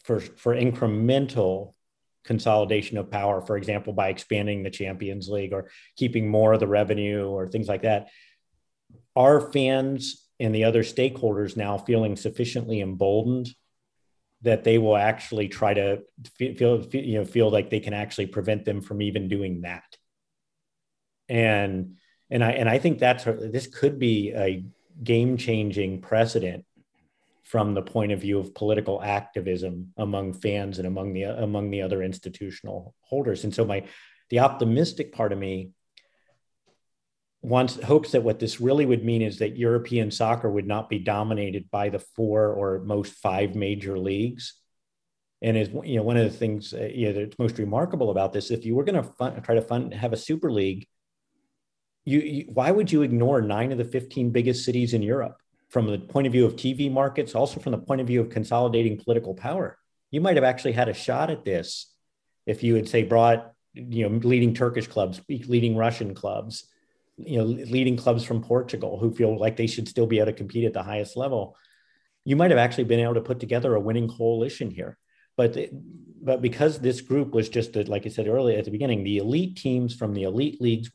for 0.05 0.21
for 0.21 0.55
incremental 0.55 1.75
consolidation 2.25 2.99
of 2.99 3.11
power, 3.11 3.41
for 3.41 3.57
example, 3.57 3.93
by 3.93 4.09
expanding 4.09 4.63
the 4.63 4.71
Champions 4.71 5.29
League 5.29 5.53
or 5.53 5.71
keeping 5.97 6.29
more 6.29 6.53
of 6.53 6.61
the 6.61 6.67
revenue 6.67 7.27
or 7.27 7.49
things 7.49 7.69
like 7.69 7.83
that. 7.83 8.09
Are 9.17 9.53
fans 9.53 10.28
and 10.41 10.55
the 10.55 10.65
other 10.65 10.83
stakeholders 10.83 11.57
now 11.57 11.79
feeling 11.79 12.17
sufficiently 12.17 12.81
emboldened 12.81 13.49
that 14.43 14.65
they 14.65 14.79
will 14.79 14.97
actually 14.97 15.49
try 15.49 15.75
to 15.75 16.03
feel, 16.37 16.83
feel 16.83 16.87
you 16.93 17.19
know 17.19 17.25
feel 17.25 17.51
like 17.51 17.71
they 17.71 17.81
can 17.81 17.95
actually 17.95 18.27
prevent 18.27 18.65
them 18.65 18.81
from 18.81 19.03
even 19.03 19.29
doing 19.29 19.63
that. 19.63 19.97
And 21.29 21.97
and 22.31 22.45
i 22.45 22.53
and 22.53 22.69
i 22.69 22.79
think 22.79 22.99
that's 22.99 23.25
this 23.25 23.67
could 23.67 23.99
be 23.99 24.33
a 24.33 24.65
game 25.03 25.37
changing 25.37 26.01
precedent 26.01 26.65
from 27.49 27.73
the 27.73 27.83
point 27.83 28.13
of 28.13 28.21
view 28.21 28.39
of 28.39 28.55
political 28.55 29.03
activism 29.03 29.93
among 29.97 30.35
fans 30.35 30.79
and 30.79 30.87
among 30.87 31.15
the 31.15 31.23
among 31.23 31.71
the 31.71 31.81
other 31.81 32.03
institutional 32.03 32.95
holders. 33.01 33.45
And 33.45 33.55
so 33.55 33.65
my 33.65 33.85
the 34.29 34.41
optimistic 34.41 35.13
part 35.13 35.33
of 35.33 35.39
me 35.39 35.71
wants 37.43 37.81
hopes 37.83 38.13
that 38.13 38.23
what 38.23 38.39
this 38.39 38.61
really 38.61 38.85
would 38.85 39.05
mean 39.05 39.23
is 39.23 39.39
that 39.39 39.57
European 39.57 40.11
soccer 40.11 40.51
would 40.51 40.67
not 40.67 40.89
be 40.89 40.99
dominated 40.99 41.71
by 41.71 41.89
the 41.89 41.99
four 41.99 42.53
or 42.53 42.81
most 42.81 43.13
five 43.15 43.55
major 43.55 43.99
leagues. 43.99 44.55
And 45.41 45.57
is 45.57 45.69
you 45.85 45.97
know 45.97 46.03
one 46.03 46.17
of 46.17 46.25
the 46.25 46.37
things 46.37 46.75
uh, 46.75 46.89
you 46.93 47.07
know 47.07 47.21
that's 47.21 47.39
most 47.39 47.59
remarkable 47.59 48.11
about 48.11 48.33
this, 48.33 48.51
if 48.51 48.65
you 48.65 48.75
were 48.75 48.85
going 48.85 49.03
to 49.03 49.41
try 49.41 49.55
to 49.55 49.63
fund 49.63 49.95
have 49.95 50.13
a 50.13 50.17
super 50.17 50.51
league, 50.51 50.87
you, 52.05 52.19
you 52.19 52.45
why 52.53 52.73
would 52.73 52.91
you 52.91 53.03
ignore 53.03 53.41
nine 53.41 53.71
of 53.71 53.79
the 53.79 53.85
fifteen 53.85 54.31
biggest 54.31 54.65
cities 54.65 54.95
in 54.95 55.03
Europe 55.03 55.41
from 55.71 55.87
the 55.87 55.99
point 55.99 56.27
of 56.27 56.33
view 56.33 56.45
of 56.45 56.57
TV 56.57 56.91
markets, 56.91 57.37
also 57.37 57.61
from 57.61 57.71
the 57.71 57.79
point 57.79 58.01
of 58.01 58.09
view 58.09 58.21
of 58.21 58.31
consolidating 58.31 58.99
political 58.99 59.33
power? 59.33 59.79
You 60.11 60.21
might 60.21 60.37
have 60.37 60.45
actually 60.45 60.73
had 60.73 60.89
a 60.89 60.95
shot 60.95 61.31
at 61.31 61.45
this 61.45 61.95
if 62.45 62.65
you 62.65 62.75
had 62.75 62.89
say 62.89 63.05
brought 63.05 63.53
you 63.75 64.09
know 64.09 64.17
leading 64.17 64.55
Turkish 64.55 64.89
clubs, 64.89 65.21
leading 65.29 65.77
Russian 65.77 66.15
clubs, 66.15 66.67
you 67.19 67.39
know 67.39 67.45
leading 67.45 67.97
clubs 67.97 68.25
from 68.25 68.43
Portugal 68.43 68.99
who 68.99 69.15
feel 69.15 69.39
like 69.39 69.57
they 69.57 69.67
should 69.67 69.89
still 69.89 70.07
be 70.07 70.19
able 70.19 70.27
to 70.27 70.33
compete 70.33 70.65
at 70.65 70.73
the 70.73 70.83
highest 70.83 71.17
level, 71.17 71.57
you 72.25 72.37
might 72.37 72.51
have 72.51 72.59
actually 72.59 72.85
been 72.85 73.01
able 73.01 73.15
to 73.15 73.21
put 73.21 73.41
together 73.41 73.75
a 73.75 73.81
winning 73.81 74.09
coalition 74.09 74.71
here. 74.71 74.99
But 75.37 75.57
but 76.21 76.43
because 76.43 76.79
this 76.79 77.01
group 77.01 77.33
was 77.33 77.49
just 77.49 77.77
a, 77.77 77.83
like 77.85 78.07
I 78.07 78.09
said 78.11 78.29
earlier 78.29 78.59
at 78.59 78.65
the 78.65 78.71
beginning, 78.71 79.05
the 79.05 79.19
elite 79.19 79.57
teams 79.57 79.95
from 79.95 80.15
the 80.15 80.25
elite 80.25 80.61
leagues 80.61 80.91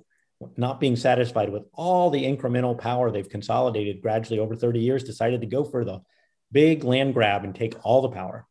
not 0.57 0.79
being 0.79 0.95
satisfied 0.95 1.49
with 1.49 1.63
all 1.73 2.09
the 2.09 2.23
incremental 2.23 2.77
power 2.77 3.09
they've 3.09 3.29
consolidated 3.29 4.01
gradually 4.01 4.39
over 4.39 4.55
30 4.55 4.79
years, 4.79 5.03
decided 5.03 5.41
to 5.41 5.47
go 5.47 5.63
for 5.63 5.85
the 5.85 6.01
big 6.51 6.83
land 6.83 7.13
grab 7.13 7.43
and 7.43 7.55
take 7.55 7.75
all 7.83 8.01
the 8.01 8.09
power. 8.09 8.45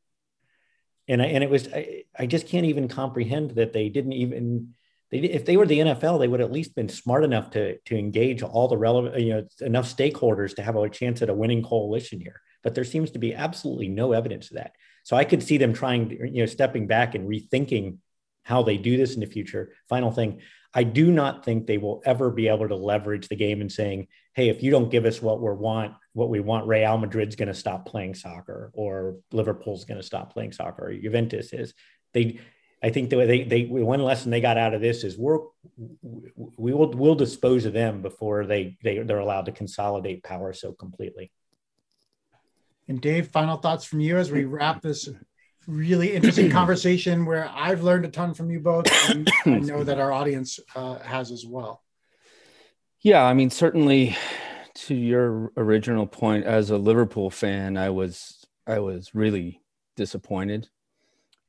And 1.09 1.21
I, 1.21 1.27
and 1.27 1.45
it 1.45 1.51
was 1.51 1.69
I, 1.69 2.05
I 2.19 2.27
just 2.27 2.49
can't 2.49 2.67
even 2.67 2.89
comprehend 2.89 3.53
that 3.53 3.73
they 3.73 3.89
didn't 3.89 4.15
even 4.15 4.75
they, 5.13 5.19
if 5.19 5.45
they 5.45 5.57
were 5.57 5.67
the 5.67 5.79
NFL, 5.79 6.19
they 6.19 6.27
would 6.27 6.41
at 6.41 6.51
least 6.51 6.75
been 6.75 6.89
smart 6.89 7.23
enough 7.23 7.51
to 7.51 7.79
to 7.79 7.97
engage 7.97 8.43
all 8.43 8.67
the 8.67 8.79
relevant, 8.79 9.21
you 9.21 9.35
know, 9.35 9.47
enough 9.61 9.95
stakeholders 9.95 10.57
to 10.57 10.63
have 10.63 10.75
a 10.75 10.89
chance 10.89 11.23
at 11.23 11.29
a 11.29 11.35
winning 11.35 11.63
coalition 11.63 12.21
here. 12.21 12.41
But 12.63 12.75
there 12.75 12.85
seems 12.85 13.11
to 13.13 13.19
be 13.19 13.35
absolutely 13.35 13.89
no 13.89 14.13
evidence 14.13 14.51
of 14.51 14.57
that. 14.57 14.73
So 15.05 15.17
I 15.17 15.25
could 15.25 15.43
see 15.43 15.59
them 15.59 15.75
trying, 15.75 16.11
you 16.11 16.43
know, 16.43 16.47
stepping 16.47 16.87
back 16.87 17.15
and 17.15 17.29
rethinking 17.29 17.99
how 18.45 18.63
they 18.63 18.79
do 18.79 18.97
this 18.97 19.15
in 19.15 19.21
the 19.21 19.27
future. 19.27 19.73
Final 19.89 20.11
thing, 20.11 20.41
I 20.75 20.85
do 20.85 21.13
not 21.13 21.45
think 21.45 21.67
they 21.67 21.79
will 21.79 22.03
ever 22.07 22.31
be 22.31 22.49
able 22.49 22.69
to 22.69 22.77
leverage 22.77 23.29
the 23.29 23.37
game 23.37 23.61
and 23.61 23.71
saying, 23.71 24.09
"Hey, 24.35 24.49
if 24.49 24.63
you 24.63 24.71
don't 24.71 24.91
give 24.91 25.05
us 25.05 25.21
what 25.21 25.43
we 25.43 25.53
want, 25.53 25.93
what 26.15 26.31
we 26.31 26.41
want, 26.41 26.67
Real 26.67 26.97
Madrid's 26.97 27.37
going 27.37 27.49
to 27.49 27.55
stop 27.55 27.87
playing 27.87 28.15
soccer, 28.15 28.71
or 28.73 29.19
Liverpool's 29.31 29.85
going 29.85 30.01
to 30.01 30.07
stop 30.07 30.33
playing 30.33 30.53
soccer, 30.53 30.87
or 30.87 30.95
Juventus 30.95 31.53
is." 31.53 31.75
They 32.15 32.41
I 32.83 32.91
think 32.91 33.11
the 33.11 33.17
way 33.17 33.27
they, 33.27 33.43
they 33.45 33.65
one 33.65 34.03
lesson 34.03 34.31
they 34.31 34.41
got 34.41 34.59
out 34.59 34.75
of 34.75 34.81
this 34.81 35.05
is 35.05 35.17
we're 35.17 35.39
we 36.57 36.73
will 36.73 36.91
we'll 36.91 37.15
dispose 37.15 37.65
of 37.65 37.73
them 37.73 38.03
before 38.03 38.45
they, 38.45 38.77
they 38.83 38.99
they're 38.99 39.19
allowed 39.19 39.47
to 39.47 39.53
consolidate 39.53 40.25
power 40.25 40.53
so 40.53 40.73
completely. 40.73 41.31
And 42.89 43.01
Dave, 43.01 43.29
final 43.29 43.57
thoughts 43.57 43.85
from 43.85 44.01
you 44.01 44.19
as 44.19 44.33
we 44.33 44.45
wrap 44.45 44.83
this 44.83 45.09
really 45.69 46.13
interesting 46.13 46.51
conversation 46.51 47.25
where 47.25 47.49
I've 47.55 47.83
learned 47.83 48.05
a 48.05 48.09
ton 48.09 48.35
from 48.35 48.51
you 48.51 48.59
both. 48.59 48.87
And 49.09 49.31
I 49.47 49.59
know 49.59 49.85
that 49.85 50.01
our 50.01 50.13
audience 50.13 50.59
uh, 50.75 50.99
has 50.99 51.31
as 51.31 51.47
well. 51.47 51.83
Yeah, 53.01 53.25
I 53.25 53.35
mean, 53.35 53.51
certainly 53.51 54.17
to 54.75 54.95
your 54.95 55.53
original 55.57 56.07
point, 56.07 56.45
as 56.45 56.71
a 56.71 56.79
Liverpool 56.79 57.31
fan, 57.31 57.77
I 57.77 57.91
was 57.91 58.45
I 58.67 58.81
was 58.81 59.15
really 59.15 59.61
disappointed 59.97 60.69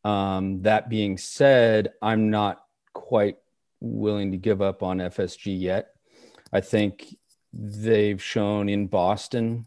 um, 0.03 0.61
that 0.63 0.89
being 0.89 1.17
said, 1.17 1.93
I'm 2.01 2.29
not 2.29 2.63
quite 2.93 3.37
willing 3.79 4.31
to 4.31 4.37
give 4.37 4.61
up 4.61 4.83
on 4.83 4.97
FSG 4.97 5.59
yet. 5.59 5.95
I 6.51 6.61
think 6.61 7.15
they've 7.51 8.21
shown 8.21 8.69
in 8.69 8.87
Boston 8.87 9.65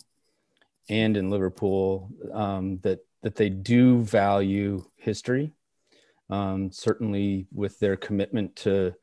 and 0.89 1.17
in 1.17 1.31
Liverpool 1.31 2.11
um, 2.33 2.79
that 2.83 3.01
that 3.23 3.35
they 3.35 3.49
do 3.49 4.03
value 4.03 4.85
history. 4.97 5.53
Um, 6.29 6.71
certainly, 6.71 7.47
with 7.53 7.79
their 7.79 7.97
commitment 7.97 8.57
to 8.57 8.95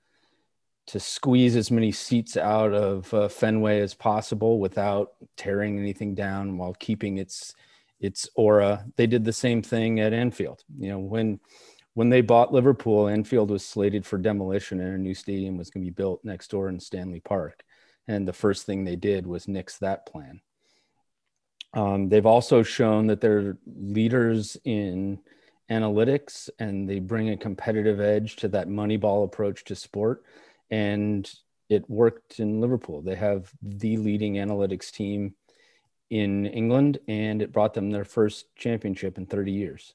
to 0.87 0.99
squeeze 0.99 1.55
as 1.55 1.71
many 1.71 1.91
seats 1.91 2.35
out 2.35 2.73
of 2.73 3.13
uh, 3.13 3.27
Fenway 3.29 3.79
as 3.79 3.93
possible 3.93 4.59
without 4.59 5.13
tearing 5.37 5.79
anything 5.79 6.13
down, 6.13 6.57
while 6.57 6.73
keeping 6.73 7.17
its 7.17 7.55
its 7.99 8.29
aura. 8.35 8.85
They 8.95 9.07
did 9.07 9.25
the 9.25 9.33
same 9.33 9.61
thing 9.61 9.99
at 9.99 10.13
Anfield. 10.13 10.63
You 10.77 10.89
know, 10.89 10.99
when 10.99 11.39
when 11.93 12.09
they 12.09 12.21
bought 12.21 12.53
Liverpool, 12.53 13.07
Anfield 13.07 13.51
was 13.51 13.65
slated 13.65 14.05
for 14.05 14.17
demolition 14.17 14.79
and 14.79 14.95
a 14.95 14.97
new 14.97 15.13
stadium 15.13 15.57
was 15.57 15.69
going 15.69 15.85
to 15.85 15.91
be 15.91 15.95
built 15.95 16.23
next 16.23 16.49
door 16.49 16.67
in 16.67 16.79
Stanley 16.79 17.19
Park. 17.19 17.63
And 18.07 18.27
the 18.27 18.33
first 18.33 18.65
thing 18.65 18.83
they 18.83 18.95
did 18.95 19.27
was 19.27 19.47
nix 19.47 19.77
that 19.77 20.05
plan. 20.05 20.41
Um, 21.73 22.09
they've 22.09 22.25
also 22.25 22.63
shown 22.63 23.07
that 23.07 23.21
they're 23.21 23.57
leaders 23.65 24.57
in 24.63 25.19
analytics 25.71 26.49
and 26.59 26.89
they 26.89 26.99
bring 26.99 27.29
a 27.29 27.37
competitive 27.37 27.99
edge 27.99 28.35
to 28.37 28.47
that 28.49 28.67
moneyball 28.67 29.23
approach 29.23 29.63
to 29.65 29.75
sport. 29.75 30.23
And 30.69 31.31
it 31.69 31.89
worked 31.89 32.39
in 32.39 32.59
Liverpool. 32.59 33.01
They 33.01 33.15
have 33.15 33.51
the 33.61 33.97
leading 33.97 34.35
analytics 34.35 34.91
team 34.91 35.35
in 36.09 36.45
England, 36.45 36.99
and 37.07 37.41
it 37.41 37.51
brought 37.51 37.73
them 37.73 37.91
their 37.91 38.05
first 38.05 38.45
championship 38.55 39.17
in 39.17 39.25
30 39.25 39.51
years. 39.51 39.93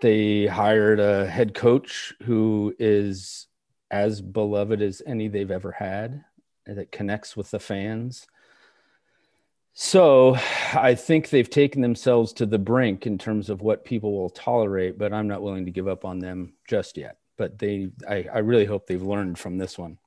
They 0.00 0.46
hired 0.46 0.98
a 0.98 1.26
head 1.26 1.54
coach 1.54 2.12
who 2.22 2.74
is 2.78 3.46
as 3.90 4.20
beloved 4.20 4.80
as 4.80 5.02
any 5.06 5.28
they've 5.28 5.50
ever 5.50 5.70
had, 5.70 6.24
that 6.66 6.92
connects 6.92 7.36
with 7.36 7.50
the 7.50 7.58
fans. 7.58 8.26
So 9.74 10.36
I 10.74 10.94
think 10.94 11.30
they've 11.30 11.48
taken 11.48 11.80
themselves 11.80 12.32
to 12.34 12.46
the 12.46 12.58
brink 12.58 13.06
in 13.06 13.18
terms 13.18 13.48
of 13.48 13.62
what 13.62 13.84
people 13.84 14.12
will 14.12 14.30
tolerate, 14.30 14.98
but 14.98 15.12
I'm 15.12 15.28
not 15.28 15.42
willing 15.42 15.64
to 15.64 15.70
give 15.70 15.88
up 15.88 16.04
on 16.04 16.18
them 16.18 16.54
just 16.68 16.96
yet. 16.96 17.16
But 17.38 17.58
they, 17.58 17.90
I, 18.08 18.26
I 18.32 18.38
really 18.38 18.66
hope 18.66 18.86
they've 18.86 19.02
learned 19.02 19.38
from 19.38 19.56
this 19.56 19.78
one. 19.78 19.98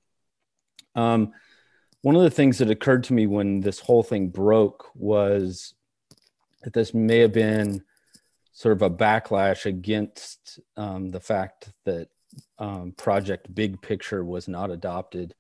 Um, 0.94 1.34
one 2.06 2.16
of 2.16 2.22
the 2.22 2.30
things 2.30 2.60
that 2.60 2.70
occurred 2.70 3.04
to 3.04 3.14
me 3.14 3.26
when 3.26 3.62
this 3.62 3.80
whole 3.80 4.04
thing 4.04 4.28
broke 4.28 4.92
was 4.94 5.74
that 6.62 6.72
this 6.72 6.94
may 6.94 7.18
have 7.18 7.34
been 7.34 7.84
sort 8.54 8.74
of 8.74 8.84
a 8.84 8.90
backlash 8.92 9.66
against 9.66 10.60
um, 10.78 11.10
the 11.10 11.20
fact 11.20 11.72
that 11.84 12.10
um, 12.60 12.94
Project 12.96 13.56
Big 13.56 13.82
Picture 13.82 14.24
was 14.24 14.48
not 14.48 14.70
adopted 14.70 15.34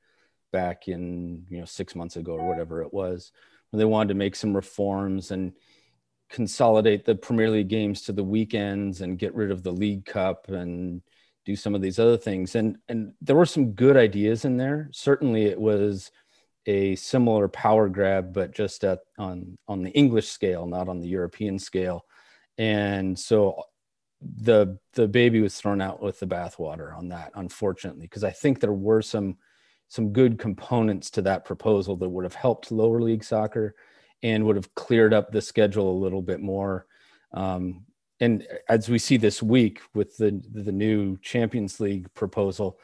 back 0.51 0.88
in 0.88 1.45
you 1.51 1.59
know 1.59 1.66
six 1.66 1.93
months 1.93 2.16
ago 2.16 2.32
or 2.32 2.49
whatever 2.49 2.82
it 2.82 2.91
was, 2.91 3.32
when 3.70 3.78
they 3.78 3.86
wanted 3.86 4.07
to 4.07 4.16
make 4.16 4.36
some 4.36 4.55
reforms 4.55 5.30
and 5.30 5.53
consolidate 6.32 7.05
the 7.05 7.13
Premier 7.13 7.51
League 7.51 7.68
games 7.68 8.01
to 8.01 8.11
the 8.11 8.24
weekends 8.24 9.01
and 9.01 9.20
get 9.20 9.36
rid 9.36 9.51
of 9.51 9.61
the 9.61 9.72
League 9.72 10.03
Cup 10.03 10.49
and 10.49 11.03
do 11.45 11.55
some 11.55 11.76
of 11.76 11.82
these 11.84 11.99
other 11.99 12.18
things. 12.18 12.55
And 12.55 12.80
and 12.89 13.13
there 13.22 13.36
were 13.36 13.45
some 13.45 13.74
good 13.74 13.97
ideas 13.97 14.45
in 14.45 14.57
there. 14.57 14.89
Certainly, 14.91 15.45
it 15.45 15.61
was 15.61 16.09
a 16.66 16.95
similar 16.95 17.47
power 17.47 17.89
grab, 17.89 18.34
but 18.34 18.53
just 18.53 18.84
at 18.84 18.99
on 19.18 19.57
on 19.68 19.84
the 19.84 19.91
English 19.91 20.30
scale, 20.30 20.66
not 20.66 20.89
on 20.89 20.99
the 20.99 21.07
European 21.07 21.59
scale. 21.59 22.05
And 22.57 23.18
so 23.18 23.63
the 24.22 24.80
the 24.93 25.07
baby 25.07 25.41
was 25.41 25.55
thrown 25.55 25.82
out 25.82 26.01
with 26.01 26.20
the 26.20 26.28
bathwater 26.28 26.95
on 26.97 27.09
that, 27.09 27.32
unfortunately, 27.36 28.03
because 28.03 28.24
I 28.24 28.32
think 28.32 28.59
there 28.59 28.74
were 28.74 29.01
some 29.01 29.38
some 29.88 30.11
good 30.11 30.39
components 30.39 31.11
to 31.11 31.22
that 31.22 31.45
proposal 31.45 31.95
that 31.97 32.09
would 32.09 32.24
have 32.24 32.36
helped 32.36 32.72
lower 32.72 33.01
league 33.01 33.24
soccer 33.24 33.76
and 34.24 34.43
would 34.43 34.55
have 34.55 34.74
cleared 34.74 35.13
up 35.13 35.32
the 35.32 35.41
schedule 35.41 35.91
a 35.91 36.01
little 36.03 36.22
bit 36.22 36.39
more. 36.39 36.88
Um, 37.34 37.86
and 38.20 38.47
as 38.70 38.89
we 38.89 38.97
see 38.97 39.18
this 39.18 39.43
week 39.43 39.82
with 39.93 40.18
the 40.18 40.41
the 40.53 40.72
new 40.72 41.18
Champions 41.18 41.80
League 41.80 42.11
proposal, 42.13 42.80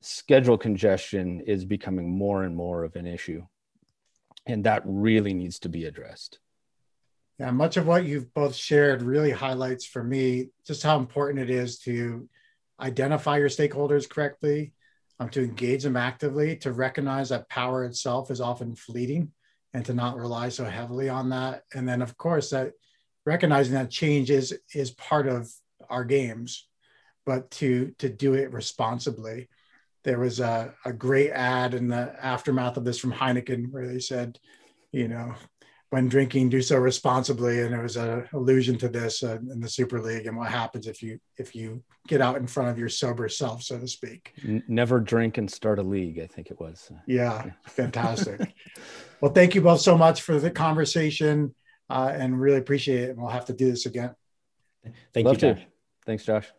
schedule 0.00 0.58
congestion 0.58 1.40
is 1.40 1.64
becoming 1.64 2.10
more 2.10 2.44
and 2.44 2.56
more 2.56 2.84
of 2.84 2.96
an 2.96 3.06
issue. 3.06 3.44
And 4.46 4.64
that 4.64 4.82
really 4.84 5.34
needs 5.34 5.58
to 5.60 5.68
be 5.68 5.84
addressed. 5.84 6.38
Yeah, 7.38 7.50
much 7.50 7.76
of 7.76 7.86
what 7.86 8.04
you've 8.04 8.32
both 8.34 8.54
shared 8.54 9.02
really 9.02 9.30
highlights 9.30 9.84
for 9.86 10.02
me 10.02 10.48
just 10.66 10.82
how 10.82 10.98
important 10.98 11.38
it 11.38 11.50
is 11.50 11.78
to 11.80 12.28
identify 12.80 13.38
your 13.38 13.48
stakeholders 13.48 14.08
correctly, 14.08 14.72
um, 15.18 15.28
to 15.30 15.42
engage 15.42 15.82
them 15.82 15.96
actively, 15.96 16.56
to 16.56 16.72
recognize 16.72 17.28
that 17.28 17.48
power 17.48 17.84
itself 17.84 18.30
is 18.30 18.40
often 18.40 18.74
fleeting 18.74 19.32
and 19.72 19.84
to 19.86 19.94
not 19.94 20.16
rely 20.16 20.48
so 20.48 20.64
heavily 20.64 21.08
on 21.08 21.30
that. 21.30 21.64
And 21.74 21.88
then, 21.88 22.02
of 22.02 22.16
course, 22.16 22.50
that 22.50 22.72
recognizing 23.24 23.74
that 23.74 23.90
change 23.90 24.30
is, 24.30 24.58
is 24.74 24.90
part 24.90 25.26
of 25.26 25.50
our 25.88 26.04
games, 26.04 26.66
but 27.24 27.50
to, 27.52 27.94
to 27.98 28.08
do 28.08 28.34
it 28.34 28.52
responsibly 28.52 29.48
there 30.02 30.18
was 30.18 30.40
a, 30.40 30.74
a 30.84 30.92
great 30.92 31.30
ad 31.30 31.74
in 31.74 31.88
the 31.88 32.14
aftermath 32.24 32.76
of 32.76 32.84
this 32.84 32.98
from 32.98 33.12
Heineken 33.12 33.70
where 33.70 33.86
they 33.86 33.98
said, 33.98 34.38
you 34.92 35.08
know, 35.08 35.34
when 35.90 36.08
drinking, 36.08 36.48
do 36.48 36.62
so 36.62 36.78
responsibly, 36.78 37.62
and 37.62 37.74
it 37.74 37.82
was 37.82 37.96
an 37.96 38.28
allusion 38.32 38.78
to 38.78 38.88
this 38.88 39.24
uh, 39.24 39.38
in 39.52 39.60
the 39.60 39.68
Super 39.68 40.00
League 40.00 40.26
and 40.26 40.36
what 40.36 40.48
happens 40.48 40.86
if 40.86 41.02
you 41.02 41.18
if 41.36 41.54
you 41.54 41.82
get 42.06 42.20
out 42.20 42.36
in 42.36 42.46
front 42.46 42.70
of 42.70 42.78
your 42.78 42.88
sober 42.88 43.28
self, 43.28 43.62
so 43.62 43.78
to 43.78 43.88
speak. 43.88 44.32
Never 44.68 45.00
drink 45.00 45.36
and 45.36 45.50
start 45.50 45.80
a 45.80 45.82
league. 45.82 46.20
I 46.20 46.26
think 46.26 46.50
it 46.50 46.60
was. 46.60 46.90
Yeah, 47.06 47.50
fantastic. 47.66 48.54
well, 49.20 49.32
thank 49.32 49.56
you 49.56 49.62
both 49.62 49.80
so 49.80 49.98
much 49.98 50.22
for 50.22 50.38
the 50.38 50.50
conversation, 50.50 51.54
uh, 51.90 52.12
and 52.14 52.40
really 52.40 52.58
appreciate 52.58 53.02
it. 53.02 53.10
And 53.10 53.18
we'll 53.18 53.30
have 53.30 53.46
to 53.46 53.52
do 53.52 53.68
this 53.68 53.86
again. 53.86 54.14
Thank 55.12 55.26
Love 55.26 55.42
you, 55.42 55.54
Josh. 55.54 55.60
To. 55.60 55.66
Thanks, 56.06 56.24
Josh. 56.24 56.52